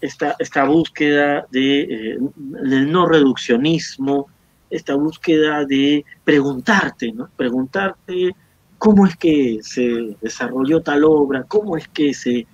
esta, 0.00 0.36
esta 0.38 0.64
búsqueda 0.64 1.46
de, 1.50 1.80
eh, 1.82 2.18
del 2.36 2.90
no 2.90 3.06
reduccionismo, 3.06 4.28
esta 4.70 4.94
búsqueda 4.94 5.64
de 5.64 6.04
preguntarte, 6.24 7.12
¿no? 7.12 7.28
Preguntarte 7.36 8.30
cómo 8.78 9.06
es 9.06 9.16
que 9.16 9.58
se 9.62 10.16
desarrolló 10.20 10.80
tal 10.80 11.04
obra, 11.04 11.44
cómo 11.44 11.76
es 11.76 11.86
que 11.88 12.14
se, 12.14 12.38
eh, 12.38 12.46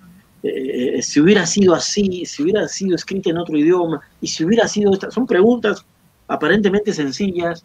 eh, 0.43 1.01
si 1.01 1.19
hubiera 1.19 1.45
sido 1.45 1.73
así, 1.73 2.25
si 2.25 2.43
hubiera 2.43 2.67
sido 2.67 2.95
escrita 2.95 3.29
en 3.29 3.37
otro 3.37 3.57
idioma, 3.57 4.01
y 4.21 4.27
si 4.27 4.43
hubiera 4.43 4.67
sido 4.67 4.93
esta, 4.93 5.11
son 5.11 5.25
preguntas 5.25 5.85
aparentemente 6.27 6.93
sencillas, 6.93 7.63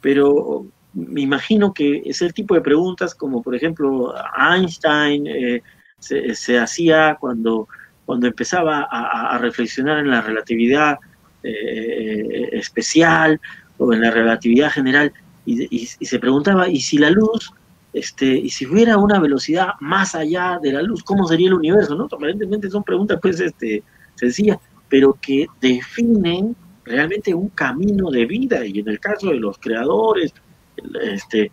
pero 0.00 0.66
me 0.94 1.20
imagino 1.20 1.74
que 1.74 2.02
es 2.04 2.22
el 2.22 2.32
tipo 2.32 2.54
de 2.54 2.62
preguntas 2.62 3.14
como 3.14 3.42
por 3.42 3.54
ejemplo 3.54 4.14
Einstein, 4.36 5.26
se, 6.00 6.58
hacía 6.58 7.16
cuando, 7.20 7.68
cuando 8.10 8.26
empezaba 8.26 8.88
a, 8.90 9.38
reflexionar 9.38 10.00
en 10.00 10.10
la 10.10 10.20
relatividad 10.20 10.98
eh, 11.44 12.48
especial 12.50 13.40
o 13.78 13.92
en 13.92 14.00
la 14.00 14.10
relatividad 14.10 14.72
general 14.72 15.12
y, 15.46 15.86
se 15.86 16.18
preguntaba, 16.18 16.68
¿y 16.68 16.80
si 16.80 16.98
la 16.98 17.10
luz, 17.10 17.52
este, 17.92 18.26
y 18.26 18.50
si 18.50 18.66
hubiera 18.66 18.98
una 18.98 19.20
velocidad 19.20 19.74
más 19.78 20.16
allá 20.16 20.58
de 20.60 20.72
la 20.72 20.82
luz, 20.82 21.04
cómo 21.04 21.24
sería 21.28 21.46
el 21.46 21.54
universo? 21.54 21.94
¿no? 21.94 22.06
Aparentemente 22.06 22.68
son 22.68 22.82
preguntas 22.82 23.20
pues 23.22 23.38
este, 23.38 23.84
sencillas, 24.16 24.58
pero 24.88 25.16
que 25.22 25.46
definen 25.60 26.56
realmente 26.84 27.32
un 27.32 27.50
camino 27.50 28.10
de 28.10 28.26
vida 28.26 28.66
y 28.66 28.80
en 28.80 28.88
el 28.88 28.98
caso 28.98 29.28
de 29.28 29.36
los 29.36 29.56
creadores, 29.58 30.34
este, 31.00 31.52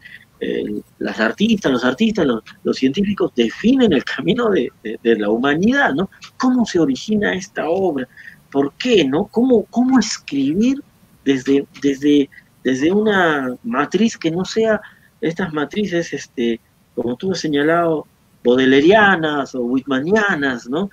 las 1.00 1.20
artistas, 1.20 1.72
los 1.72 1.84
artistas, 1.84 2.28
los, 2.64 2.78
científicos 2.78 3.32
definen 3.36 3.94
el 3.94 4.04
camino 4.04 4.50
de, 4.50 4.72
la 5.04 5.30
humanidad, 5.30 5.94
¿no? 5.94 6.10
¿Cómo 6.38 6.66
se 6.66 6.80
origina 6.80 7.34
esta 7.34 7.70
obra? 7.70 8.08
¿Por 8.52 8.74
qué, 8.74 9.04
no? 9.06 9.26
¿Cómo, 9.26 9.66
cómo 9.66 10.00
escribir 10.00 10.82
desde, 11.26 11.66
desde, 11.82 12.30
desde 12.64 12.92
una 12.92 13.56
matriz 13.64 14.18
que 14.18 14.32
no 14.32 14.46
sea 14.46 14.80
estas 15.22 15.52
matrices, 15.54 16.14
este, 16.14 16.60
como 16.96 17.16
tú 17.16 17.32
has 17.32 17.40
señalado, 17.40 18.06
bodelerianas 18.44 19.56
o 19.56 19.62
whitmanianas, 19.62 20.70
¿no? 20.70 20.90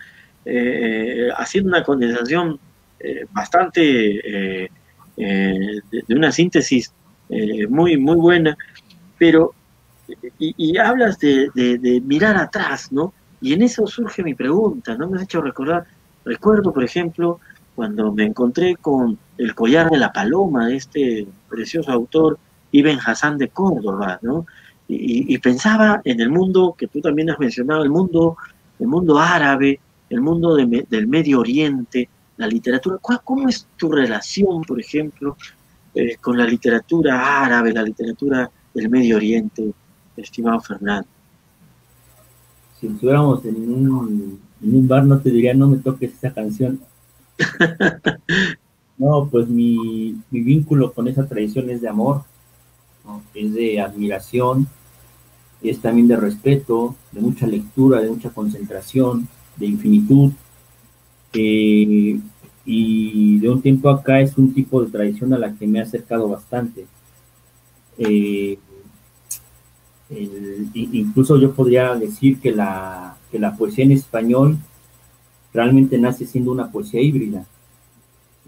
haciendo 1.36 1.70
una 1.70 1.82
condensación 1.82 2.58
bastante 3.32 3.80
de, 3.80 4.70
una 6.08 6.32
síntesis 6.32 6.92
muy, 7.68 7.96
muy 7.96 8.16
buena, 8.16 8.56
pero, 9.24 9.54
y, 10.38 10.76
hablas 10.76 11.18
de, 11.18 11.48
de, 11.54 12.02
mirar 12.02 12.36
atrás, 12.36 12.92
¿no? 12.92 13.14
Y 13.40 13.54
en 13.54 13.62
eso 13.62 13.86
surge 13.86 14.22
mi 14.22 14.34
pregunta, 14.34 14.98
¿no? 14.98 15.08
Me 15.08 15.16
has 15.16 15.22
hecho 15.22 15.40
recordar, 15.40 15.86
recuerdo, 16.26 16.74
por 16.74 16.84
ejemplo, 16.84 17.40
cuando 17.74 18.12
me 18.12 18.24
encontré 18.24 18.76
con 18.76 19.16
El 19.38 19.54
collar 19.54 19.88
de 19.88 19.96
la 19.96 20.12
paloma, 20.12 20.66
de 20.66 20.76
este 20.76 21.26
precioso 21.48 21.90
autor 21.90 22.38
Ibn 22.72 22.98
Hassan 23.02 23.38
de 23.38 23.48
Córdoba, 23.48 24.18
¿no? 24.20 24.44
Y, 24.88 25.38
pensaba 25.38 26.02
en 26.04 26.20
el 26.20 26.28
mundo 26.28 26.74
que 26.76 26.88
tú 26.88 27.00
también 27.00 27.30
has 27.30 27.38
mencionado, 27.38 27.82
el 27.82 27.88
mundo, 27.88 28.36
el 28.78 28.88
mundo 28.88 29.18
árabe, 29.18 29.80
el 30.10 30.20
mundo 30.20 30.54
del 30.54 31.06
Medio 31.06 31.40
Oriente, 31.40 32.10
la 32.36 32.46
literatura. 32.46 32.98
¿Cómo 33.00 33.48
es 33.48 33.68
tu 33.78 33.90
relación, 33.90 34.60
por 34.64 34.78
ejemplo, 34.78 35.38
eh, 35.94 36.16
con 36.20 36.36
la 36.36 36.44
literatura 36.44 37.44
árabe, 37.44 37.72
la 37.72 37.84
literatura 37.84 38.50
del 38.74 38.90
Medio 38.90 39.16
Oriente, 39.16 39.72
estimado 40.16 40.60
Fernando? 40.60 41.08
Si 42.78 42.88
estuviéramos 42.88 43.44
en 43.44 43.56
un, 43.56 44.40
en 44.62 44.74
un 44.74 44.88
bar, 44.88 45.04
no 45.04 45.18
te 45.20 45.30
diría, 45.30 45.54
no 45.54 45.68
me 45.68 45.78
toques 45.78 46.12
esa 46.12 46.34
canción. 46.34 46.80
no, 48.98 49.28
pues 49.30 49.48
mi, 49.48 50.20
mi, 50.30 50.40
vínculo 50.40 50.92
con 50.92 51.08
esa 51.08 51.26
tradición 51.26 51.70
es 51.70 51.80
de 51.80 51.88
amor, 51.88 52.24
es 53.34 53.54
de 53.54 53.80
admiración, 53.80 54.68
es 55.62 55.80
también 55.80 56.08
de 56.08 56.16
respeto, 56.16 56.94
de 57.12 57.20
mucha 57.20 57.46
lectura, 57.46 58.00
de 58.00 58.10
mucha 58.10 58.30
concentración, 58.30 59.28
de 59.56 59.66
infinitud. 59.66 60.32
Eh, 61.32 62.20
y 62.66 63.38
de 63.40 63.50
un 63.50 63.60
tiempo 63.60 63.90
acá 63.90 64.20
es 64.20 64.38
un 64.38 64.54
tipo 64.54 64.82
de 64.82 64.90
tradición 64.90 65.32
a 65.34 65.38
la 65.38 65.54
que 65.54 65.66
me 65.66 65.80
ha 65.80 65.82
acercado 65.82 66.28
bastante. 66.28 66.86
Eh, 67.98 68.58
incluso 70.74 71.38
yo 71.38 71.52
podría 71.52 71.94
decir 71.94 72.40
que 72.40 72.52
la, 72.52 73.16
que 73.30 73.38
la 73.38 73.56
poesía 73.56 73.84
en 73.84 73.92
español 73.92 74.58
realmente 75.52 75.98
nace 75.98 76.26
siendo 76.26 76.52
una 76.52 76.70
poesía 76.70 77.00
híbrida. 77.00 77.46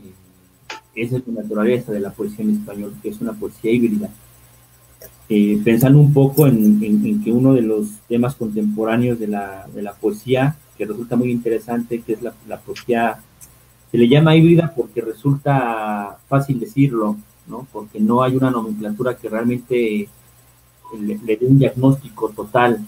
Eh, 0.02 1.04
esa 1.04 1.16
es 1.16 1.26
la 1.26 1.42
naturaleza 1.42 1.92
de 1.92 2.00
la 2.00 2.10
poesía 2.10 2.44
en 2.44 2.52
español, 2.52 2.94
que 3.02 3.08
es 3.08 3.20
una 3.20 3.32
poesía 3.32 3.70
híbrida. 3.70 4.10
Eh, 5.28 5.60
pensando 5.64 5.98
un 5.98 6.12
poco 6.12 6.46
en, 6.46 7.22
que 7.24 7.32
uno 7.32 7.52
de 7.54 7.62
los 7.62 7.98
temas 8.08 8.36
contemporáneos 8.36 9.18
de 9.18 9.28
la, 9.28 9.66
de 9.74 9.82
la, 9.82 9.94
poesía, 9.94 10.56
que 10.78 10.84
resulta 10.84 11.16
muy 11.16 11.32
interesante, 11.32 12.00
que 12.00 12.12
es 12.12 12.22
la, 12.22 12.32
la, 12.46 12.60
poesía, 12.60 13.18
se 13.90 13.98
le 13.98 14.08
llama 14.08 14.36
híbrida 14.36 14.72
porque 14.76 15.00
resulta 15.00 16.18
fácil 16.28 16.60
decirlo, 16.60 17.16
¿no? 17.48 17.66
porque 17.72 17.98
no 17.98 18.22
hay 18.22 18.36
una 18.36 18.50
nomenclatura 18.50 19.16
que 19.16 19.28
realmente 19.28 20.08
le, 20.98 21.18
le 21.18 21.36
dé 21.36 21.46
un 21.46 21.58
diagnóstico 21.58 22.30
total. 22.30 22.84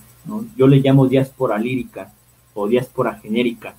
Yo 0.57 0.67
le 0.67 0.79
llamo 0.79 1.07
diáspora 1.07 1.59
lírica 1.59 2.13
o 2.55 2.69
diáspora 2.69 3.15
genérica 3.15 3.75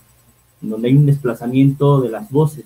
donde 0.61 0.89
hay 0.89 0.95
un 0.95 1.05
desplazamiento 1.05 2.01
de 2.01 2.09
las 2.09 2.29
voces 2.29 2.65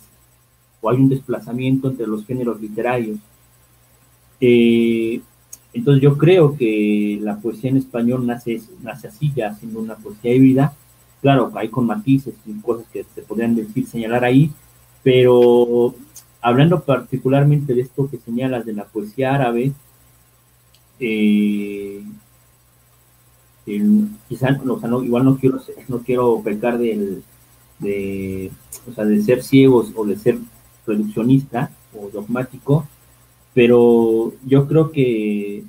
o 0.82 0.90
hay 0.90 0.98
un 0.98 1.10
desplazamiento 1.10 1.90
entre 1.90 2.08
los 2.08 2.26
géneros 2.26 2.60
literarios. 2.60 3.18
Eh, 4.42 5.22
entonces 5.74 6.04
yo 6.04 6.18
creo 6.18 6.58
que 6.58 7.20
la 7.22 7.38
poesía 7.38 7.70
en 7.70 7.78
español 7.78 8.26
nace, 8.28 8.62
nace 8.82 9.08
así, 9.08 9.32
ya 9.36 9.54
siendo 9.56 9.80
una 9.80 9.96
poesía 9.96 10.34
híbrida. 10.34 10.74
Claro, 11.22 11.52
hay 11.56 11.70
con 11.70 11.86
matices 11.86 12.36
y 12.46 12.54
cosas 12.60 12.86
que 12.92 13.06
se 13.16 13.22
podrían 13.22 13.56
decir, 13.56 13.88
señalar 13.88 14.26
ahí, 14.26 14.52
pero 15.04 15.96
hablando 16.42 16.82
particularmente 16.82 17.74
de 17.74 17.82
esto 17.82 18.10
que 18.10 18.18
señalas 18.18 18.66
de 18.66 18.74
la 18.74 18.84
poesía 18.84 19.34
árabe, 19.34 19.72
eh, 21.00 22.04
quizás, 24.28 24.58
igual 25.04 25.26
no 25.26 25.38
quiero, 25.38 25.60
no 25.88 26.00
quiero 26.00 26.42
pecar 26.44 26.78
del, 26.78 27.24
de, 27.80 28.52
o 28.90 28.94
sea, 28.94 29.06
de 29.06 29.22
ser 29.22 29.44
ciegos 29.44 29.92
o 29.96 30.06
de 30.06 30.18
ser 30.18 30.38
reduccionista 30.86 31.72
o 31.98 32.10
dogmático, 32.10 32.88
pero 33.54 34.34
yo 34.46 34.68
creo 34.68 34.92
que 34.92 35.64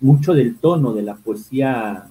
mucho 0.00 0.34
del 0.34 0.56
tono 0.56 0.92
de 0.92 1.02
la 1.02 1.16
poesía 1.16 2.06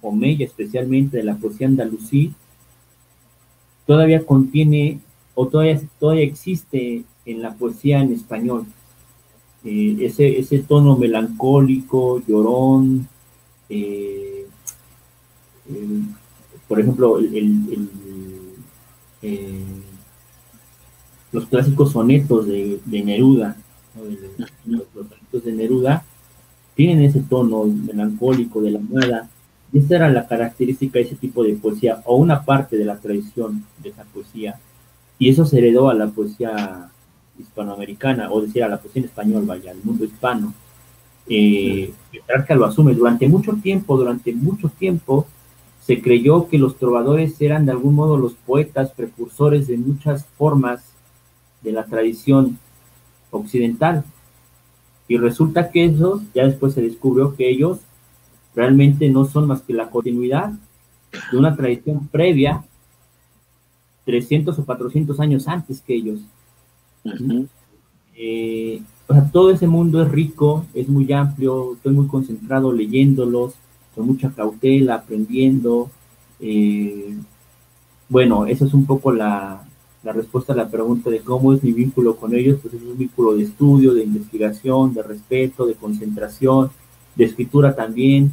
omeya, 0.00 0.46
especialmente 0.46 1.18
de 1.18 1.24
la 1.24 1.36
poesía 1.36 1.66
andalusí, 1.66 2.34
todavía 3.86 4.24
contiene 4.24 5.00
o 5.34 5.48
todavía, 5.48 5.80
todavía 5.98 6.24
existe 6.24 7.04
en 7.24 7.42
la 7.42 7.54
poesía 7.54 8.00
en 8.00 8.12
español. 8.12 8.66
Eh, 9.68 9.96
ese, 10.00 10.38
ese 10.38 10.60
tono 10.60 10.96
melancólico, 10.96 12.22
llorón, 12.24 13.08
eh, 13.68 14.46
por 16.68 16.78
ejemplo, 16.78 17.18
el, 17.18 17.88
eh, 19.22 19.64
los 21.32 21.46
clásicos 21.46 21.90
sonetos 21.90 22.46
de, 22.46 22.80
Neruda, 22.86 23.56
los, 24.66 24.84
sonetos 24.94 25.44
de 25.44 25.52
Neruda, 25.52 26.04
tienen 26.76 27.02
ese 27.02 27.22
tono 27.22 27.64
melancólico 27.64 28.62
de 28.62 28.70
la 28.70 28.78
moda. 28.78 29.28
Y 29.72 29.80
esa 29.80 29.96
era 29.96 30.10
la 30.10 30.28
característica 30.28 31.00
de 31.00 31.06
ese 31.06 31.16
tipo 31.16 31.42
de 31.42 31.54
poesía, 31.54 32.02
o 32.04 32.14
una 32.14 32.44
parte 32.44 32.76
de 32.76 32.84
la 32.84 32.98
tradición 32.98 33.64
de 33.82 33.88
esa 33.88 34.04
poesía. 34.04 34.60
Y 35.18 35.28
eso 35.28 35.44
se 35.44 35.58
heredó 35.58 35.88
a 35.88 35.94
la 35.94 36.06
poesía 36.06 36.88
hispanoamericana, 37.38 38.30
o 38.30 38.40
decir, 38.40 38.62
a 38.64 38.68
la 38.68 38.78
poesía 38.78 39.02
en 39.02 39.08
español, 39.08 39.44
vaya, 39.46 39.70
al 39.70 39.78
mundo 39.82 40.04
hispano. 40.04 40.54
Eh, 41.28 41.92
Petrarca 42.12 42.54
lo 42.54 42.64
asume 42.64 42.94
durante 42.94 43.28
mucho 43.28 43.54
tiempo, 43.54 43.96
durante 43.96 44.32
mucho 44.32 44.68
tiempo, 44.68 45.26
se 45.86 46.02
creyó 46.02 46.48
que 46.48 46.58
los 46.58 46.76
trovadores 46.76 47.40
eran 47.40 47.64
de 47.64 47.72
algún 47.72 47.94
modo 47.94 48.16
los 48.16 48.34
poetas 48.34 48.90
precursores 48.90 49.68
de 49.68 49.76
muchas 49.76 50.26
formas 50.36 50.84
de 51.62 51.72
la 51.72 51.84
tradición 51.84 52.58
occidental. 53.30 54.04
Y 55.06 55.16
resulta 55.16 55.70
que 55.70 55.84
eso, 55.84 56.22
ya 56.34 56.44
después 56.44 56.74
se 56.74 56.82
descubrió 56.82 57.36
que 57.36 57.48
ellos 57.48 57.78
realmente 58.56 59.08
no 59.10 59.26
son 59.26 59.46
más 59.46 59.62
que 59.62 59.74
la 59.74 59.90
continuidad 59.90 60.50
de 61.30 61.38
una 61.38 61.54
tradición 61.54 62.08
previa, 62.08 62.64
300 64.06 64.58
o 64.58 64.64
400 64.64 65.20
años 65.20 65.46
antes 65.46 65.80
que 65.80 65.94
ellos. 65.94 66.20
Eh, 68.14 68.82
o 69.08 69.14
sea, 69.14 69.30
todo 69.30 69.50
ese 69.50 69.66
mundo 69.66 70.02
es 70.02 70.10
rico, 70.10 70.64
es 70.74 70.88
muy 70.88 71.12
amplio, 71.12 71.74
estoy 71.74 71.92
muy 71.92 72.06
concentrado 72.06 72.72
leyéndolos, 72.72 73.54
con 73.94 74.06
mucha 74.06 74.30
cautela, 74.30 74.96
aprendiendo. 74.96 75.90
Eh, 76.40 77.16
bueno, 78.08 78.46
esa 78.46 78.64
es 78.64 78.74
un 78.74 78.86
poco 78.86 79.12
la, 79.12 79.62
respuesta 80.04 80.52
a 80.52 80.56
la 80.56 80.68
pregunta 80.68 81.10
de 81.10 81.18
cómo 81.18 81.52
es 81.52 81.64
mi 81.64 81.72
vínculo 81.72 82.14
con 82.16 82.32
ellos, 82.32 82.60
pues 82.62 82.74
es 82.74 82.82
un 82.82 82.96
vínculo 82.96 83.34
de 83.34 83.42
estudio, 83.42 83.92
de 83.92 84.04
investigación, 84.04 84.94
de 84.94 85.02
respeto, 85.02 85.66
de 85.66 85.74
concentración, 85.74 86.70
de 87.16 87.24
escritura 87.24 87.74
también. 87.74 88.32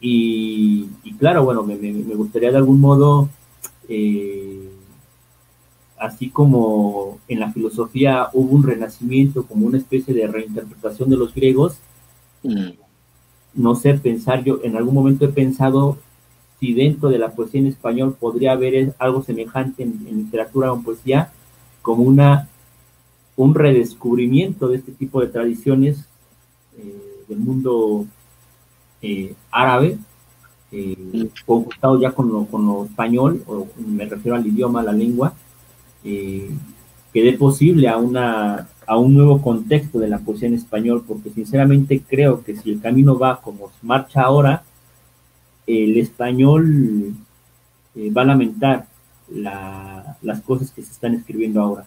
Y, 0.00 0.88
claro, 1.18 1.44
bueno, 1.44 1.62
me, 1.62 1.76
gustaría 2.14 2.50
de 2.50 2.56
algún 2.58 2.80
modo, 2.80 3.28
eh, 3.88 4.70
así 6.00 6.30
como 6.30 7.20
en 7.28 7.40
la 7.40 7.52
filosofía 7.52 8.28
hubo 8.32 8.56
un 8.56 8.62
renacimiento, 8.62 9.46
como 9.46 9.66
una 9.66 9.78
especie 9.78 10.14
de 10.14 10.26
reinterpretación 10.26 11.10
de 11.10 11.16
los 11.16 11.34
griegos, 11.34 11.78
mm. 12.42 12.70
no 13.54 13.74
sé, 13.74 13.94
pensar, 13.94 14.42
yo 14.42 14.60
en 14.64 14.76
algún 14.76 14.94
momento 14.94 15.26
he 15.26 15.28
pensado 15.28 15.98
si 16.58 16.72
dentro 16.72 17.10
de 17.10 17.18
la 17.18 17.32
poesía 17.32 17.60
en 17.60 17.66
español 17.66 18.16
podría 18.18 18.52
haber 18.52 18.94
algo 18.98 19.22
semejante 19.22 19.82
en, 19.82 20.04
literatura 20.04 20.72
o 20.72 20.82
poesía, 20.82 21.32
como 21.82 22.02
una, 22.02 22.48
un 23.36 23.54
redescubrimiento 23.54 24.68
de 24.68 24.78
este 24.78 24.92
tipo 24.92 25.20
de 25.20 25.28
tradiciones 25.28 26.06
eh, 26.78 27.24
del 27.28 27.38
mundo 27.38 28.06
eh, 29.02 29.34
árabe, 29.50 29.98
eh, 30.72 31.28
conjuntados 31.44 32.00
ya 32.00 32.12
con 32.12 32.30
lo, 32.30 32.46
con 32.46 32.66
lo 32.66 32.86
español, 32.86 33.42
o 33.46 33.66
me 33.86 34.06
refiero 34.06 34.36
al 34.36 34.46
idioma, 34.46 34.80
a 34.80 34.84
la 34.84 34.92
lengua, 34.92 35.34
eh, 36.04 36.50
que 37.12 37.22
dé 37.22 37.32
posible 37.34 37.88
a 37.88 37.96
una 37.96 38.68
a 38.90 38.96
un 38.96 39.14
nuevo 39.14 39.40
contexto 39.40 40.00
de 40.00 40.08
la 40.08 40.18
poesía 40.18 40.48
en 40.48 40.54
español, 40.54 41.04
porque 41.06 41.30
sinceramente 41.30 42.02
creo 42.08 42.42
que 42.42 42.56
si 42.56 42.72
el 42.72 42.80
camino 42.80 43.16
va 43.16 43.40
como 43.40 43.70
marcha 43.82 44.22
ahora, 44.22 44.64
el 45.64 45.96
español 45.96 47.14
eh, 47.94 48.10
va 48.10 48.22
a 48.22 48.24
lamentar 48.24 48.86
las 49.28 50.40
cosas 50.44 50.72
que 50.72 50.82
se 50.82 50.90
están 50.90 51.14
escribiendo 51.14 51.62
ahora. 51.62 51.86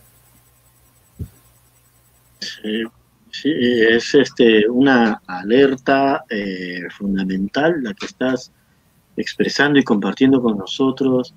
Sí, 2.40 3.50
es 3.52 4.16
este, 4.16 4.70
una 4.70 5.22
alerta 5.28 6.24
eh, 6.30 6.84
fundamental 6.98 7.84
la 7.84 7.94
que 7.94 8.06
estás 8.06 8.50
expresando 9.18 9.78
y 9.78 9.84
compartiendo 9.84 10.42
con 10.42 10.58
nosotros, 10.58 11.34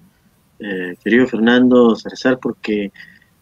eh, 0.58 0.96
querido 1.02 1.26
Fernando 1.26 1.94
Cerzar, 1.96 2.38
porque 2.38 2.92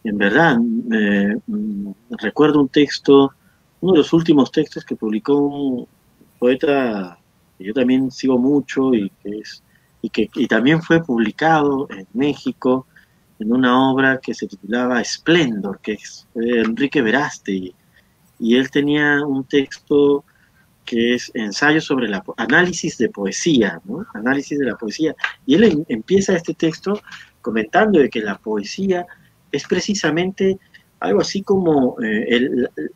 en 0.02 0.18
verdad 0.18 0.58
mm, 0.58 1.90
recuerdo 2.18 2.60
un 2.60 2.68
texto, 2.68 3.32
uno 3.80 3.92
de 3.92 3.98
los 3.98 4.12
últimos 4.12 4.50
textos 4.50 4.84
que 4.84 4.96
publicó 4.96 5.36
un 5.36 5.86
poeta 6.38 7.18
que 7.56 7.64
yo 7.64 7.72
también 7.72 8.10
sigo 8.10 8.38
mucho 8.38 8.94
y 8.94 9.10
que, 9.22 9.38
es, 9.38 9.62
y 10.02 10.10
que 10.10 10.28
y 10.34 10.46
también 10.46 10.82
fue 10.82 11.02
publicado 11.02 11.86
en 11.90 12.06
México 12.12 12.86
en 13.38 13.52
una 13.52 13.90
obra 13.90 14.18
que 14.18 14.34
se 14.34 14.46
titulaba 14.46 15.02
Splendor, 15.02 15.80
que 15.80 15.92
es 15.94 16.26
Enrique 16.34 17.02
Veraste, 17.02 17.74
y 18.38 18.56
él 18.56 18.70
tenía 18.70 19.24
un 19.24 19.44
texto 19.44 20.24
que 20.84 21.14
es 21.14 21.30
ensayo 21.34 21.80
sobre 21.80 22.08
la 22.08 22.22
análisis 22.36 22.98
de 22.98 23.08
poesía, 23.08 23.80
¿no? 23.84 24.06
Análisis 24.14 24.58
de 24.58 24.66
la 24.66 24.76
poesía. 24.76 25.14
Y 25.46 25.54
él 25.54 25.64
em, 25.64 25.84
empieza 25.88 26.36
este 26.36 26.54
texto 26.54 27.00
comentando 27.40 27.98
de 27.98 28.10
que 28.10 28.20
la 28.20 28.36
poesía 28.38 29.06
es 29.52 29.64
precisamente 29.66 30.58
algo 31.00 31.20
así 31.20 31.42
como 31.42 31.96
eh, 32.02 32.48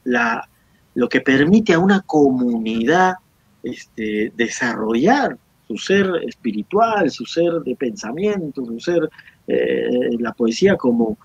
la, 0.04 0.48
lo 0.94 1.08
que 1.08 1.20
permite 1.20 1.74
a 1.74 1.78
una 1.78 2.00
comunidad 2.00 3.14
este, 3.62 4.32
desarrollar 4.36 5.36
su 5.68 5.76
ser 5.76 6.10
espiritual, 6.26 7.10
su 7.10 7.26
ser 7.26 7.52
de 7.64 7.76
pensamiento, 7.76 8.64
su 8.64 8.80
ser, 8.80 9.08
eh, 9.46 10.08
la 10.18 10.32
poesía 10.32 10.76
como, 10.76 11.18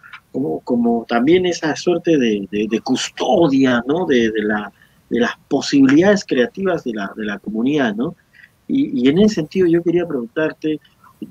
como, 0.66 1.06
también 1.08 1.46
esa 1.46 1.76
suerte 1.78 2.18
de, 2.18 2.48
de, 2.52 2.80
custodia, 2.82 3.82
¿no? 3.88 4.06
De, 4.06 4.32
la, 4.36 4.72
de 5.14 5.20
las 5.20 5.34
posibilidades 5.48 6.26
creativas 6.28 6.84
de 6.84 6.94
la, 6.94 7.14
de 7.16 7.24
la 7.24 7.38
comunidad, 7.38 7.94
¿no? 7.94 8.16
Y, 8.68 9.08
en 9.08 9.20
ese 9.20 9.36
sentido 9.36 9.68
yo 9.68 9.84
quería 9.84 10.08
preguntarte, 10.08 10.80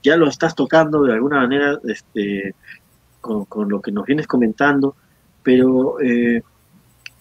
ya 0.05 0.17
lo 0.17 0.29
estás 0.29 0.55
tocando 0.55 1.03
de 1.03 1.13
alguna 1.13 1.41
manera 1.41 1.81
este, 1.83 2.55
con, 3.21 3.69
lo 3.69 3.83
que 3.83 3.91
nos 3.91 4.07
vienes 4.07 4.29
comentando, 4.29 4.95
pero 5.43 6.01
eh, 6.01 6.43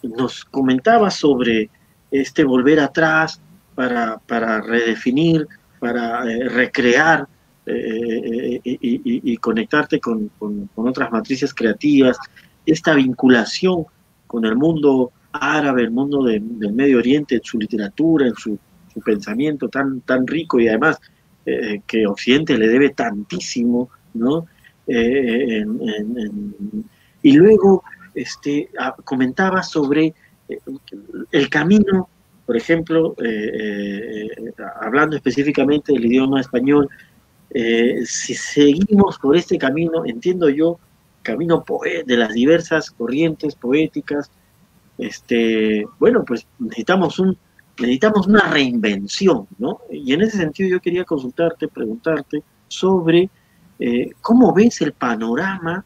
nos 0.03 0.45
comentabas 0.45 1.15
sobre 1.15 1.71
este 2.11 2.43
volver 2.43 2.79
atrás 2.79 3.41
para, 3.73 4.19
para 4.19 4.61
redefinir, 4.61 5.47
para 5.79 6.31
eh, 6.31 6.47
recrear 6.47 7.27
eh, 7.65 8.61
y, 8.63 9.37
conectarte 9.37 9.99
con, 9.99 10.29
con, 10.37 10.69
otras 10.75 11.11
matrices 11.11 11.55
creativas, 11.55 12.17
esta 12.67 12.93
vinculación 12.93 13.85
con 14.27 14.45
el 14.45 14.55
mundo 14.55 15.11
árabe, 15.31 15.83
el 15.83 15.91
mundo 15.91 16.23
del 16.23 16.73
Medio 16.73 16.97
Oriente, 16.97 17.35
en 17.35 17.43
su 17.43 17.57
literatura, 17.57 18.27
en 18.27 18.35
su, 18.35 18.57
pensamiento 19.05 19.69
tan, 19.69 20.01
tan 20.01 20.27
rico 20.27 20.59
y 20.59 20.67
además 20.67 20.99
eh, 21.45 21.81
que 21.87 22.05
Occidente 22.05 22.57
le 22.57 22.67
debe 22.67 22.89
tantísimo, 22.89 23.89
¿no? 24.13 24.45
Eh, 24.85 25.65
y 27.23 27.33
luego 27.33 27.83
este, 28.13 28.69
comentaba 29.05 29.63
sobre 29.63 30.13
eh, 30.49 30.59
el 31.31 31.49
camino, 31.49 32.09
por 32.45 32.57
ejemplo, 32.57 33.15
hablando 34.81 35.15
específicamente 35.15 35.93
del 35.93 36.05
idioma 36.05 36.41
español, 36.41 36.89
si 38.03 38.33
seguimos 38.33 39.17
por 39.19 39.37
este 39.37 39.57
camino, 39.57 40.05
entiendo 40.05 40.49
yo, 40.49 40.79
camino 41.23 41.63
de 42.05 42.17
las 42.17 42.33
diversas 42.33 42.91
corrientes 42.91 43.55
poéticas, 43.55 44.29
este, 45.01 45.83
bueno, 45.99 46.23
pues 46.23 46.45
necesitamos 46.59 47.17
un 47.19 47.37
necesitamos 47.79 48.27
una 48.27 48.47
reinvención, 48.47 49.47
¿no? 49.57 49.79
Y 49.89 50.13
en 50.13 50.21
ese 50.21 50.37
sentido 50.37 50.69
yo 50.69 50.79
quería 50.79 51.03
consultarte, 51.03 51.67
preguntarte 51.67 52.43
sobre 52.67 53.29
eh, 53.79 54.11
cómo 54.21 54.53
ves 54.53 54.81
el 54.81 54.93
panorama 54.93 55.83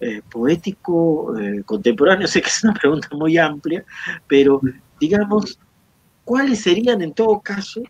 eh, 0.00 0.20
poético 0.30 1.38
eh, 1.38 1.62
contemporáneo. 1.64 2.26
Sé 2.28 2.42
que 2.42 2.48
es 2.48 2.62
una 2.62 2.74
pregunta 2.74 3.08
muy 3.12 3.38
amplia, 3.38 3.84
pero 4.26 4.60
digamos, 5.00 5.58
¿cuáles 6.24 6.60
serían 6.60 7.00
en 7.00 7.14
todo 7.14 7.40
caso 7.40 7.80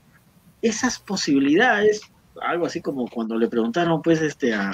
esas 0.62 1.00
posibilidades? 1.00 2.02
Algo 2.40 2.66
así 2.66 2.80
como 2.80 3.08
cuando 3.08 3.36
le 3.36 3.48
preguntaron 3.48 4.00
pues 4.02 4.22
este 4.22 4.54
a 4.54 4.72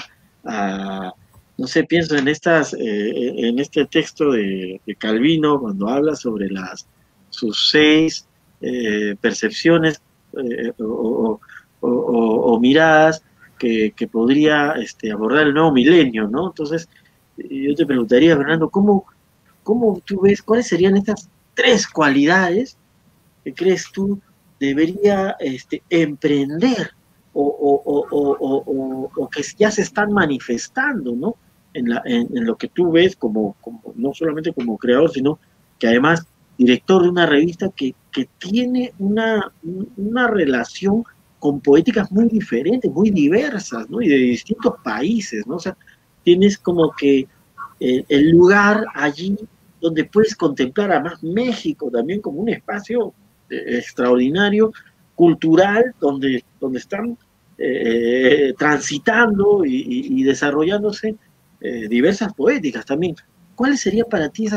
no 1.58 1.66
sé, 1.66 1.84
pienso 1.84 2.16
en 2.16 2.28
estas, 2.28 2.74
eh, 2.74 3.48
en 3.48 3.58
este 3.58 3.86
texto 3.86 4.32
de, 4.32 4.80
Calvino, 4.98 5.58
cuando 5.60 5.88
habla 5.88 6.14
sobre 6.14 6.48
las 6.50 6.86
sus 7.30 7.70
seis 7.70 8.26
eh, 8.60 9.16
percepciones 9.20 10.00
eh, 10.38 10.72
o, 10.78 11.40
miradas 12.60 13.22
que, 13.58 13.92
podría 14.10 14.72
este, 14.72 15.10
abordar 15.12 15.46
el 15.46 15.54
nuevo 15.54 15.72
milenio, 15.72 16.28
¿no? 16.28 16.48
Entonces, 16.48 16.88
yo 17.36 17.74
te 17.74 17.86
preguntaría, 17.86 18.36
Fernando, 18.36 18.68
¿cómo, 18.68 19.06
¿cómo 19.62 20.00
tú 20.04 20.20
ves, 20.22 20.42
cuáles 20.42 20.66
serían 20.66 20.96
estas 20.96 21.28
tres 21.54 21.86
cualidades 21.86 22.76
que 23.44 23.54
crees 23.54 23.90
tú 23.92 24.20
debería 24.58 25.36
este, 25.38 25.82
emprender 25.90 26.90
o, 27.32 29.10
o, 29.14 29.28
que 29.30 29.42
ya 29.58 29.70
se 29.70 29.82
están 29.82 30.12
manifestando, 30.12 31.14
¿no? 31.14 31.36
En, 31.76 32.46
lo 32.46 32.56
que 32.56 32.68
tú 32.68 32.92
ves 32.92 33.16
como, 33.16 33.56
no 33.94 34.14
solamente 34.14 34.52
como 34.52 34.78
creador, 34.78 35.10
sino 35.10 35.38
que 35.78 35.88
además 35.88 36.26
director 36.58 37.02
de 37.02 37.08
una 37.10 37.26
revista 37.26 37.70
que, 37.74 37.94
tiene 38.38 38.94
una, 38.98 39.52
relación 40.28 41.04
con 41.38 41.60
poéticas 41.60 42.10
muy 42.10 42.28
diferentes, 42.28 42.90
muy 42.90 43.10
diversas, 43.10 43.90
¿no? 43.90 44.00
Y 44.00 44.08
de 44.08 44.16
distintos 44.16 44.74
países, 44.82 45.46
¿no? 45.46 45.58
Tienes 46.24 46.56
como 46.56 46.92
que 46.92 47.28
eh, 47.78 48.04
el 48.08 48.30
lugar 48.30 48.86
allí 48.94 49.36
donde 49.82 50.04
puedes 50.04 50.34
contemplar 50.34 50.92
además 50.92 51.22
México 51.22 51.90
también 51.90 52.22
como 52.22 52.40
un 52.40 52.48
espacio 52.48 53.12
eh, 53.50 53.76
extraordinario, 53.76 54.72
cultural, 55.14 55.94
donde, 56.00 56.42
donde 56.58 56.78
están 56.78 57.18
eh, 57.58 58.54
transitando 58.58 59.64
y, 59.64 60.22
desarrollándose 60.24 61.16
eh, 61.60 61.88
diversas 61.88 62.32
poéticas 62.34 62.84
también. 62.84 63.16
¿Cuáles 63.54 63.80
serían 63.80 64.06
para 64.10 64.28
ti 64.28 64.48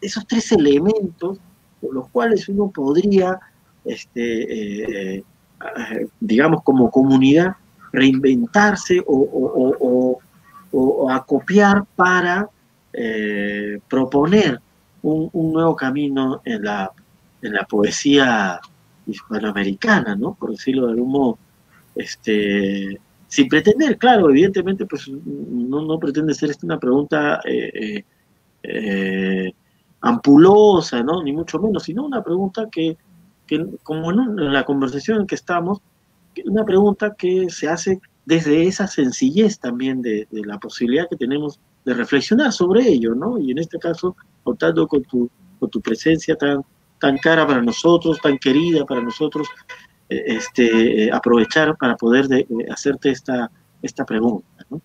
esos 0.00 0.26
tres 0.26 0.52
elementos 0.52 1.38
por 1.80 1.94
los 1.94 2.08
cuales 2.08 2.48
uno 2.48 2.70
podría, 2.70 3.38
este, 3.84 5.16
eh, 5.16 5.16
eh, 5.18 6.06
digamos, 6.20 6.62
como 6.62 6.90
comunidad, 6.90 7.56
reinventarse 7.92 9.02
o, 9.06 10.18
acopiar 11.10 11.84
para 11.96 12.48
proponer 13.88 14.60
un, 15.02 15.30
nuevo 15.32 15.74
camino 15.74 16.42
en 16.44 16.62
la, 16.62 16.90
en 17.40 17.52
la 17.54 17.64
poesía 17.64 18.60
hispanoamericana, 19.06 20.14
¿no? 20.14 20.34
Por 20.34 20.50
decirlo 20.50 20.86
de 20.86 20.92
algún 20.92 21.10
modo. 21.10 21.38
Este, 21.94 23.00
sin 23.28 23.46
pretender, 23.48 23.98
claro, 23.98 24.30
evidentemente, 24.30 24.86
pues 24.86 25.06
no, 25.08 25.98
pretende 25.98 26.34
ser 26.34 26.50
una 26.62 26.78
pregunta 26.78 27.40
eh, 27.44 27.70
eh, 27.74 28.04
eh, 28.62 29.52
ampulosa, 30.00 31.02
¿no? 31.02 31.22
Ni 31.22 31.32
mucho 31.32 31.58
menos, 31.58 31.82
sino 31.82 32.06
una 32.06 32.24
pregunta 32.24 32.68
que, 32.72 32.96
como 33.82 34.10
en, 34.10 34.52
la 34.52 34.64
conversación 34.64 35.20
en 35.20 35.26
que 35.26 35.34
estamos, 35.34 35.80
una 36.46 36.64
pregunta 36.64 37.14
que 37.14 37.50
se 37.50 37.68
hace 37.68 38.00
desde 38.24 38.66
esa 38.66 38.86
sencillez 38.86 39.58
también 39.58 40.00
de, 40.00 40.26
la 40.30 40.58
posibilidad 40.58 41.08
que 41.08 41.16
tenemos 41.16 41.60
de 41.84 41.94
reflexionar 41.94 42.52
sobre 42.52 42.88
ello, 42.88 43.14
¿no? 43.14 43.38
Y 43.38 43.50
en 43.50 43.58
este 43.58 43.78
caso, 43.78 44.16
contando 44.42 44.88
con 44.88 45.02
tu, 45.02 45.30
con 45.60 45.68
tu 45.68 45.82
presencia 45.82 46.34
tan, 46.34 46.62
tan 46.98 47.18
cara 47.18 47.46
para 47.46 47.60
nosotros, 47.60 48.18
tan 48.22 48.38
querida 48.38 48.86
para 48.86 49.02
nosotros, 49.02 49.48
este, 50.08 51.12
aprovechar 51.12 51.76
para 51.76 51.96
poder 51.96 52.28
de, 52.28 52.46
hacerte 52.70 53.10
esta, 53.10 53.50
esta 53.82 54.04
pregunta. 54.04 54.46
¿no? 54.70 54.80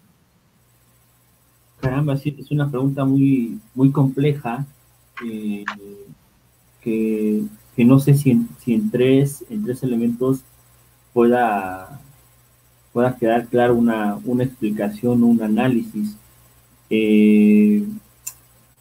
Caramba, 1.80 2.16
sí, 2.18 2.36
es 2.40 2.52
una 2.52 2.70
pregunta 2.70 3.06
muy, 3.06 3.60
muy 3.76 3.92
compleja 3.92 4.66
eh, 5.26 5.66
que, 6.82 7.44
no 7.78 8.00
sé 8.00 8.14
si 8.14 8.32
en, 8.32 8.50
si 8.60 8.74
en, 8.74 8.90
tres, 8.92 9.44
en 9.50 9.64
tres 9.64 9.84
elementos 9.84 10.42
pueda, 11.14 12.00
pueda 12.92 13.16
quedar 13.18 13.48
claro 13.48 13.76
una, 13.76 14.18
una 14.26 14.44
explicación, 14.44 15.24
un 15.24 15.42
análisis. 15.42 16.16
Eh, 16.90 17.86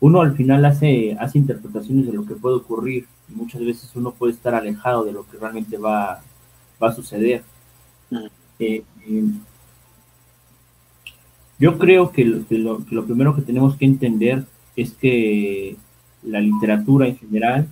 uno 0.01 0.20
al 0.20 0.34
final 0.36 0.64
hace, 0.64 1.16
hace 1.18 1.38
interpretaciones 1.38 2.07
de 2.07 2.12
lo 2.12 2.26
que 2.26 2.34
puede 2.34 2.57
ocurrir 2.57 3.07
y 3.28 3.34
muchas 3.34 3.64
veces 3.64 3.90
uno 3.95 4.12
puede 4.12 4.32
estar 4.32 4.55
alejado 4.55 5.05
de 5.05 5.12
lo 5.12 5.28
que 5.28 5.38
realmente 5.38 5.78
va, 5.78 6.22
va 6.83 6.89
a 6.89 6.95
suceder. 6.95 7.43
Eh, 8.59 8.83
eh, 9.07 9.24
yo 11.59 11.78
creo 11.78 12.11
que 12.11 12.24
lo, 12.24 12.80
primero 12.80 13.35
que 13.37 13.43
tenemos 13.43 13.76
que 13.76 13.85
entender 13.85 14.45
es 14.74 14.93
que 14.93 15.76
la 16.22 16.41
literatura 16.41 17.07
en 17.07 17.16
general, 17.16 17.68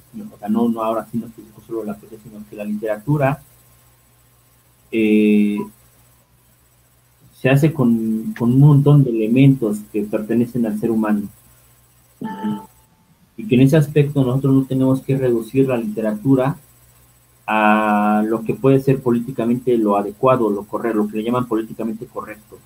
no, 0.49 0.69
no 0.69 0.83
ahora 0.83 1.07
sí 1.11 1.19
no 1.19 1.29
solo 1.67 1.85
la 1.85 1.97
poesía, 1.97 2.19
sino 2.23 2.45
que 2.49 2.57
la 2.57 2.65
literatura 2.65 3.43
eh, 4.93 5.59
se 7.41 7.49
hace 7.49 7.73
con, 7.73 8.35
con, 8.39 8.53
un 8.53 8.61
montón 8.61 9.03
de 9.03 9.11
elementos 9.11 9.79
que 9.93 10.03
pertenecen 10.03 10.67
al 10.67 10.79
ser 10.79 10.91
humano. 10.91 11.23
Y 13.37 13.47
que 13.47 13.55
en 13.55 13.63
ese 13.63 13.77
aspecto 13.77 14.23
nosotros 14.23 14.55
no 14.55 14.65
tenemos 14.65 15.01
que 15.01 15.17
reducir 15.17 15.67
la 15.67 15.79
literatura 15.79 16.59
a 17.53 18.23
lo 18.25 18.45
que 18.45 18.55
puede 18.55 18.79
ser 18.79 19.03
políticamente 19.03 19.77
lo 19.77 19.97
adecuado, 19.97 20.49
lo 20.51 20.63
correcto, 20.63 20.99
lo 20.99 21.09
que 21.09 21.17
le 21.17 21.25
llaman 21.25 21.49
políticamente 21.49 22.07
correcto. 22.07 22.61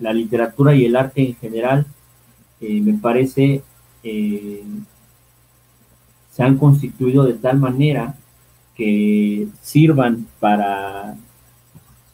La 0.00 0.14
literatura 0.14 0.74
y 0.74 0.86
el 0.86 0.96
arte 0.96 1.20
en 1.20 1.34
general, 1.34 1.84
eh, 2.62 2.80
me 2.80 2.94
parece, 2.94 3.62
eh, 4.02 4.64
se 6.30 6.42
han 6.42 6.56
constituido 6.56 7.24
de 7.24 7.34
tal 7.34 7.58
manera 7.58 8.14
que 8.74 9.46
sirvan 9.60 10.26
para 10.38 11.14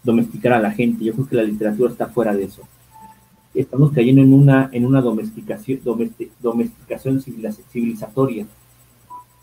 domesticar 0.03 0.55
a 0.55 0.61
la 0.61 0.73
gente. 0.73 1.05
Yo 1.05 1.13
creo 1.13 1.29
que 1.29 1.37
la 1.37 1.45
literatura 1.45 1.93
está 1.93 2.09
fuera 2.09 2.35
de 2.35 2.43
eso. 2.43 2.63
Estamos 3.55 3.93
cayendo 3.93 4.21
en 4.21 4.33
una, 4.33 4.69
en 4.73 4.85
una 4.85 5.01
domesticación, 5.01 5.79
domesticación 6.41 7.23
civilizatoria. 7.23 8.47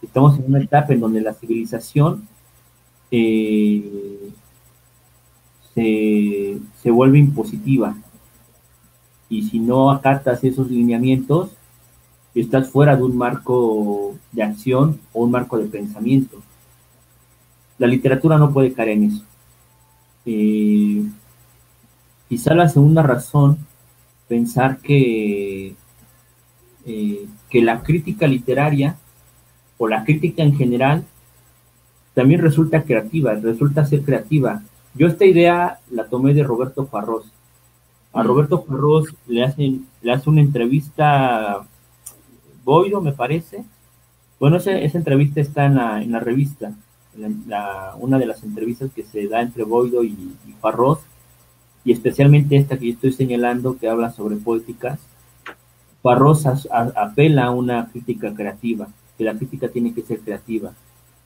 Estamos 0.03 0.37
en 0.37 0.45
una 0.45 0.59
etapa 0.59 0.93
en 0.93 0.99
donde 0.99 1.21
la 1.21 1.33
civilización 1.33 2.27
eh, 3.09 4.29
se, 5.73 6.57
se 6.81 6.91
vuelve 6.91 7.19
impositiva. 7.19 7.95
Y 9.29 9.43
si 9.43 9.59
no 9.59 9.89
acatas 9.89 10.43
esos 10.43 10.69
lineamientos, 10.69 11.51
estás 12.35 12.69
fuera 12.69 12.95
de 12.95 13.03
un 13.03 13.17
marco 13.17 14.15
de 14.31 14.43
acción 14.43 14.99
o 15.13 15.23
un 15.23 15.31
marco 15.31 15.57
de 15.57 15.65
pensamiento. 15.65 16.41
La 17.77 17.87
literatura 17.87 18.37
no 18.37 18.51
puede 18.51 18.73
caer 18.73 18.89
en 18.89 19.03
eso. 19.05 19.23
Eh, 20.25 21.03
quizá 22.29 22.53
la 22.53 22.69
segunda 22.69 23.03
razón, 23.03 23.57
pensar 24.27 24.79
que, 24.79 25.75
eh, 26.85 27.27
que 27.49 27.61
la 27.61 27.83
crítica 27.83 28.27
literaria 28.27 28.97
o 29.83 29.87
la 29.89 30.05
crítica 30.05 30.43
en 30.43 30.55
general 30.55 31.03
también 32.13 32.41
resulta 32.41 32.83
creativa, 32.83 33.33
resulta 33.33 33.85
ser 33.85 34.03
creativa. 34.03 34.61
Yo 34.95 35.07
esta 35.07 35.25
idea 35.25 35.79
la 35.91 36.05
tomé 36.05 36.33
de 36.33 36.43
Roberto 36.43 36.85
Farros. 36.85 37.25
A 38.13 38.23
mm. 38.23 38.27
Roberto 38.27 38.63
Farros 38.63 39.13
le 39.27 39.43
hacen, 39.43 39.85
le 40.01 40.13
hace 40.13 40.29
una 40.29 40.39
entrevista 40.39 41.65
Boido, 42.63 43.01
me 43.01 43.11
parece. 43.11 43.65
Bueno, 44.39 44.55
esa, 44.55 44.71
entrevista 44.71 45.41
está 45.41 45.65
en 45.65 45.75
la, 45.75 46.01
en 46.01 46.11
la 46.13 46.19
revista 46.19 46.73
una 47.99 48.17
de 48.17 48.25
las 48.25 48.41
entrevistas 48.43 48.89
que 48.95 49.03
se 49.03 49.27
da 49.27 49.41
entre 49.41 49.63
Boido 49.63 50.03
y, 50.03 50.07
y 50.07 50.55
y 51.85 51.91
especialmente 51.91 52.55
esta 52.55 52.77
que 52.77 52.87
yo 52.87 52.93
estoy 52.93 53.11
señalando, 53.11 53.77
que 53.77 53.89
habla 53.89 54.11
sobre 54.11 54.37
poéticas, 54.37 54.99
Farros 56.01 56.47
apela 56.71 57.45
a 57.45 57.51
una 57.51 57.89
crítica 57.91 58.33
creativa, 58.33 58.87
que 59.17 59.23
la 59.23 59.35
crítica 59.35 59.67
tiene 59.67 59.93
que 59.93 60.01
ser 60.01 60.19
creativa. 60.19 60.73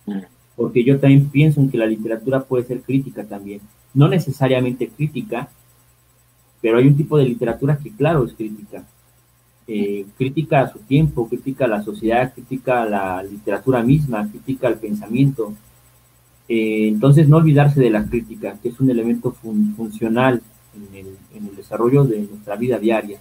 Mm. 0.06 0.20
Porque 0.56 0.84
yo 0.84 1.00
también 1.00 1.30
pienso 1.30 1.62
en 1.62 1.70
que 1.70 1.78
la 1.78 1.86
literatura 1.86 2.44
puede 2.44 2.66
ser 2.66 2.82
crítica 2.82 3.24
también. 3.24 3.62
No 3.94 4.08
necesariamente 4.08 4.88
crítica, 4.90 5.50
pero 6.62 6.78
hay 6.78 6.88
un 6.88 6.98
tipo 6.98 7.18
de 7.18 7.26
literatura 7.26 7.78
que, 7.78 7.92
claro, 7.92 8.26
es 8.26 8.34
crítica. 8.34 8.84
Eh, 9.68 10.06
crítica 10.18 10.62
a 10.62 10.72
su 10.72 10.80
tiempo, 10.80 11.28
crítica 11.28 11.66
a 11.66 11.68
la 11.68 11.84
sociedad, 11.84 12.34
crítica 12.34 12.84
a 12.84 12.86
la 12.86 13.24
literatura 13.24 13.84
misma, 13.84 14.28
crítica 14.28 14.68
al 14.68 14.80
pensamiento, 14.80 15.54
eh, 16.50 16.88
entonces, 16.88 17.28
no 17.28 17.38
olvidarse 17.38 17.80
de 17.80 17.90
la 17.90 18.06
crítica, 18.06 18.58
que 18.62 18.70
es 18.70 18.80
un 18.80 18.90
elemento 18.90 19.32
funcional 19.32 20.42
en 20.76 21.06
el, 21.06 21.56
desarrollo 21.56 22.06
de 22.06 22.20
nuestra 22.20 22.56
vida 22.56 22.78
diaria. 22.78 23.20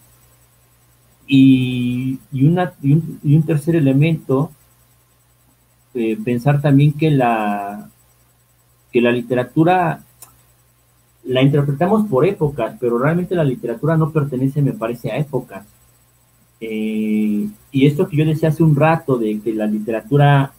Y, 1.27 2.19
una, 2.33 2.73
y, 2.83 2.93
un, 2.93 3.43
tercer 3.45 3.77
elemento, 3.77 4.53
eh, 5.95 6.17
pensar 6.25 6.61
también 6.61 6.93
que 6.93 7.11
la, 7.11 7.89
que 8.93 9.01
la 9.01 9.11
literatura 9.11 10.03
la 11.25 11.43
interpretamos 11.43 12.09
por 12.09 12.25
épocas, 12.25 12.77
pero 12.79 12.99
realmente 12.99 13.35
la 13.35 13.43
literatura 13.43 13.97
no 13.97 14.13
pertenece, 14.13 14.63
me 14.63 14.73
parece, 14.73 15.11
a 15.11 15.19
épocas. 15.19 15.67
Eh, 16.61 17.49
y 17.73 17.87
esto 17.87 18.09
que 18.09 18.17
yo 18.17 18.25
decía 18.25 18.51
hace 18.51 18.63
un 18.63 18.77
rato, 18.77 19.17
de 19.19 19.41
que 19.41 19.53
la 19.53 19.67
literatura 19.67 20.53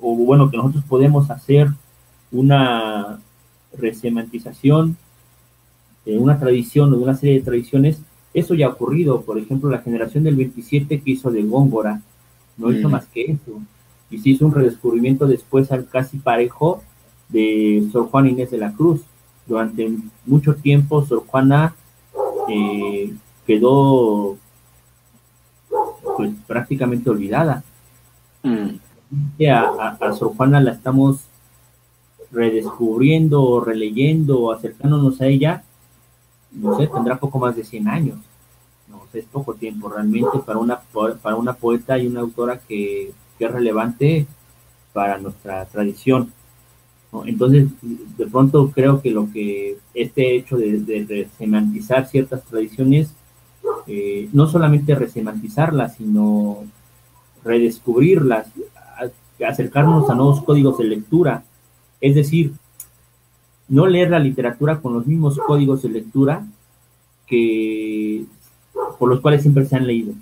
o 0.00 0.14
bueno, 0.14 0.50
que 0.50 0.56
nosotros 0.56 0.84
podemos 0.84 1.30
hacer 1.30 1.68
una 2.32 3.20
resemantización 3.76 4.96
de 6.04 6.18
una 6.18 6.38
tradición 6.38 6.92
o 6.92 6.96
de 6.96 7.02
una 7.02 7.14
serie 7.14 7.36
de 7.36 7.44
tradiciones, 7.44 8.00
eso 8.34 8.54
ya 8.54 8.66
ha 8.66 8.70
ocurrido. 8.70 9.22
Por 9.22 9.38
ejemplo, 9.38 9.70
la 9.70 9.82
generación 9.82 10.24
del 10.24 10.36
27 10.36 11.00
que 11.00 11.10
hizo 11.10 11.30
de 11.30 11.42
Góngora, 11.42 12.00
no 12.56 12.70
hizo 12.72 12.88
más 12.88 13.06
que 13.06 13.22
eso. 13.22 13.60
Y 14.10 14.18
se 14.18 14.30
hizo 14.30 14.46
un 14.46 14.54
redescubrimiento 14.54 15.26
después 15.26 15.70
al 15.72 15.88
casi 15.88 16.18
parejo 16.18 16.82
de 17.28 17.88
Sor 17.92 18.08
Juana 18.08 18.30
Inés 18.30 18.50
de 18.50 18.58
la 18.58 18.72
Cruz. 18.72 19.02
Durante 19.46 19.90
mucho 20.26 20.54
tiempo, 20.54 21.04
Sor 21.04 21.24
Juana 21.26 21.74
eh, 22.48 23.12
quedó 23.46 24.36
pues 26.16 26.32
prácticamente 26.46 27.08
olvidada. 27.08 27.64
Mm 28.42 28.76
a, 29.48 29.96
a, 30.00 30.12
Sor 30.12 30.34
Juana 30.36 30.60
la 30.60 30.72
estamos 30.72 31.20
redescubriendo, 32.30 33.60
releyendo, 33.60 34.52
acercándonos 34.52 35.20
a 35.20 35.26
ella, 35.26 35.64
no 36.52 36.76
sé, 36.76 36.86
tendrá 36.86 37.18
poco 37.18 37.38
más 37.38 37.56
de 37.56 37.64
100 37.64 37.88
años. 37.88 38.18
No 38.88 39.02
es 39.12 39.24
poco 39.26 39.54
tiempo 39.54 39.88
realmente 39.88 40.38
para 40.44 40.58
una, 40.58 40.80
para 41.22 41.36
una 41.36 41.52
poeta 41.52 41.98
y 41.98 42.06
una 42.06 42.20
autora 42.20 42.58
que, 42.58 43.12
es 43.38 43.50
relevante 43.50 44.26
para 44.92 45.16
nuestra 45.16 45.64
tradición. 45.64 46.30
Entonces, 47.24 47.68
de 47.80 48.26
pronto 48.26 48.70
creo 48.70 49.00
que 49.00 49.10
lo 49.10 49.32
que 49.32 49.78
este 49.94 50.36
hecho 50.36 50.58
de, 50.58 50.78
de 50.80 51.06
resemantizar 51.08 52.06
ciertas 52.06 52.44
tradiciones, 52.44 53.14
eh, 53.86 54.28
no 54.34 54.46
solamente 54.46 54.94
resemantizarlas, 54.94 55.96
sino 55.96 56.64
redescubrirlas, 57.42 58.48
acercarnos 59.48 60.10
a 60.10 60.14
nuevos 60.14 60.42
códigos 60.42 60.76
de 60.76 60.84
lectura, 60.84 61.42
es 62.00 62.14
decir, 62.14 62.52
no 63.70 63.86
leer 63.86 64.10
la 64.10 64.18
literatura 64.18 64.80
con 64.80 64.92
los 64.92 65.06
mismos 65.06 65.38
códigos 65.38 65.82
de 65.82 65.88
lectura 65.88 66.44
que 67.26 68.24
por 68.98 69.08
los 69.08 69.20
cuales 69.20 69.42
siempre 69.42 69.64
se 69.64 69.76
han 69.76 69.86
leído. 69.86 70.12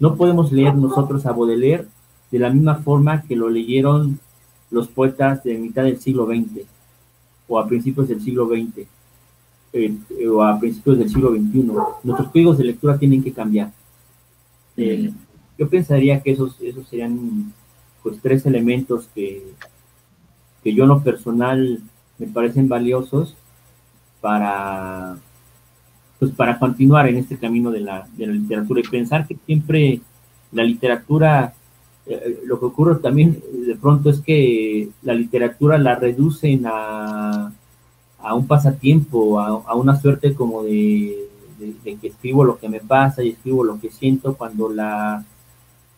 No 0.00 0.16
podemos 0.16 0.50
leer 0.50 0.74
nosotros 0.74 1.24
a 1.26 1.32
Baudelaire 1.32 1.86
de 2.30 2.38
la 2.38 2.50
misma 2.50 2.76
forma 2.76 3.22
que 3.22 3.36
lo 3.36 3.50
leyeron 3.50 4.18
los 4.70 4.88
poetas 4.88 5.44
de 5.44 5.58
mitad 5.58 5.84
del 5.84 6.00
siglo 6.00 6.26
XX 6.26 6.66
o 7.46 7.58
a 7.58 7.68
principios 7.68 8.08
del 8.08 8.22
siglo 8.22 8.48
XX 8.48 8.86
eh, 9.74 9.94
o 10.26 10.42
a 10.42 10.58
principios 10.58 10.98
del 10.98 11.10
siglo 11.10 11.30
XXI. 11.30 11.70
Nuestros 12.04 12.30
códigos 12.30 12.58
de 12.58 12.64
lectura 12.64 12.98
tienen 12.98 13.22
que 13.22 13.32
cambiar. 13.32 13.70
Eh, 14.78 15.12
yo 15.58 15.68
pensaría 15.68 16.22
que 16.22 16.32
esos, 16.32 16.58
esos 16.62 16.88
serían 16.88 17.52
pues 18.02 18.18
tres 18.22 18.46
elementos 18.46 19.08
que, 19.14 19.44
que 20.66 20.74
yo 20.74 20.82
en 20.82 20.88
lo 20.88 21.00
personal 21.00 21.78
me 22.18 22.26
parecen 22.26 22.68
valiosos 22.68 23.36
para 24.20 25.16
pues 26.18 26.32
para 26.32 26.58
continuar 26.58 27.06
en 27.06 27.18
este 27.18 27.36
camino 27.36 27.70
de 27.70 27.78
la, 27.78 28.08
de 28.16 28.26
la 28.26 28.32
literatura 28.32 28.80
y 28.80 28.88
pensar 28.88 29.28
que 29.28 29.36
siempre 29.46 30.00
la 30.50 30.64
literatura, 30.64 31.54
eh, 32.04 32.40
lo 32.46 32.58
que 32.58 32.66
ocurre 32.66 32.96
también 32.96 33.40
de 33.64 33.76
pronto 33.76 34.10
es 34.10 34.18
que 34.18 34.88
la 35.02 35.14
literatura 35.14 35.78
la 35.78 35.94
reducen 35.94 36.64
a, 36.66 37.52
a 38.18 38.34
un 38.34 38.48
pasatiempo, 38.48 39.38
a, 39.38 39.62
a, 39.70 39.74
una 39.76 39.94
suerte 40.00 40.34
como 40.34 40.64
de, 40.64 41.28
que 41.84 42.08
escribo 42.08 42.42
lo 42.42 42.58
que 42.58 42.68
me 42.68 42.80
pasa 42.80 43.22
y 43.22 43.28
escribo 43.28 43.62
lo 43.62 43.78
que 43.78 43.92
siento 43.92 44.34
cuando 44.34 44.68
la, 44.68 45.24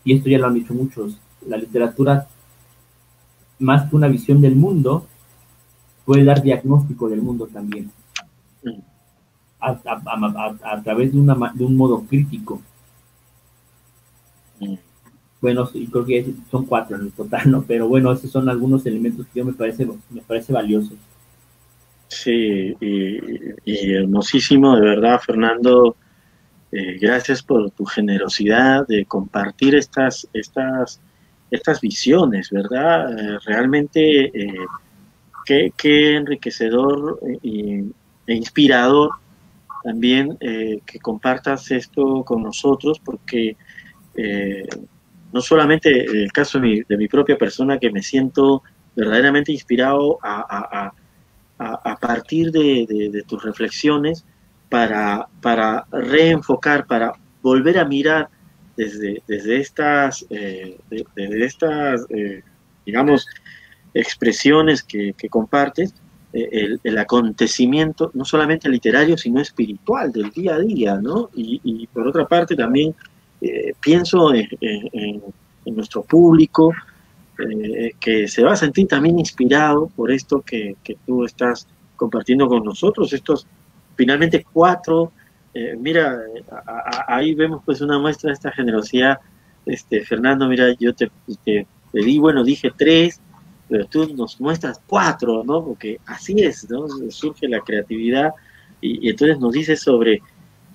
y 0.04 0.12
esto 0.12 0.28
ya 0.28 0.36
lo 0.36 0.48
han 0.48 0.54
dicho 0.54 0.74
muchos, 0.74 1.16
la 1.46 1.56
literatura, 1.56 2.28
más 3.58 3.88
que 3.88 3.96
una 3.96 4.08
visión 4.08 4.40
del 4.40 4.56
mundo, 4.56 5.06
puede 6.04 6.24
dar 6.24 6.42
diagnóstico 6.42 7.08
del 7.08 7.22
mundo 7.22 7.46
también, 7.46 7.90
a, 9.60 10.82
través 10.82 11.12
de, 11.12 11.18
una, 11.18 11.52
de 11.54 11.64
un 11.64 11.76
modo 11.76 12.02
crítico. 12.02 12.62
Bueno, 15.40 15.68
creo 15.68 16.04
que 16.04 16.34
son 16.50 16.66
cuatro 16.66 16.96
en 16.96 17.02
el 17.02 17.12
total, 17.12 17.50
¿no? 17.50 17.62
Pero 17.62 17.88
bueno, 17.88 18.12
esos 18.12 18.30
son 18.30 18.48
algunos 18.48 18.84
elementos 18.86 19.26
que 19.26 19.40
yo 19.40 19.44
me 19.44 19.52
parece, 19.52 19.86
me 20.10 20.20
parece 20.22 20.52
valiosos. 20.52 20.98
Sí, 22.08 22.74
y, 22.80 23.18
y 23.64 23.92
hermosísimo, 23.94 24.74
de 24.76 24.80
verdad, 24.80 25.20
Fernando 25.20 25.94
eh, 26.70 26.98
gracias 27.00 27.42
por 27.42 27.70
tu 27.70 27.86
generosidad 27.86 28.86
de 28.86 29.06
compartir 29.06 29.74
estas, 29.74 30.28
estas, 30.34 31.00
estas 31.50 31.80
visiones, 31.80 32.50
¿verdad? 32.50 33.12
Eh, 33.12 33.38
realmente 33.44 34.26
eh, 34.26 34.66
qué, 35.44 35.72
qué 35.76 36.16
enriquecedor 36.16 37.20
e, 37.42 37.84
e 38.26 38.34
inspirador 38.34 39.10
también 39.82 40.36
eh, 40.40 40.80
que 40.84 40.98
compartas 40.98 41.70
esto 41.70 42.24
con 42.24 42.42
nosotros, 42.42 43.00
porque 43.02 43.56
eh, 44.16 44.66
no 45.32 45.40
solamente 45.40 46.04
el 46.04 46.32
caso 46.32 46.58
de 46.60 46.84
mi, 46.96 47.08
propia 47.08 47.38
persona, 47.38 47.78
que 47.78 47.90
me 47.90 48.02
siento 48.02 48.62
verdaderamente 48.94 49.52
inspirado 49.52 50.18
a, 50.22 50.92
partir 52.00 52.50
de, 52.50 53.24
tus 53.26 53.42
reflexiones 53.42 54.24
para, 54.68 55.28
para 55.40 55.86
reenfocar, 55.90 56.86
para 56.86 57.12
volver 57.42 57.78
a 57.78 57.84
mirar 57.84 58.28
desde, 58.78 59.22
desde 59.26 59.60
estas, 59.60 60.24
eh, 60.30 60.78
desde 60.88 61.44
estas 61.44 62.06
digamos, 62.86 63.26
expresiones 63.92 64.82
que, 64.82 65.12
que 65.12 65.28
compartes, 65.28 65.92
eh, 66.30 66.76
el, 66.84 66.98
acontecimiento, 66.98 68.10
no 68.12 68.22
solamente 68.22 68.68
literario, 68.68 69.16
sino 69.16 69.40
espiritual 69.40 70.12
del 70.12 70.28
día 70.30 70.56
a 70.56 70.58
día, 70.58 70.96
¿no? 70.96 71.30
Y, 71.34 71.86
por 71.86 72.06
otra 72.06 72.28
parte 72.28 72.54
también 72.54 72.94
eh, 73.40 73.72
pienso 73.80 74.34
en, 74.34 75.22
nuestro 75.64 76.02
público, 76.02 76.72
eh, 77.38 77.92
que 77.98 78.28
se 78.28 78.42
va 78.42 78.52
a 78.52 78.56
sentir 78.56 78.86
también 78.88 79.18
inspirado 79.18 79.86
por 79.96 80.10
esto 80.10 80.42
que, 80.42 80.76
tú 81.06 81.24
estás 81.24 81.66
compartiendo 81.96 82.46
con 82.46 82.62
nosotros, 82.62 83.10
estos 83.14 83.46
finalmente 83.96 84.44
cuatro, 84.52 85.12
mira, 85.78 86.20
ahí 87.06 87.34
vemos 87.34 87.62
pues 87.64 87.80
una 87.80 87.98
muestra 87.98 88.28
de 88.28 88.34
esta 88.34 88.52
generosidad, 88.52 89.18
este, 89.66 90.04
Fernando, 90.04 90.48
mira, 90.48 90.72
yo 90.78 90.94
te, 90.94 91.10
te 91.44 91.66
pedí, 91.92 92.18
bueno, 92.18 92.44
dije 92.44 92.72
tres, 92.76 93.20
pero 93.68 93.86
tú 93.86 94.14
nos 94.14 94.40
muestras 94.40 94.80
cuatro, 94.86 95.44
¿no? 95.44 95.64
Porque 95.64 96.00
así 96.06 96.40
es, 96.42 96.68
¿no? 96.70 96.88
Surge 97.10 97.48
la 97.48 97.60
creatividad 97.60 98.32
y, 98.80 99.08
entonces 99.08 99.38
nos 99.38 99.52
dices 99.52 99.80
sobre 99.80 100.22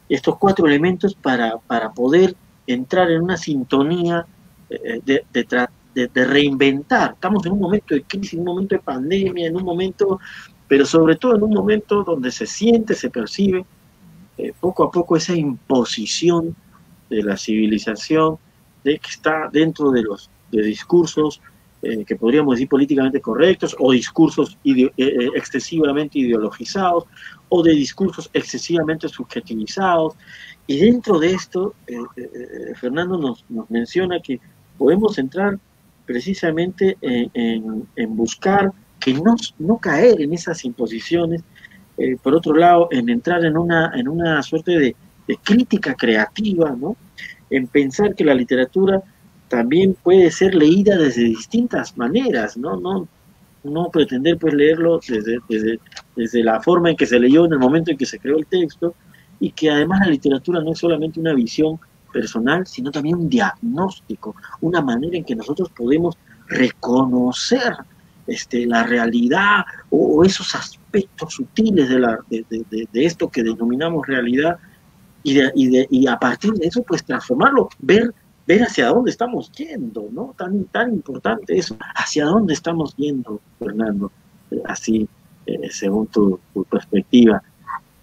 estos 0.10 0.38
cuatro 0.38 0.68
elementos 0.68 1.16
para, 1.16 1.58
para 1.58 1.92
poder 1.92 2.36
entrar 2.68 3.10
en 3.10 3.24
una 3.24 3.38
sintonía 3.38 4.26
eh, 4.70 5.02
de, 5.04 5.26
de, 5.34 6.10
de, 6.14 6.26
reinventar. 6.26 7.14
Estamos 7.14 7.46
en 7.46 7.54
un 7.54 7.60
momento 7.60 7.96
de 7.96 8.04
crisis, 8.04 8.34
en 8.34 8.40
un 8.42 8.46
momento 8.46 8.76
de 8.76 8.82
pandemia, 8.82 9.48
en 9.48 9.56
un 9.56 9.64
momento, 9.64 10.20
pero 10.68 10.86
sobre 10.86 11.16
todo 11.16 11.36
en 11.36 11.44
un 11.44 11.54
momento 11.54 12.04
donde 12.04 12.32
se 12.32 12.46
siente, 12.46 12.94
se 12.94 13.10
percibe 13.10 13.66
eh, 14.38 14.52
poco 14.60 14.84
a 14.84 14.92
poco 14.92 15.16
esa 15.16 15.36
imposición 15.36 16.56
de 17.10 17.22
la 17.22 17.38
civilización, 17.38 18.38
de 18.84 18.98
que 18.98 19.10
está 19.10 19.50
dentro 19.52 19.92
de 19.92 20.02
los 20.02 20.30
de 20.52 20.64
discursos 20.64 21.40
eh, 21.84 22.04
que 22.06 22.16
podríamos 22.16 22.56
decir 22.56 22.68
políticamente 22.70 23.22
correctos, 23.22 23.76
o 23.80 23.92
discursos 23.92 24.58
eh, 24.64 24.90
excesivamente 25.36 26.18
ideologizados, 26.20 27.06
o 27.50 27.62
de 27.62 27.74
discursos 27.74 28.30
excesivamente 28.34 29.08
subjetivizados. 29.08 30.16
Y 30.66 30.80
dentro 30.80 31.20
de 31.20 31.34
esto, 31.34 31.76
Fernando 32.80 33.18
nos, 33.18 33.46
nos, 33.50 33.70
menciona 33.70 34.20
que 34.22 34.40
podemos 34.78 35.18
entrar 35.20 35.60
precisamente 36.06 36.98
en, 37.02 37.86
en, 37.96 38.16
buscar 38.16 38.72
que 39.00 39.14
no, 39.14 39.36
no, 39.60 39.78
caer 39.78 40.22
en 40.22 40.34
esas 40.34 40.64
imposiciones, 40.64 41.44
por 42.22 42.36
otro 42.36 42.56
lado, 42.56 42.88
en 42.92 43.10
entrar 43.10 43.46
en 43.46 43.58
una, 43.58 43.92
en 43.96 44.08
una 44.08 44.42
suerte 44.44 44.80
de, 44.80 44.96
crítica 45.44 45.96
creativa, 45.96 46.76
¿no? 46.78 46.98
en 47.50 47.68
pensar 47.68 48.14
que 48.14 48.26
la 48.26 48.34
literatura 48.34 49.02
también 49.48 49.96
puede 50.02 50.30
ser 50.32 50.54
leída 50.54 50.98
desde 50.98 51.24
distintas 51.24 51.98
maneras, 51.98 52.58
¿no? 52.58 52.78
No, 52.78 53.08
no 53.64 53.90
pretender 53.90 54.38
pues 54.38 54.54
leerlo 54.54 55.00
desde, 55.08 55.38
desde, 55.48 55.80
desde, 56.16 56.44
la 56.44 56.62
forma 56.62 56.90
en 56.90 56.98
que 56.98 57.06
se 57.06 57.20
leyó 57.20 57.46
en 57.46 57.54
el 57.54 57.60
momento 57.60 57.92
en 57.92 57.98
que 57.98 58.06
se 58.06 58.20
creó 58.20 58.38
el 58.38 58.48
texto, 58.48 58.96
y 59.40 59.52
que 59.52 59.70
además 59.70 60.00
la 60.06 60.12
literatura 60.12 60.62
no 60.62 60.72
es 60.72 60.80
solamente 60.80 61.20
una 61.20 61.34
visión 61.34 61.80
personal, 62.14 62.66
sino 62.66 62.92
también 62.92 63.16
un 63.16 63.28
diagnóstico, 63.28 64.36
una 64.62 64.82
manera 64.82 65.18
en 65.18 65.26
que 65.26 65.36
nosotros 65.36 65.70
podemos 65.70 66.18
reconocer 66.48 67.74
este, 68.26 68.66
la 68.66 68.84
realidad 68.84 69.66
o, 69.90 70.24
esos 70.24 70.56
aspectos 70.56 70.83
sutiles 71.28 71.90
de, 71.90 72.00
la, 72.00 72.20
de, 72.30 72.46
de, 72.50 72.88
de, 72.92 73.06
esto 73.06 73.30
que 73.30 73.44
denominamos 73.44 74.06
realidad 74.08 74.58
y, 75.24 75.40
y, 75.40 75.88
y 75.90 76.08
a 76.08 76.18
partir 76.18 76.54
de 76.54 76.68
eso 76.68 76.84
pues 76.84 77.04
transformarlo, 77.04 77.70
ver 77.80 78.14
ver 78.46 78.64
hacia 78.64 78.88
dónde 78.88 79.12
estamos 79.12 79.52
yendo, 79.52 80.08
¿no? 80.12 80.34
Tan, 80.38 80.66
tan 80.66 80.94
importante 80.94 81.58
eso, 81.58 81.78
hacia 81.96 82.26
dónde 82.26 82.54
estamos 82.54 82.96
yendo, 82.96 83.40
Fernando, 83.60 84.12
así, 84.66 85.08
eh, 85.46 85.70
según 85.72 86.08
tu, 86.08 86.40
perspectiva, 86.70 87.42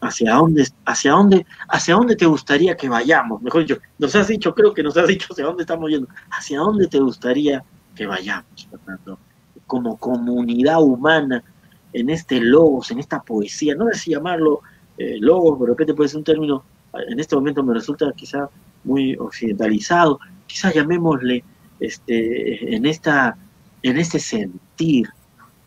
hacia 0.00 0.34
dónde, 0.34 0.66
hacia 0.86 1.12
dónde, 1.12 1.46
hacia 1.68 1.94
dónde 1.94 2.16
te 2.16 2.26
gustaría 2.26 2.76
que 2.76 2.88
vayamos, 2.88 3.42
mejor 3.42 3.62
dicho, 3.62 3.78
nos 3.98 4.14
has 4.16 4.28
dicho, 4.28 4.54
creo 4.54 4.72
que 4.72 4.82
nos 4.82 4.96
has 4.96 5.08
dicho 5.08 5.28
hacia 5.30 5.44
dónde 5.44 5.62
estamos 5.62 5.90
yendo, 5.90 6.08
hacia 6.30 6.58
dónde 6.58 6.86
te 6.86 6.98
gustaría 6.98 7.62
que 7.94 8.06
vayamos, 8.06 8.68
Fernando, 8.70 9.18
como 9.66 9.98
comunidad 9.98 10.82
humana, 10.82 11.44
en 11.92 12.10
este 12.10 12.40
logos, 12.40 12.90
en 12.90 12.98
esta 12.98 13.22
poesía, 13.22 13.74
no 13.74 13.86
sé 13.86 13.98
si 13.98 14.10
llamarlo 14.10 14.60
eh, 14.98 15.16
logos, 15.18 15.60
de 15.60 15.66
repente 15.66 15.94
puede 15.94 16.08
ser 16.08 16.18
un 16.18 16.24
término, 16.24 16.64
en 17.08 17.18
este 17.18 17.36
momento 17.36 17.62
me 17.62 17.74
resulta 17.74 18.12
quizá 18.14 18.48
muy 18.84 19.16
occidentalizado, 19.16 20.18
quizás 20.46 20.74
llamémosle 20.74 21.44
este, 21.78 22.74
en, 22.74 22.86
esta, 22.86 23.36
en 23.82 23.98
este 23.98 24.18
sentir 24.18 25.08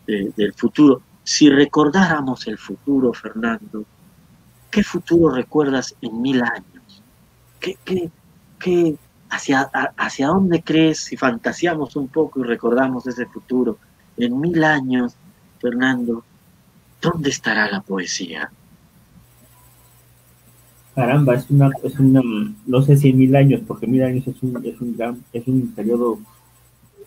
del 0.06 0.52
futuro. 0.52 1.00
Si 1.22 1.48
recordáramos 1.48 2.46
el 2.46 2.58
futuro, 2.58 3.14
Fernando, 3.14 3.84
¿qué 4.70 4.84
futuro 4.84 5.34
recuerdas 5.34 5.96
en 6.02 6.20
mil 6.20 6.42
años? 6.42 7.02
¿Qué, 7.58 7.78
qué, 7.84 8.10
qué, 8.58 8.96
hacia, 9.30 9.62
¿Hacia 9.96 10.26
dónde 10.28 10.62
crees 10.62 10.98
si 10.98 11.16
fantaseamos 11.16 11.96
un 11.96 12.08
poco 12.08 12.40
y 12.40 12.42
recordamos 12.42 13.06
ese 13.06 13.24
futuro? 13.26 13.78
En 14.18 14.38
mil 14.38 14.62
años, 14.62 15.16
Fernando, 15.64 16.22
¿dónde 17.00 17.30
estará 17.30 17.70
la 17.70 17.80
poesía? 17.80 18.50
Caramba, 20.94 21.36
es 21.36 21.48
una, 21.48 21.70
es 21.82 21.98
una, 21.98 22.20
no 22.66 22.82
sé 22.82 22.98
si 22.98 23.14
mil 23.14 23.34
años, 23.34 23.62
porque 23.66 23.86
mil 23.86 24.02
años 24.02 24.28
es 24.28 24.42
un, 24.42 24.62
es 24.62 24.78
un, 24.82 24.94
gran, 24.94 25.24
es 25.32 25.48
un 25.48 25.72
periodo 25.74 26.18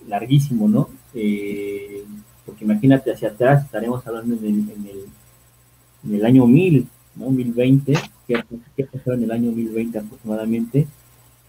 larguísimo, 0.08 0.68
¿no? 0.68 0.90
Eh, 1.14 2.04
porque 2.48 2.66
imagínate 2.66 3.14
hacia 3.14 3.30
atrás, 3.30 3.66
estaremos 3.66 4.06
hablando 4.08 4.34
en 4.36 4.44
el, 4.44 4.72
en 4.72 4.88
el, 4.88 5.06
en 6.06 6.16
el 6.16 6.26
año 6.26 6.48
mil, 6.48 6.88
¿no? 7.16 7.30
1020, 7.30 7.94
que 8.26 8.84
pasó 8.86 9.14
en 9.14 9.24
el 9.24 9.32
año 9.32 9.52
1020 9.52 10.00
aproximadamente, 10.00 10.88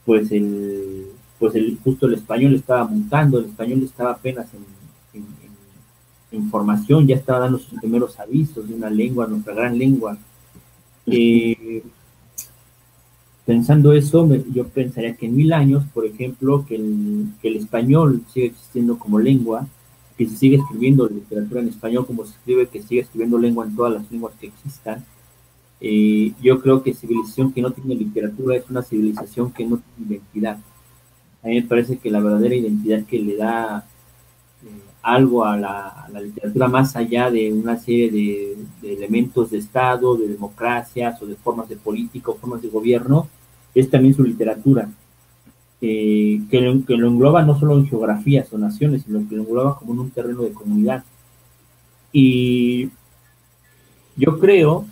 pues 0.05 0.31
el, 0.31 1.07
pues 1.39 1.55
el, 1.55 1.79
justo 1.83 2.07
el 2.07 2.15
español 2.15 2.55
estaba 2.55 2.85
montando, 2.85 3.39
el 3.39 3.47
español 3.47 3.83
estaba 3.83 4.11
apenas 4.13 4.47
en, 4.53 5.21
en, 5.21 5.48
formación, 6.51 7.07
ya 7.07 7.17
estaba 7.17 7.41
dando 7.41 7.59
sus 7.59 7.79
primeros 7.79 8.19
avisos 8.19 8.69
de 8.69 8.75
una 8.75 8.91
lengua, 8.91 9.27
nuestra 9.27 9.55
gran 9.55 9.79
lengua. 9.79 10.19
Eh, 11.07 11.83
pensando 13.47 13.93
eso, 13.93 14.29
yo 14.53 14.69
pensaría 14.69 15.17
que 15.17 15.27
en 15.27 15.37
mil 15.37 15.53
años, 15.53 15.85
por 15.95 16.05
ejemplo, 16.05 16.67
que 16.67 16.75
el, 16.77 17.29
que 17.41 17.49
el 17.49 17.57
español 17.57 18.23
sigue 18.33 18.47
existiendo 18.47 18.99
como 18.99 19.19
lengua, 19.19 19.67
que 20.19 20.27
se 20.27 20.37
sigue 20.37 20.57
escribiendo 20.57 21.09
literatura 21.09 21.61
en 21.61 21.69
español 21.69 22.07
como 22.07 22.27
se 22.27 22.33
escribe, 22.33 22.69
que 22.69 22.83
sigue 22.83 23.03
escribiendo 23.03 23.39
lengua 23.39 23.65
en 23.65 23.75
todas 23.75 23.95
las 23.95 24.11
lenguas 24.11 24.35
que 24.39 24.49
existan. 24.49 25.05
Eh, 25.81 26.33
yo 26.43 26.61
creo 26.61 26.83
que 26.83 26.93
civilización 26.93 27.53
que 27.53 27.63
no 27.63 27.71
tiene 27.71 27.95
literatura 27.95 28.57
es 28.57 28.69
una 28.69 28.83
civilización 28.83 29.53
que 29.53 29.65
no 29.65 29.79
tiene 29.79 30.17
identidad. 30.17 30.59
A 31.43 31.47
mí 31.47 31.55
me 31.55 31.63
parece 31.63 31.99
que 31.99 32.11
la 32.11 32.21
verdadera 32.21 32.57
identidad 32.57 33.05
que 33.05 33.19
le 33.21 33.37
da 33.37 33.87
algo 35.03 35.45
a 35.45 35.57
la, 35.57 36.09
literatura 36.23 36.69
más 36.69 36.97
allá 36.97 37.31
de 37.31 37.53
una 37.53 37.79
serie 37.79 38.11
de, 38.11 38.93
elementos 38.95 39.51
de 39.51 39.59
Estado, 39.59 40.17
de 40.17 40.29
democracias 40.29 41.21
o 41.23 41.27
de 41.27 41.37
formas 41.37 41.69
de 41.69 41.77
política 41.77 42.31
o 42.31 42.37
formas 42.37 42.63
de 42.63 42.69
gobierno, 42.69 43.29
es 43.75 43.91
también 43.91 44.15
su 44.15 44.25
literatura, 44.25 44.89
que, 45.81 46.41
lo, 46.51 46.85
que, 46.85 46.97
lo, 46.97 47.09
engloba 47.09 47.43
no 47.43 47.59
solo 47.59 47.79
en 47.79 47.87
geografías 47.87 48.53
o 48.53 48.59
naciones, 48.59 49.03
sino 49.05 49.29
que 49.29 49.37
lo 49.37 49.43
engloba 49.43 49.79
como 49.79 49.93
en 49.93 50.01
un 50.01 50.11
terreno 50.11 50.43
de 50.43 50.53
comunidad. 50.53 51.05
Y 52.13 52.91
yo 54.17 54.39
creo 54.39 54.87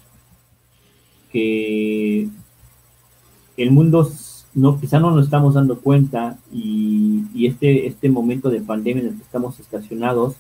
que 1.32 2.28
el 3.56 3.70
mundo 3.70 4.04
no, 4.56 4.80
quizá 4.80 4.98
no 4.98 5.12
nos 5.12 5.26
estamos 5.26 5.54
dando 5.54 5.78
cuenta 5.78 6.36
y, 6.52 7.46
este, 7.46 7.86
este 7.86 8.08
momento 8.08 8.50
de 8.50 8.60
pandemia 8.60 9.02
en 9.02 9.08
el 9.10 9.16
que 9.16 9.22
estamos 9.22 9.60
estacionados 9.60 10.34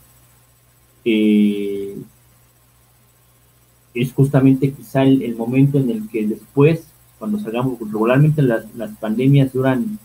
eh, 1.04 1.96
es 3.94 4.12
justamente 4.12 4.72
quizá 4.72 5.04
el, 5.04 5.36
momento 5.36 5.78
en 5.78 5.90
el 5.90 6.08
que 6.08 6.26
después 6.26 6.88
cuando 7.18 7.38
salgamos, 7.38 7.78
regularmente 7.78 8.42
las, 8.42 8.74
las 8.74 8.90
pandemias 8.96 9.52
duran 9.52 9.98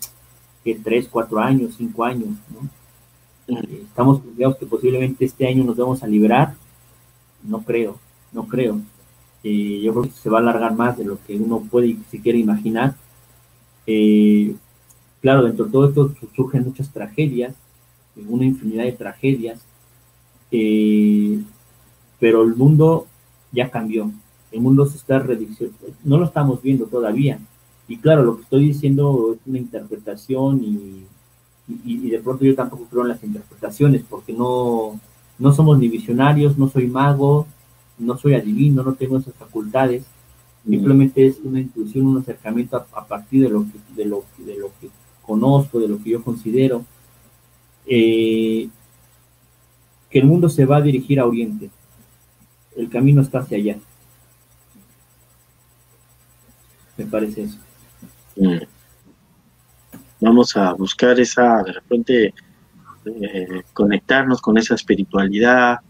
que 0.62 0.76
tres, 0.76 1.08
cuatro 1.10 1.40
años, 1.40 1.74
cinco 1.76 2.04
años, 2.04 2.28
¿no? 2.50 2.68
Eh, 3.48 3.82
estamos 3.84 4.20
confiados 4.20 4.56
que 4.56 4.66
posiblemente 4.66 5.24
este 5.24 5.48
año 5.48 5.64
nos 5.64 5.76
vamos 5.76 6.02
a 6.02 6.06
liberar 6.06 6.54
no 7.42 7.62
creo, 7.62 7.98
no 8.32 8.46
creo. 8.46 8.80
Eh, 9.44 9.80
yo 9.82 9.92
creo 9.92 10.04
que 10.04 10.10
se 10.10 10.30
va 10.30 10.38
a 10.38 10.40
alargar 10.40 10.74
más 10.74 10.96
de 10.96 11.04
lo 11.04 11.18
que 11.24 11.36
uno 11.36 11.60
puede 11.60 11.88
y 11.88 12.02
si 12.10 12.20
quiere 12.20 12.38
imaginar. 12.38 12.94
Eh, 13.86 14.54
claro, 15.20 15.44
dentro 15.44 15.66
de 15.66 15.72
todo 15.72 15.88
esto 15.88 16.14
surgen 16.34 16.64
muchas 16.64 16.90
tragedias, 16.92 17.54
una 18.28 18.44
infinidad 18.44 18.84
de 18.84 18.92
tragedias, 18.92 19.60
pero 22.20 22.42
el 22.42 22.54
mundo 22.54 23.06
ya 23.52 23.70
cambió, 23.70 24.10
el 24.50 24.60
mundo 24.60 24.86
se 24.86 24.96
está 24.96 25.18
reduciendo, 25.18 25.76
no 26.04 26.18
lo 26.18 26.26
estamos 26.26 26.62
viendo 26.62 26.86
todavía. 26.86 27.38
Y 27.88 27.96
claro, 27.98 28.22
lo 28.22 28.36
que 28.36 28.42
estoy 28.42 28.66
diciendo 28.66 29.34
es 29.34 29.40
una 29.46 29.58
interpretación 29.58 30.62
y, 30.62 31.04
y, 31.84 32.10
de 32.10 32.18
pronto 32.20 32.44
yo 32.44 32.54
tampoco 32.54 32.84
creo 32.84 33.02
en 33.02 33.08
las 33.08 33.22
interpretaciones 33.22 34.02
porque 34.08 34.32
no, 34.32 35.00
no 35.38 35.52
somos 35.52 35.78
ni 35.78 35.88
visionarios, 35.88 36.58
no 36.58 36.68
soy 36.68 36.86
mago, 36.86 37.46
no 37.98 38.16
soy 38.16 38.34
adivino, 38.34 38.82
no 38.82 38.94
tengo 38.94 39.18
esas 39.18 39.34
facultades. 39.34 40.04
Simplemente 40.68 41.26
es 41.26 41.38
una 41.42 41.60
intuición, 41.60 42.06
un 42.06 42.18
acercamiento 42.18 42.76
a, 42.76 43.06
partir 43.06 43.42
de 43.42 43.48
lo, 43.48 43.64
que, 43.64 43.78
de, 43.96 44.04
lo, 44.04 44.24
de 44.38 44.56
lo 44.56 44.70
que 44.80 44.90
conozco, 45.22 45.80
de 45.80 45.88
lo 45.88 46.02
que 46.02 46.10
yo 46.10 46.22
considero. 46.22 46.84
Eh, 47.86 48.68
que 50.08 50.18
el 50.18 50.26
mundo 50.26 50.48
se 50.48 50.64
va 50.64 50.76
a 50.76 50.82
dirigir 50.82 51.18
a 51.18 51.26
Oriente. 51.26 51.70
El 52.76 52.88
camino 52.88 53.22
está 53.22 53.40
hacia 53.40 53.56
allá. 53.56 53.76
Me 56.96 57.06
parece 57.06 57.44
eso. 57.44 57.58
Mm. 58.36 58.58
Vamos 60.20 60.56
a 60.56 60.72
buscar 60.74 61.18
esa, 61.18 61.62
de 61.64 61.72
repente, 61.72 62.34
eh, 63.04 63.62
conectarnos 63.72 64.40
con 64.40 64.56
esa 64.58 64.74
espiritualidad, 64.74 65.80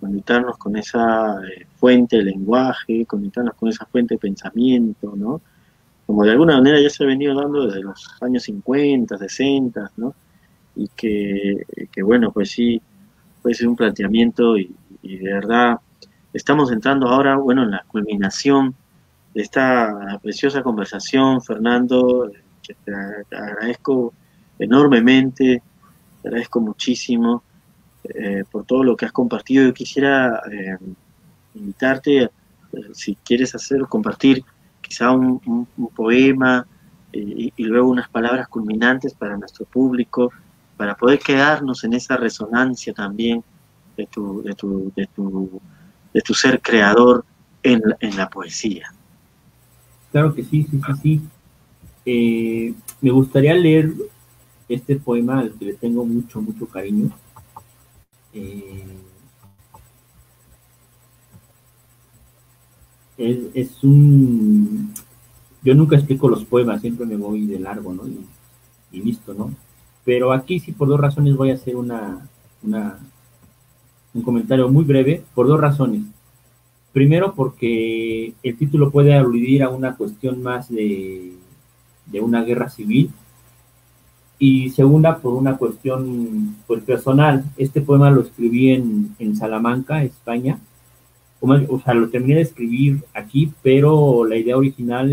conectarnos 0.00 0.56
con 0.58 0.76
esa 0.76 1.40
eh, 1.46 1.66
fuente 1.76 2.18
de 2.18 2.24
lenguaje, 2.24 3.04
conectarnos 3.06 3.54
con 3.54 3.68
esa 3.68 3.86
fuente 3.86 4.14
de 4.14 4.18
pensamiento, 4.18 5.14
¿no? 5.16 5.40
Como 6.06 6.24
de 6.24 6.30
alguna 6.30 6.56
manera 6.56 6.80
ya 6.80 6.88
se 6.88 7.04
ha 7.04 7.06
venido 7.06 7.34
dando 7.34 7.66
desde 7.66 7.82
los 7.82 8.16
años 8.22 8.44
50, 8.44 9.18
60, 9.18 9.92
¿no? 9.96 10.14
Y 10.76 10.88
que, 10.88 11.64
bueno, 12.02 12.30
pues 12.30 12.50
sí, 12.50 12.80
puede 13.42 13.54
ser 13.54 13.68
un 13.68 13.76
planteamiento 13.76 14.56
y, 14.56 14.74
y 15.02 15.16
de 15.16 15.32
verdad 15.32 15.78
estamos 16.32 16.70
entrando 16.70 17.08
ahora, 17.08 17.36
bueno, 17.36 17.64
en 17.64 17.72
la 17.72 17.84
culminación 17.88 18.74
de 19.34 19.42
esta 19.42 20.18
preciosa 20.22 20.62
conversación, 20.62 21.42
Fernando, 21.42 22.30
que 22.62 22.74
te 22.84 22.94
agradezco 23.36 24.14
enormemente, 24.58 25.62
te 26.22 26.28
agradezco 26.28 26.60
muchísimo 26.60 27.42
eh, 28.14 28.44
por 28.50 28.64
todo 28.64 28.84
lo 28.84 28.96
que 28.96 29.06
has 29.06 29.12
compartido. 29.12 29.64
Yo 29.64 29.74
quisiera 29.74 30.42
eh, 30.50 30.76
invitarte, 31.54 32.22
eh, 32.24 32.30
si 32.92 33.16
quieres 33.16 33.54
hacer, 33.54 33.82
compartir 33.82 34.44
quizá 34.80 35.10
un, 35.10 35.66
poema 35.94 36.66
y, 37.12 37.52
luego 37.58 37.88
unas 37.88 38.08
palabras 38.08 38.48
culminantes 38.48 39.14
para 39.14 39.36
nuestro 39.36 39.64
público, 39.66 40.32
para 40.76 40.94
poder 40.94 41.18
quedarnos 41.18 41.84
en 41.84 41.94
esa 41.94 42.16
resonancia 42.16 42.92
también 42.92 43.42
de 43.96 44.06
tu, 44.06 44.42
de 44.42 44.54
tu, 44.54 44.92
de 44.94 45.06
tu, 45.06 45.60
de 46.14 46.20
tu 46.20 46.34
ser 46.34 46.60
creador 46.60 47.24
en, 47.62 47.82
en 48.00 48.16
la 48.16 48.28
poesía. 48.28 48.92
Claro 50.12 50.34
que 50.34 50.42
sí, 50.42 50.66
sí, 50.70 50.80
sí, 50.86 50.92
sí. 51.02 51.20
Eh, 52.06 52.74
me 53.02 53.10
gustaría 53.10 53.54
leer 53.54 53.92
este 54.68 54.96
poema 54.96 55.40
al 55.40 55.52
que 55.52 55.66
le 55.66 55.74
tengo 55.74 56.04
mucho, 56.04 56.40
mucho 56.40 56.66
cariño. 56.66 57.10
Eh, 58.32 58.98
es, 63.18 63.82
un... 63.82 64.94
Yo 65.62 65.74
nunca 65.74 65.96
explico 65.96 66.28
los 66.28 66.44
poemas, 66.44 66.80
siempre 66.80 67.04
me 67.04 67.16
voy 67.16 67.46
de 67.46 67.58
largo, 67.58 67.92
¿no? 67.92 68.04
Y, 68.92 69.00
listo, 69.00 69.34
¿no? 69.34 69.52
Pero 70.04 70.32
aquí 70.32 70.60
sí, 70.60 70.72
por 70.72 70.88
dos 70.88 71.00
razones 71.00 71.36
voy 71.36 71.50
a 71.50 71.54
hacer 71.54 71.76
una, 71.76 72.26
una, 72.62 72.98
un 74.14 74.22
comentario 74.22 74.68
muy 74.68 74.84
breve, 74.84 75.24
por 75.34 75.46
dos 75.46 75.60
razones. 75.60 76.02
Primero, 76.92 77.34
porque 77.34 78.32
el 78.42 78.56
título 78.56 78.90
puede 78.90 79.14
aludir 79.14 79.62
a 79.62 79.68
una 79.68 79.96
cuestión 79.96 80.42
más 80.42 80.68
de, 80.70 81.34
una 82.20 82.42
guerra 82.42 82.70
civil. 82.70 83.10
Y 84.38 84.70
segunda, 84.70 85.18
por 85.18 85.34
una 85.34 85.56
cuestión 85.56 86.56
pues, 86.66 86.82
personal. 86.84 87.44
Este 87.56 87.80
poema 87.80 88.10
lo 88.10 88.22
escribí 88.22 88.70
en, 88.70 89.36
Salamanca, 89.36 90.04
España. 90.04 90.58
O 91.40 91.80
sea, 91.80 91.94
lo 91.94 92.08
terminé 92.08 92.36
de 92.36 92.42
escribir 92.42 93.04
aquí, 93.14 93.52
pero 93.62 94.24
la 94.24 94.36
idea 94.36 94.56
original 94.56 95.10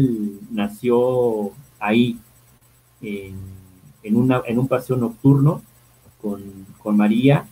nació 0.51 1.51
ahí, 1.79 2.17
en, 3.01 3.35
en 4.03 4.59
un 4.59 4.67
paseo 4.67 4.95
nocturno 4.97 5.61
con, 6.21 6.41
con 6.79 6.97
María. 6.97 7.45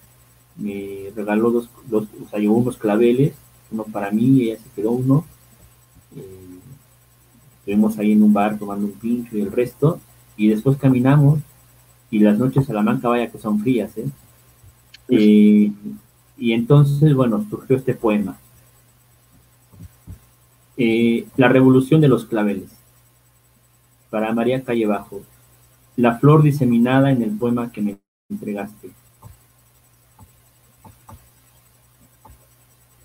Me 0.55 1.11
regaló 1.15 1.51
dos, 1.51 1.69
dos, 1.87 2.07
o 2.23 2.29
sea, 2.29 2.39
llevó 2.39 2.55
unos 2.55 2.77
claveles 2.77 3.33
uno 3.73 3.83
para 3.85 4.11
mí, 4.11 4.43
ella 4.43 4.57
se 4.57 4.69
quedó 4.75 4.91
uno. 4.91 5.25
Eh, 6.15 6.59
estuvimos 7.59 7.97
ahí 7.97 8.11
en 8.11 8.23
un 8.23 8.31
bar 8.31 8.57
tomando 8.57 8.85
un 8.85 8.93
pincho 8.93 9.35
y 9.35 9.41
el 9.41 9.51
resto, 9.51 9.99
y 10.37 10.47
después 10.47 10.77
caminamos, 10.77 11.39
y 12.13 12.19
las 12.19 12.37
noches 12.37 12.69
a 12.69 12.73
la 12.73 12.83
manca 12.83 13.09
vaya 13.09 13.31
que 13.31 13.39
son 13.39 13.59
frías, 13.59 13.97
¿eh? 13.97 14.05
eh 15.09 15.71
y 16.37 16.53
entonces, 16.53 17.15
bueno, 17.15 17.43
surgió 17.49 17.75
este 17.75 17.95
poema. 17.95 18.37
Eh, 20.77 21.25
la 21.37 21.47
revolución 21.47 22.01
de 22.01 22.07
los 22.07 22.25
claveles. 22.25 22.69
Para 24.11 24.31
María 24.31 24.63
Calle 24.63 24.85
Bajo. 24.85 25.21
La 25.95 26.19
flor 26.19 26.43
diseminada 26.43 27.11
en 27.11 27.23
el 27.23 27.31
poema 27.31 27.71
que 27.71 27.81
me 27.81 27.97
entregaste. 28.29 28.91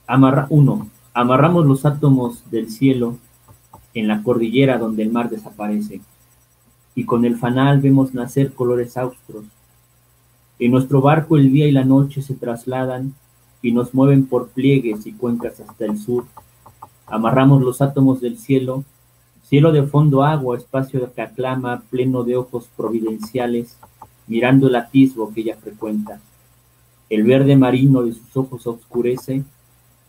Amarra, 0.07 0.47
uno, 0.51 0.87
amarramos 1.15 1.65
los 1.65 1.87
átomos 1.87 2.51
del 2.51 2.71
cielo 2.71 3.17
en 3.95 4.07
la 4.07 4.23
cordillera 4.23 4.77
donde 4.77 5.03
el 5.03 5.13
mar 5.13 5.31
desaparece, 5.31 6.03
y 6.99 7.05
con 7.05 7.25
el 7.25 7.37
fanal 7.37 7.81
vemos 7.81 8.13
nacer 8.13 8.53
colores 8.53 8.97
austros. 8.97 9.45
En 10.59 10.73
nuestro 10.73 11.01
barco 11.01 11.37
el 11.37 11.53
día 11.53 11.69
y 11.69 11.71
la 11.71 11.85
noche 11.85 12.23
se 12.23 12.35
trasladan 12.35 13.15
y 13.63 13.71
nos 13.71 13.95
mueven 13.95 14.27
por 14.27 14.49
pliegues 14.49 15.07
y 15.07 15.13
cuencas 15.13 15.61
hasta 15.61 15.85
el 15.85 15.97
sur. 15.97 16.25
Amarramos 17.07 17.63
los 17.63 17.81
átomos 17.83 18.21
del 18.21 18.37
cielo, 18.37 18.83
cielo 19.45 19.71
de 19.71 19.85
fondo 19.85 20.25
agua, 20.25 20.57
espacio 20.57 21.13
que 21.13 21.23
aclama, 21.23 21.85
pleno 21.89 22.25
de 22.25 22.37
ojos 22.37 22.69
providenciales, 22.77 23.79
mirando 24.27 24.67
el 24.67 24.75
atisbo 24.75 25.33
que 25.33 25.43
ella 25.43 25.57
frecuenta. 25.57 26.19
El 27.09 27.23
verde 27.23 27.55
marino 27.55 28.03
de 28.03 28.15
sus 28.15 28.37
ojos 28.37 28.67
oscurece, 28.67 29.45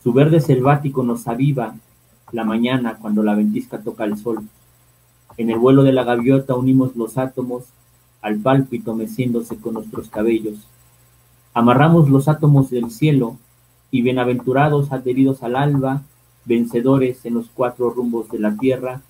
su 0.03 0.11
verde 0.11 0.39
selvático 0.39 1.03
nos 1.03 1.27
aviva 1.27 1.75
la 2.31 2.45
mañana 2.45 2.97
cuando 2.99 3.21
la 3.21 3.35
ventisca 3.35 3.77
toca 3.77 4.05
el 4.05 4.17
sol. 4.17 4.39
En 5.39 5.49
el 5.49 5.57
vuelo 5.57 5.83
de 5.83 5.93
la 5.93 6.03
gaviota 6.03 6.53
unimos 6.53 6.97
los 6.97 7.17
átomos 7.17 7.63
al 8.21 8.39
pálpito 8.39 8.93
meciéndose 8.93 9.55
con 9.55 9.75
nuestros 9.75 10.09
cabellos. 10.09 10.67
Amarramos 11.53 12.09
los 12.09 12.27
átomos 12.27 12.69
del 12.69 12.91
cielo 12.91 13.37
y 13.89 14.01
bienaventurados 14.01 14.91
adheridos 14.91 15.41
al 15.41 15.55
alba, 15.55 16.01
vencedores 16.43 17.25
en 17.25 17.35
los 17.35 17.49
cuatro 17.53 17.89
rumbos 17.89 18.29
de 18.29 18.39
la 18.39 18.57
tierra, 18.57 19.01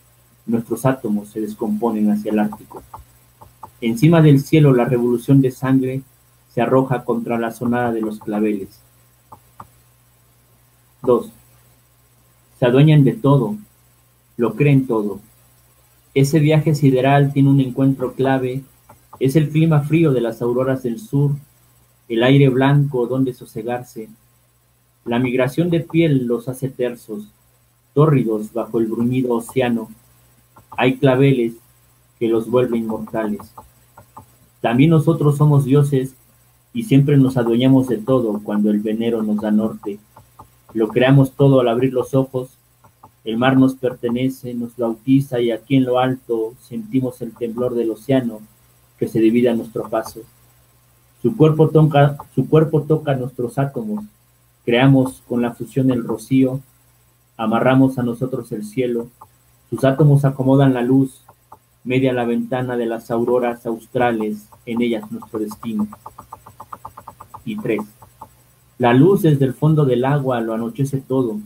nuestros 0.46 0.86
átomos 0.86 1.30
se 1.30 1.42
descomponen 1.42 2.12
hacia 2.12 2.32
el 2.32 2.38
Ártico. 2.38 2.84
Encima 3.82 4.22
del 4.22 4.40
cielo 4.40 4.72
la 4.76 4.86
revolución 4.86 5.42
de 5.42 5.50
sangre 5.50 6.04
se 6.54 6.62
arroja 6.62 7.06
contra 7.06 7.40
la 7.40 7.50
sonada 7.50 7.92
de 7.92 8.02
los 8.02 8.20
claveles. 8.20 8.80
2. 11.02 11.32
Se 12.60 12.66
adueñan 12.68 13.04
de 13.04 13.14
todo, 13.14 13.56
lo 14.38 14.54
creen 14.54 14.86
todo. 14.86 15.22
Ese 16.20 16.40
viaje 16.40 16.76
sideral 16.76 17.32
tiene 17.32 17.50
un 17.50 17.62
encuentro 17.62 18.12
clave, 18.12 18.62
es 19.22 19.38
el 19.38 19.52
clima 19.52 19.84
frío 19.84 20.12
de 20.12 20.20
las 20.20 20.42
auroras 20.42 20.84
del 20.84 21.00
sur, 21.00 21.32
el 22.10 22.24
aire 22.24 22.50
blanco 22.50 23.08
donde 23.08 23.34
sosegarse. 23.34 24.10
La 25.06 25.18
migración 25.18 25.70
de 25.70 25.80
piel 25.80 26.26
los 26.28 26.50
hace 26.50 26.68
tersos, 26.68 27.30
tórridos 27.94 28.52
bajo 28.52 28.80
el 28.80 28.88
bruñido 28.88 29.34
océano. 29.34 29.88
Hay 30.72 30.98
claveles 30.98 31.54
que 32.20 32.28
los 32.28 32.50
vuelven 32.52 32.84
inmortales. 32.84 33.40
También 34.60 34.90
nosotros 34.90 35.38
somos 35.38 35.64
dioses 35.64 36.16
y 36.74 36.84
siempre 36.84 37.16
nos 37.16 37.38
adueñamos 37.38 37.88
de 37.88 37.96
todo 37.96 38.42
cuando 38.44 38.72
el 38.72 38.82
venero 38.82 39.24
nos 39.24 39.38
da 39.38 39.52
norte. 39.52 40.00
Lo 40.74 40.90
creamos 40.90 41.32
todo 41.32 41.62
al 41.62 41.70
abrir 41.70 41.94
los 41.94 42.14
ojos. 42.14 42.59
El 43.30 43.38
mar 43.38 43.58
nos 43.58 43.76
pertenece, 43.76 44.56
nos 44.56 44.76
bautiza 44.76 45.40
y 45.40 45.52
aquí 45.52 45.76
en 45.76 45.86
lo 45.86 46.00
alto 46.00 46.56
sentimos 46.68 47.22
el 47.22 47.32
temblor 47.32 47.76
del 47.76 47.92
océano 47.92 48.40
que 48.98 49.08
se 49.08 49.20
divide 49.20 49.50
a 49.50 49.56
nuestro 49.56 49.88
paso. 49.88 50.22
Su 51.22 51.38
cuerpo 51.38 51.70
toca, 51.70 52.18
su 52.34 52.50
cuerpo 52.50 52.82
toca 52.82 53.16
nuestros 53.16 53.60
átomos, 53.60 54.04
Creamos 54.66 55.22
con 55.28 55.44
la 55.44 55.54
fusión 55.54 55.92
el 55.92 56.04
rocío, 56.04 56.60
amarramos 57.38 58.00
a 58.00 58.04
nosotros 58.04 58.52
el 58.52 58.66
cielo, 58.66 59.10
sus 59.70 59.84
átomos 59.84 60.26
acomodan 60.26 60.74
la 60.74 60.82
luz, 60.82 61.22
media 61.84 62.14
la 62.14 62.26
ventana 62.26 62.78
de 62.78 62.88
las 62.88 63.12
auroras 63.12 63.64
australes, 63.68 64.48
en 64.66 64.82
ellas 64.82 65.12
nuestro 65.12 65.38
destino. 65.38 65.88
Y 67.46 67.58
tres. 67.58 67.82
La 68.80 68.94
luz 68.94 69.22
desde 69.22 69.46
el 69.46 69.54
fondo 69.54 69.86
del 69.86 70.04
agua 70.04 70.42
lo 70.42 70.56
anochece 70.56 70.98
todo, 70.98 71.38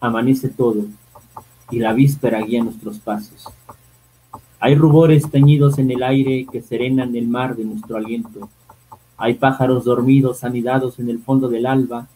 amanece 0.00 0.48
todo, 0.48 0.86
y 1.72 1.78
la 1.78 1.94
víspera 1.94 2.42
guía 2.42 2.62
nuestros 2.62 2.98
pasos. 2.98 3.48
Hay 4.60 4.74
rubores 4.76 5.28
teñidos 5.30 5.78
en 5.78 5.90
el 5.90 6.02
aire 6.02 6.46
que 6.52 6.60
serenan 6.60 7.16
el 7.16 7.26
mar 7.26 7.56
de 7.56 7.64
nuestro 7.64 7.96
aliento. 7.96 8.50
Hay 9.16 9.34
pájaros 9.34 9.84
dormidos 9.84 10.44
anidados 10.44 10.98
en 11.00 11.08
el 11.08 11.18
fondo 11.18 11.48
del 11.48 11.66
alba, 11.66 12.06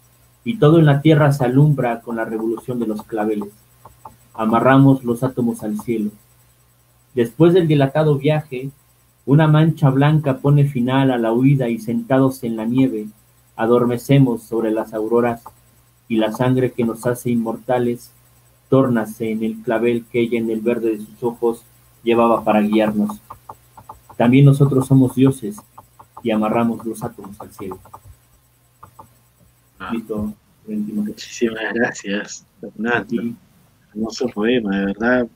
y 0.44 0.58
todo 0.58 0.78
en 0.78 0.84
la 0.84 1.00
tierra 1.00 1.32
se 1.32 1.44
alumbra 1.44 2.02
con 2.02 2.16
la 2.16 2.24
revolución 2.24 2.78
de 2.78 2.86
los 2.86 3.02
claveles. 3.02 3.48
Amarramos 4.34 5.02
los 5.02 5.24
átomos 5.24 5.62
al 5.62 5.80
cielo. 5.80 6.10
Después 7.14 7.54
del 7.54 7.66
dilatado 7.66 8.16
viaje, 8.16 8.70
una 9.24 9.48
mancha 9.48 9.88
blanca 9.88 10.36
pone 10.36 10.66
final 10.66 11.10
a 11.10 11.18
la 11.18 11.32
huida 11.32 11.68
y 11.70 11.78
sentados 11.78 12.44
en 12.44 12.56
la 12.56 12.66
nieve, 12.66 13.06
adormecemos 13.56 14.42
sobre 14.42 14.70
las 14.70 14.92
auroras 14.92 15.42
y 16.08 16.16
la 16.16 16.30
sangre 16.30 16.72
que 16.72 16.84
nos 16.84 17.06
hace 17.06 17.30
inmortales 17.30 18.12
tórnase 18.68 19.30
en 19.30 19.42
el 19.42 19.62
clavel 19.62 20.04
que 20.10 20.20
ella 20.20 20.38
en 20.38 20.50
el 20.50 20.60
verde 20.60 20.92
de 20.92 20.98
sus 20.98 21.22
ojos 21.22 21.64
llevaba 22.02 22.44
para 22.44 22.60
guiarnos. 22.60 23.20
También 24.16 24.44
nosotros 24.44 24.86
somos 24.86 25.14
dioses 25.14 25.56
y 26.22 26.30
amarramos 26.30 26.84
los 26.84 27.02
átomos 27.02 27.40
al 27.40 27.52
cielo. 27.52 27.78
Ah. 29.78 29.92
Muchísimas 30.66 31.74
gracias, 31.74 32.46
Fernando. 32.60 33.22
Hermoso 33.90 34.26
poema, 34.28 34.78
de 34.78 34.86
verdad. 34.86 35.28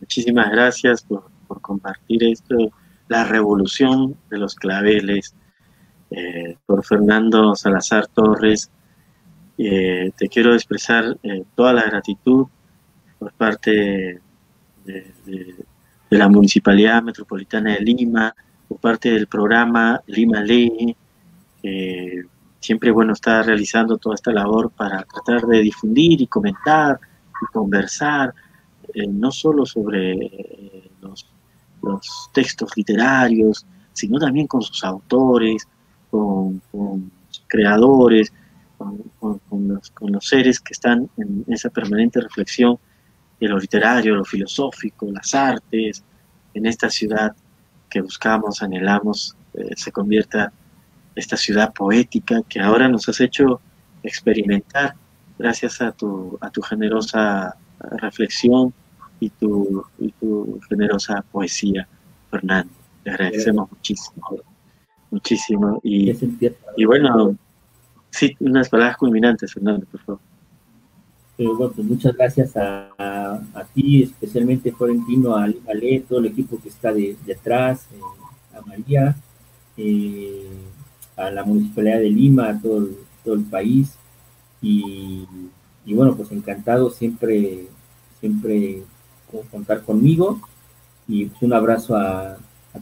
Muchísimas 0.00 0.50
gracias 0.50 1.02
por, 1.02 1.24
por 1.48 1.60
compartir 1.60 2.22
esto, 2.24 2.56
la 3.08 3.24
revolución 3.24 4.16
de 4.30 4.38
los 4.38 4.54
claveles, 4.54 5.34
eh, 6.10 6.56
por 6.66 6.84
Fernando 6.84 7.54
Salazar 7.54 8.06
Torres. 8.06 8.70
Eh, 9.58 10.10
te 10.16 10.28
quiero 10.28 10.54
expresar 10.54 11.18
eh, 11.22 11.44
toda 11.54 11.72
la 11.72 11.82
gratitud 11.82 12.46
por 13.20 13.32
parte 13.34 14.18
de, 14.84 15.54
la 16.08 16.28
Municipalidad 16.28 17.02
Metropolitana 17.04 17.74
de 17.74 17.80
Lima, 17.82 18.34
por 18.66 18.78
parte 18.78 19.10
del 19.10 19.28
programa 19.28 20.02
Lima 20.06 20.40
Ley, 20.40 20.96
que 21.62 22.24
siempre 22.58 22.90
bueno 22.90 23.12
está 23.12 23.42
realizando 23.44 23.98
toda 23.98 24.16
esta 24.16 24.32
labor 24.32 24.72
para 24.72 25.04
tratar 25.04 25.46
de 25.46 25.60
difundir 25.60 26.20
y 26.20 26.26
comentar 26.26 26.98
y 27.40 27.52
conversar, 27.52 28.34
no 29.08 29.30
solo 29.30 29.64
sobre 29.64 30.90
los, 31.00 31.30
los 31.82 32.30
textos 32.32 32.76
literarios, 32.76 33.64
sino 33.92 34.18
también 34.18 34.48
con 34.48 34.62
sus 34.62 34.82
autores, 34.82 35.68
con, 36.10 36.60
creadores, 37.46 38.32
con, 38.78 39.80
los, 40.00 40.26
seres 40.26 40.58
que 40.58 40.72
están 40.72 41.08
en 41.18 41.44
esa 41.48 41.70
permanente 41.70 42.20
reflexión 42.20 42.78
de 43.40 43.48
lo 43.48 43.58
literario, 43.58 44.16
lo 44.16 44.24
filosófico, 44.24 45.10
las 45.10 45.34
artes, 45.34 46.04
en 46.54 46.66
esta 46.66 46.90
ciudad 46.90 47.34
que 47.88 48.00
buscamos, 48.00 48.62
anhelamos, 48.62 49.36
eh, 49.54 49.70
se 49.76 49.90
convierta 49.90 50.52
esta 51.14 51.36
ciudad 51.36 51.72
poética 51.72 52.42
que 52.48 52.60
ahora 52.60 52.88
nos 52.88 53.08
has 53.08 53.20
hecho 53.20 53.60
experimentar 54.02 54.94
gracias 55.38 55.80
a 55.80 55.92
tu, 55.92 56.38
a 56.40 56.50
tu 56.50 56.62
generosa 56.62 57.56
reflexión 57.78 58.72
y 59.18 59.30
tu, 59.30 59.84
y 59.98 60.12
tu 60.12 60.60
generosa 60.68 61.24
poesía, 61.32 61.88
Fernando. 62.30 62.72
Te 63.02 63.10
agradecemos 63.10 63.70
muchísimo 63.70 64.42
muchísimo. 65.10 65.80
Y, 65.82 66.12
y 66.76 66.84
bueno, 66.84 67.36
sí, 68.10 68.34
unas 68.40 68.68
palabras 68.68 68.96
culminantes, 68.96 69.52
Fernando, 69.52 69.86
por 69.86 70.00
favor. 70.00 70.20
Eh, 71.40 71.46
bueno, 71.56 71.72
pues 71.74 71.88
muchas 71.88 72.14
gracias 72.14 72.52
a, 72.54 73.66
ti, 73.72 74.02
especialmente 74.02 74.72
Florentino, 74.72 75.36
a, 75.36 75.44
a 75.46 76.06
todo 76.06 76.18
el 76.18 76.26
equipo 76.26 76.60
que 76.60 76.68
está 76.68 76.92
de, 76.92 77.16
detrás, 77.24 77.86
eh, 77.94 78.58
a 78.58 78.60
María, 78.60 79.16
eh, 79.78 80.50
a 81.16 81.30
la 81.30 81.42
Municipalidad 81.42 82.00
de 82.00 82.10
Lima, 82.10 82.50
a 82.50 82.60
todo 82.60 82.88
el, 83.24 83.44
país. 83.44 83.96
Y, 84.60 85.26
bueno, 85.86 86.14
pues 86.14 86.30
encantado 86.30 86.90
siempre, 86.90 87.68
siempre 88.20 88.82
contar 89.50 89.82
conmigo. 89.82 90.42
Y 91.08 91.24
pues 91.24 91.40
un 91.40 91.54
abrazo 91.54 91.96
a, 91.96 92.36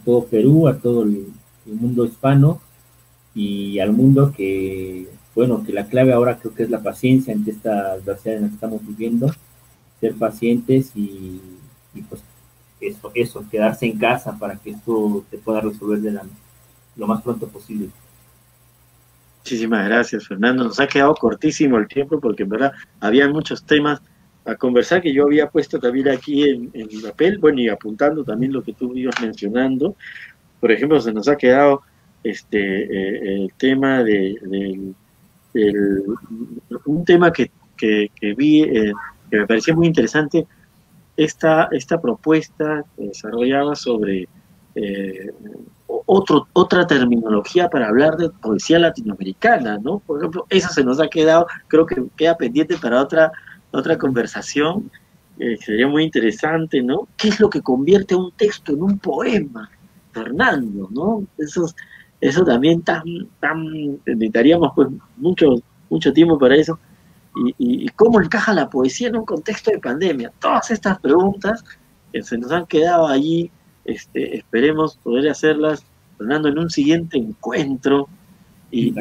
todo 0.05 0.25
Perú, 0.25 0.67
a 0.67 0.79
todo 0.79 1.05
el 1.05 1.29
mundo 1.65 2.05
hispano 2.07 2.61
y 3.37 3.79
al 3.79 3.93
mundo 3.93 4.33
que, 4.37 5.07
bueno, 5.39 5.63
que 5.65 5.73
la 5.73 5.87
clave 5.87 6.13
ahora 6.13 6.37
creo 6.37 6.53
que 6.53 6.65
es 6.65 6.71
la 6.71 6.83
paciencia 6.83 7.33
ante 7.33 7.53
esta 7.53 7.93
adversidad 7.93 8.39
en 8.39 8.43
la 8.43 8.49
que 8.49 8.55
estamos 8.55 8.85
viviendo, 8.85 9.33
ser 10.01 10.15
pacientes 10.15 10.91
y, 10.97 11.41
pues 12.09 12.23
eso, 12.81 13.13
eso, 13.15 13.45
quedarse 13.49 13.87
en 13.87 13.97
casa 14.01 14.37
para 14.37 14.57
que 14.57 14.71
esto 14.71 15.25
se 15.31 15.39
pueda 15.39 15.61
resolver 15.61 16.01
de 16.01 16.11
la, 16.11 16.25
lo 16.97 17.07
más 17.07 17.23
pronto 17.23 17.47
posible. 17.47 17.89
Muchísimas 19.45 19.87
gracias, 19.87 20.27
Fernando. 20.27 20.65
Nos 20.65 20.81
ha 20.81 20.89
quedado 20.89 21.15
cortísimo 21.15 21.79
el 21.79 21.87
tiempo 21.87 22.19
porque 22.19 22.43
en 22.43 22.49
verdad 22.49 22.73
había 22.99 23.29
muchos 23.29 23.63
temas 23.63 24.03
a 24.45 24.57
conversar 24.57 25.01
que 25.01 25.15
yo 25.15 25.23
había 25.23 25.49
puesto 25.49 25.79
también 25.79 26.09
aquí 26.09 26.51
en, 26.51 26.69
en 26.75 27.01
papel, 27.01 27.39
bueno, 27.39 27.61
y 27.61 27.69
apuntando 27.69 28.25
también 28.25 28.53
lo 28.53 28.65
que 28.65 28.73
tú 28.73 28.93
ibas 28.97 29.15
mencionando, 29.23 29.95
por 30.59 30.73
ejemplo, 30.73 31.01
se 31.01 31.13
nos 31.13 31.29
ha 31.29 31.37
quedado 31.37 31.83
este 32.25 32.59
eh, 32.59 33.35
el 33.37 33.53
tema 33.57 34.03
de, 34.03 34.95
un 35.55 37.05
tema 37.05 37.33
que, 37.33 37.51
vi 38.37 38.63
eh, 38.63 38.93
que 39.31 39.39
me 39.39 39.47
parecía 39.47 39.75
muy 39.75 39.87
interesante 39.87 40.47
esta, 41.17 41.69
esta 41.73 42.01
propuesta 42.01 42.85
que 42.97 43.09
desarrollaba 43.09 43.75
sobre 43.75 44.29
eh, 44.75 45.31
otro, 46.07 46.47
otra 46.53 46.87
terminología 46.87 47.69
para 47.69 47.89
hablar 47.89 48.17
de 48.17 48.31
poesía 48.31 48.79
latinoamericana, 48.79 49.79
¿no? 49.79 49.99
Por 50.01 50.19
ejemplo, 50.19 50.47
eso 50.51 50.69
se 50.69 50.85
nos 50.85 51.01
ha 51.01 51.09
quedado, 51.09 51.47
creo 51.67 51.87
que 51.87 52.05
queda 52.17 52.37
pendiente 52.37 52.77
para 52.77 53.03
otra, 53.03 53.33
otra 53.73 53.99
conversación, 53.99 54.91
sería 55.61 55.87
muy 55.87 56.03
interesante, 56.05 56.83
¿no? 56.83 57.07
¿Qué 57.17 57.29
es 57.29 57.39
lo 57.39 57.49
que 57.49 57.63
convierte 57.63 58.15
un 58.15 58.33
texto 58.33 58.73
en 58.73 58.83
un 58.83 58.99
poema? 58.99 59.71
Fernando, 60.13 60.89
¿no? 60.91 61.27
Eso, 61.39 61.67
eso 62.21 62.45
también 62.45 62.83
tan, 62.83 63.03
tan, 63.41 63.99
necesitaríamos 64.05 64.73
pues 64.75 64.89
mucho, 65.17 65.57
mucho 65.91 66.13
tiempo 66.13 66.39
para 66.39 66.57
eso. 66.57 66.79
Y, 67.59 67.89
cómo 67.91 68.21
encaja 68.21 68.53
la 68.53 68.69
poesía 68.69 69.09
en 69.09 69.17
un 69.17 69.25
contexto 69.25 69.71
de 69.71 69.79
pandemia. 69.79 70.33
Todas 70.41 70.71
estas 70.71 70.99
preguntas 70.99 71.65
que 72.13 72.23
se 72.23 72.37
nos 72.39 72.51
han 72.51 72.67
quedado 72.67 73.07
allí, 73.07 73.51
este, 73.85 74.39
esperemos 74.39 74.97
poder 74.97 75.29
hacerlas, 75.31 75.85
Fernando, 76.17 76.49
en 76.49 76.59
un 76.59 76.71
siguiente 76.71 77.17
encuentro. 77.17 78.09
Y, 78.71 78.93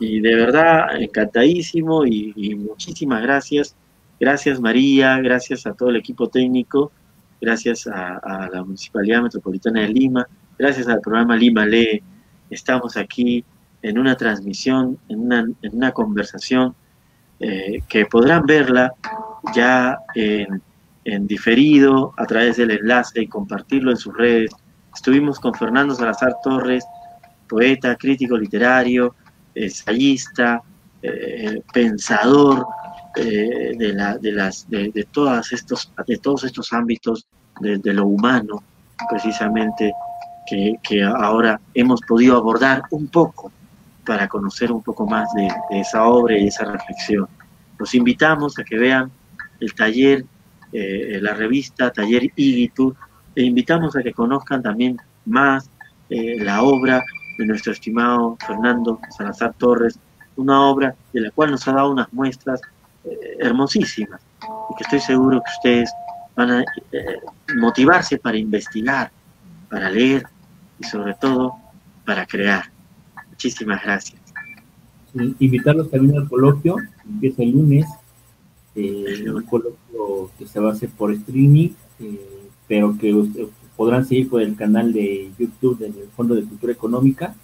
y 0.00 0.20
de 0.20 0.34
verdad, 0.34 1.00
encantadísimo 1.00 2.06
y 2.06 2.54
muchísimas 2.56 3.22
gracias. 3.22 3.76
Gracias 4.18 4.60
María, 4.60 5.18
gracias 5.18 5.66
a 5.66 5.74
todo 5.74 5.90
el 5.90 5.96
equipo 5.96 6.28
técnico 6.28 6.90
gracias 7.42 7.88
a, 7.88 8.48
la 8.52 8.62
Municipalidad 8.62 9.20
Metropolitana 9.20 9.80
de 9.80 9.88
Lima, 9.88 10.26
gracias 10.62 10.86
al 10.86 11.00
programa 11.00 11.36
Lima 11.36 11.66
Lee, 11.66 12.00
estamos 12.48 12.96
aquí 12.96 13.44
en 13.82 13.98
una 13.98 14.16
transmisión, 14.16 14.96
en 15.08 15.56
una, 15.72 15.90
conversación 15.90 16.76
eh, 17.40 17.82
que 17.88 18.06
podrán 18.06 18.46
verla 18.46 18.92
ya 19.56 19.98
en, 20.14 21.26
diferido 21.26 22.14
a 22.16 22.26
través 22.26 22.58
del 22.58 22.70
enlace 22.70 23.22
y 23.22 23.26
compartirlo 23.26 23.90
en 23.90 23.96
sus 23.96 24.16
redes. 24.16 24.52
Estuvimos 24.94 25.40
con 25.40 25.52
Fernando 25.52 25.96
Salazar 25.96 26.36
Torres, 26.44 26.84
poeta, 27.48 27.96
crítico 27.96 28.38
literario, 28.38 29.16
ensayista, 29.56 30.62
eh, 31.02 31.60
pensador, 31.72 32.64
eh, 33.16 33.72
de, 33.76 33.92
la, 33.94 34.16
de, 34.16 34.30
las, 34.30 34.70
de, 34.70 34.92
de, 34.92 35.02
todas 35.10 35.52
estos, 35.52 35.92
de 36.06 36.18
todos 36.18 36.44
estos 36.44 36.72
ámbitos 36.72 37.26
de, 37.60 37.92
lo 37.92 38.06
humano, 38.06 38.62
precisamente, 39.10 39.92
que, 40.46 40.74
que, 40.82 41.02
ahora 41.02 41.60
hemos 41.74 42.00
podido 42.00 42.36
abordar 42.36 42.82
un 42.90 43.06
poco 43.08 43.52
para 44.04 44.28
conocer 44.28 44.72
un 44.72 44.82
poco 44.82 45.06
más 45.06 45.32
de, 45.34 45.48
esa 45.70 46.04
obra 46.04 46.36
y 46.36 46.48
esa 46.48 46.64
reflexión. 46.64 47.28
Los 47.78 47.94
invitamos 47.94 48.58
a 48.58 48.64
que 48.64 48.78
vean 48.78 49.10
el 49.60 49.74
taller, 49.74 50.24
eh, 50.72 51.18
la 51.20 51.34
revista 51.34 51.90
Taller 51.90 52.30
Igitur, 52.36 52.94
e 53.34 53.42
invitamos 53.42 53.96
a 53.96 54.02
que 54.02 54.12
conozcan 54.12 54.62
también 54.62 54.98
más 55.24 55.70
eh, 56.10 56.36
la 56.38 56.62
obra 56.62 57.02
de 57.38 57.46
nuestro 57.46 57.72
estimado 57.72 58.36
Fernando 58.46 59.00
Salazar 59.16 59.54
Torres, 59.54 59.98
una 60.36 60.66
obra 60.66 60.94
de 61.12 61.20
la 61.20 61.30
cual 61.30 61.52
nos 61.52 61.66
ha 61.68 61.72
dado 61.72 61.90
unas 61.90 62.12
muestras 62.12 62.60
eh, 63.04 63.36
hermosísimas 63.40 64.20
y 64.42 64.74
que 64.76 64.84
estoy 64.84 65.00
seguro 65.00 65.42
que 65.42 65.50
ustedes 65.56 65.92
van 66.36 66.50
a 66.50 66.60
eh, 66.60 67.20
motivarse 67.56 68.18
para 68.18 68.36
investigar, 68.36 69.10
para 69.68 69.90
leer 69.90 70.24
y 70.82 70.84
sobre 70.84 71.14
todo 71.14 71.54
para 72.04 72.26
crear. 72.26 72.64
Muchísimas 73.30 73.82
gracias. 73.82 74.20
invitarlos 75.38 75.90
también 75.90 76.18
al 76.18 76.28
coloquio, 76.28 76.76
empieza 77.04 77.42
el 77.42 77.52
lunes, 77.52 77.86
eh, 78.74 79.24
un 79.30 79.42
coloquio 79.44 80.30
que 80.38 80.46
se 80.46 80.58
va 80.58 80.70
a 80.70 80.72
hacer 80.72 80.88
por 80.90 81.12
streaming, 81.12 81.70
eh, 82.00 82.48
pero 82.66 82.96
que 82.98 83.14
podrán 83.76 84.04
seguir 84.04 84.28
por 84.28 84.42
el 84.42 84.56
canal 84.56 84.92
de 84.92 85.30
YouTube 85.38 85.78
del 85.78 85.94
Fondo 86.16 86.34
de 86.34 86.44
Cultura 86.44 86.72
Económica 86.72 87.34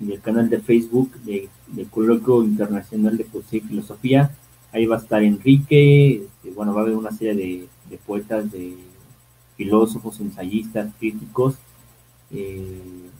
y 0.00 0.12
el 0.12 0.20
canal 0.20 0.48
de 0.50 0.60
Facebook 0.60 1.12
del 1.22 1.86
Coloquio 1.90 2.42
Internacional 2.42 3.16
de 3.16 3.24
Poesía 3.24 3.58
y 3.58 3.68
Filosofía. 3.68 4.30
Ahí 4.72 4.86
va 4.86 4.96
a 4.96 4.98
estar 4.98 5.22
Enrique, 5.22 6.24
este, 6.24 6.50
bueno, 6.50 6.74
va 6.74 6.80
a 6.80 6.84
haber 6.84 6.96
una 6.96 7.12
serie 7.12 7.68
de, 7.88 7.98
poetas, 7.98 8.50
de 8.50 8.76
filósofos, 9.56 10.18
ensayistas, 10.20 10.92
críticos. 10.98 11.56
Eh, 12.34 13.10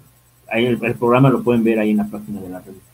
ahí 0.48 0.66
el, 0.66 0.78
programa 0.78 1.30
lo 1.30 1.42
pueden 1.42 1.62
ver 1.62 1.78
ahí 1.78 1.90
en 1.90 1.98
la 1.98 2.06
página 2.06 2.40
de 2.40 2.48
la 2.48 2.60
revista. 2.60 2.90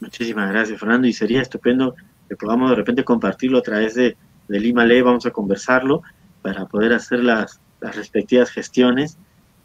Muchísimas 0.00 0.50
gracias, 0.50 0.78
Fernando, 0.78 1.06
y 1.06 1.12
sería 1.12 1.42
estupendo 1.42 1.94
que 2.28 2.36
podamos 2.36 2.70
de 2.70 2.76
repente 2.76 3.04
compartirlo 3.04 3.58
a 3.58 3.62
través 3.62 3.94
de, 3.94 4.16
de 4.48 4.60
Lima 4.60 4.84
Ley, 4.84 5.02
vamos 5.02 5.26
a 5.26 5.30
conversarlo 5.30 6.02
para 6.42 6.66
poder 6.66 6.92
hacer 6.92 7.22
las, 7.22 7.60
las 7.80 7.96
respectivas 7.96 8.50
gestiones. 8.50 9.18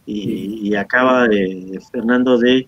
Y, 0.08 0.76
acaba 0.76 1.28
de, 1.28 1.82
Fernando 1.92 2.38
de, 2.38 2.68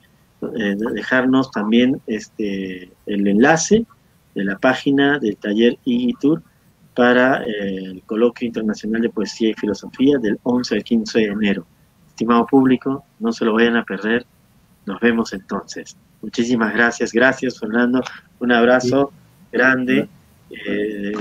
dejarnos 0.94 1.52
también 1.52 2.02
este, 2.08 2.92
el 3.06 3.28
enlace 3.28 3.86
de 4.34 4.44
la 4.44 4.58
página 4.58 5.20
del 5.20 5.38
taller 5.38 5.78
IGITUR 5.86 6.42
para 6.96 7.44
eh, 7.44 7.78
el 7.86 8.02
Coloquio 8.04 8.48
Internacional 8.48 9.02
de 9.02 9.10
Poesía 9.12 9.50
y 9.50 9.54
Filosofía 9.54 10.18
del 10.18 10.40
11 10.42 10.76
al 10.76 10.84
15 10.84 11.20
de 11.20 11.26
enero. 11.26 11.68
Estimado 12.18 12.48
público, 12.48 13.06
no 13.20 13.32
se 13.32 13.46
lo 13.46 13.54
vayan 13.54 13.76
a 13.76 13.84
perder. 13.84 14.26
Nos 14.88 15.00
vemos 15.00 15.34
entonces. 15.34 15.96
Muchísimas 16.24 16.74
gracias. 16.74 17.12
Gracias, 17.12 17.60
Fernando. 17.60 18.02
Un 18.40 18.52
abrazo 18.52 19.14
grande 19.52 20.10
eh, 20.50 21.12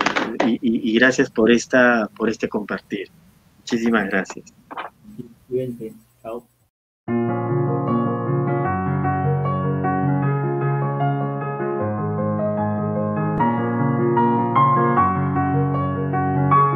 y, 0.46 0.94
gracias 0.94 1.30
por 1.30 1.50
esta 1.50 2.08
por 2.16 2.30
este 2.30 2.48
compartir. 2.48 3.10
Muchísimas 3.58 4.06
gracias. 4.06 4.54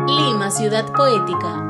Lima, 0.06 0.50
ciudad 0.50 0.92
poética. 0.92 1.69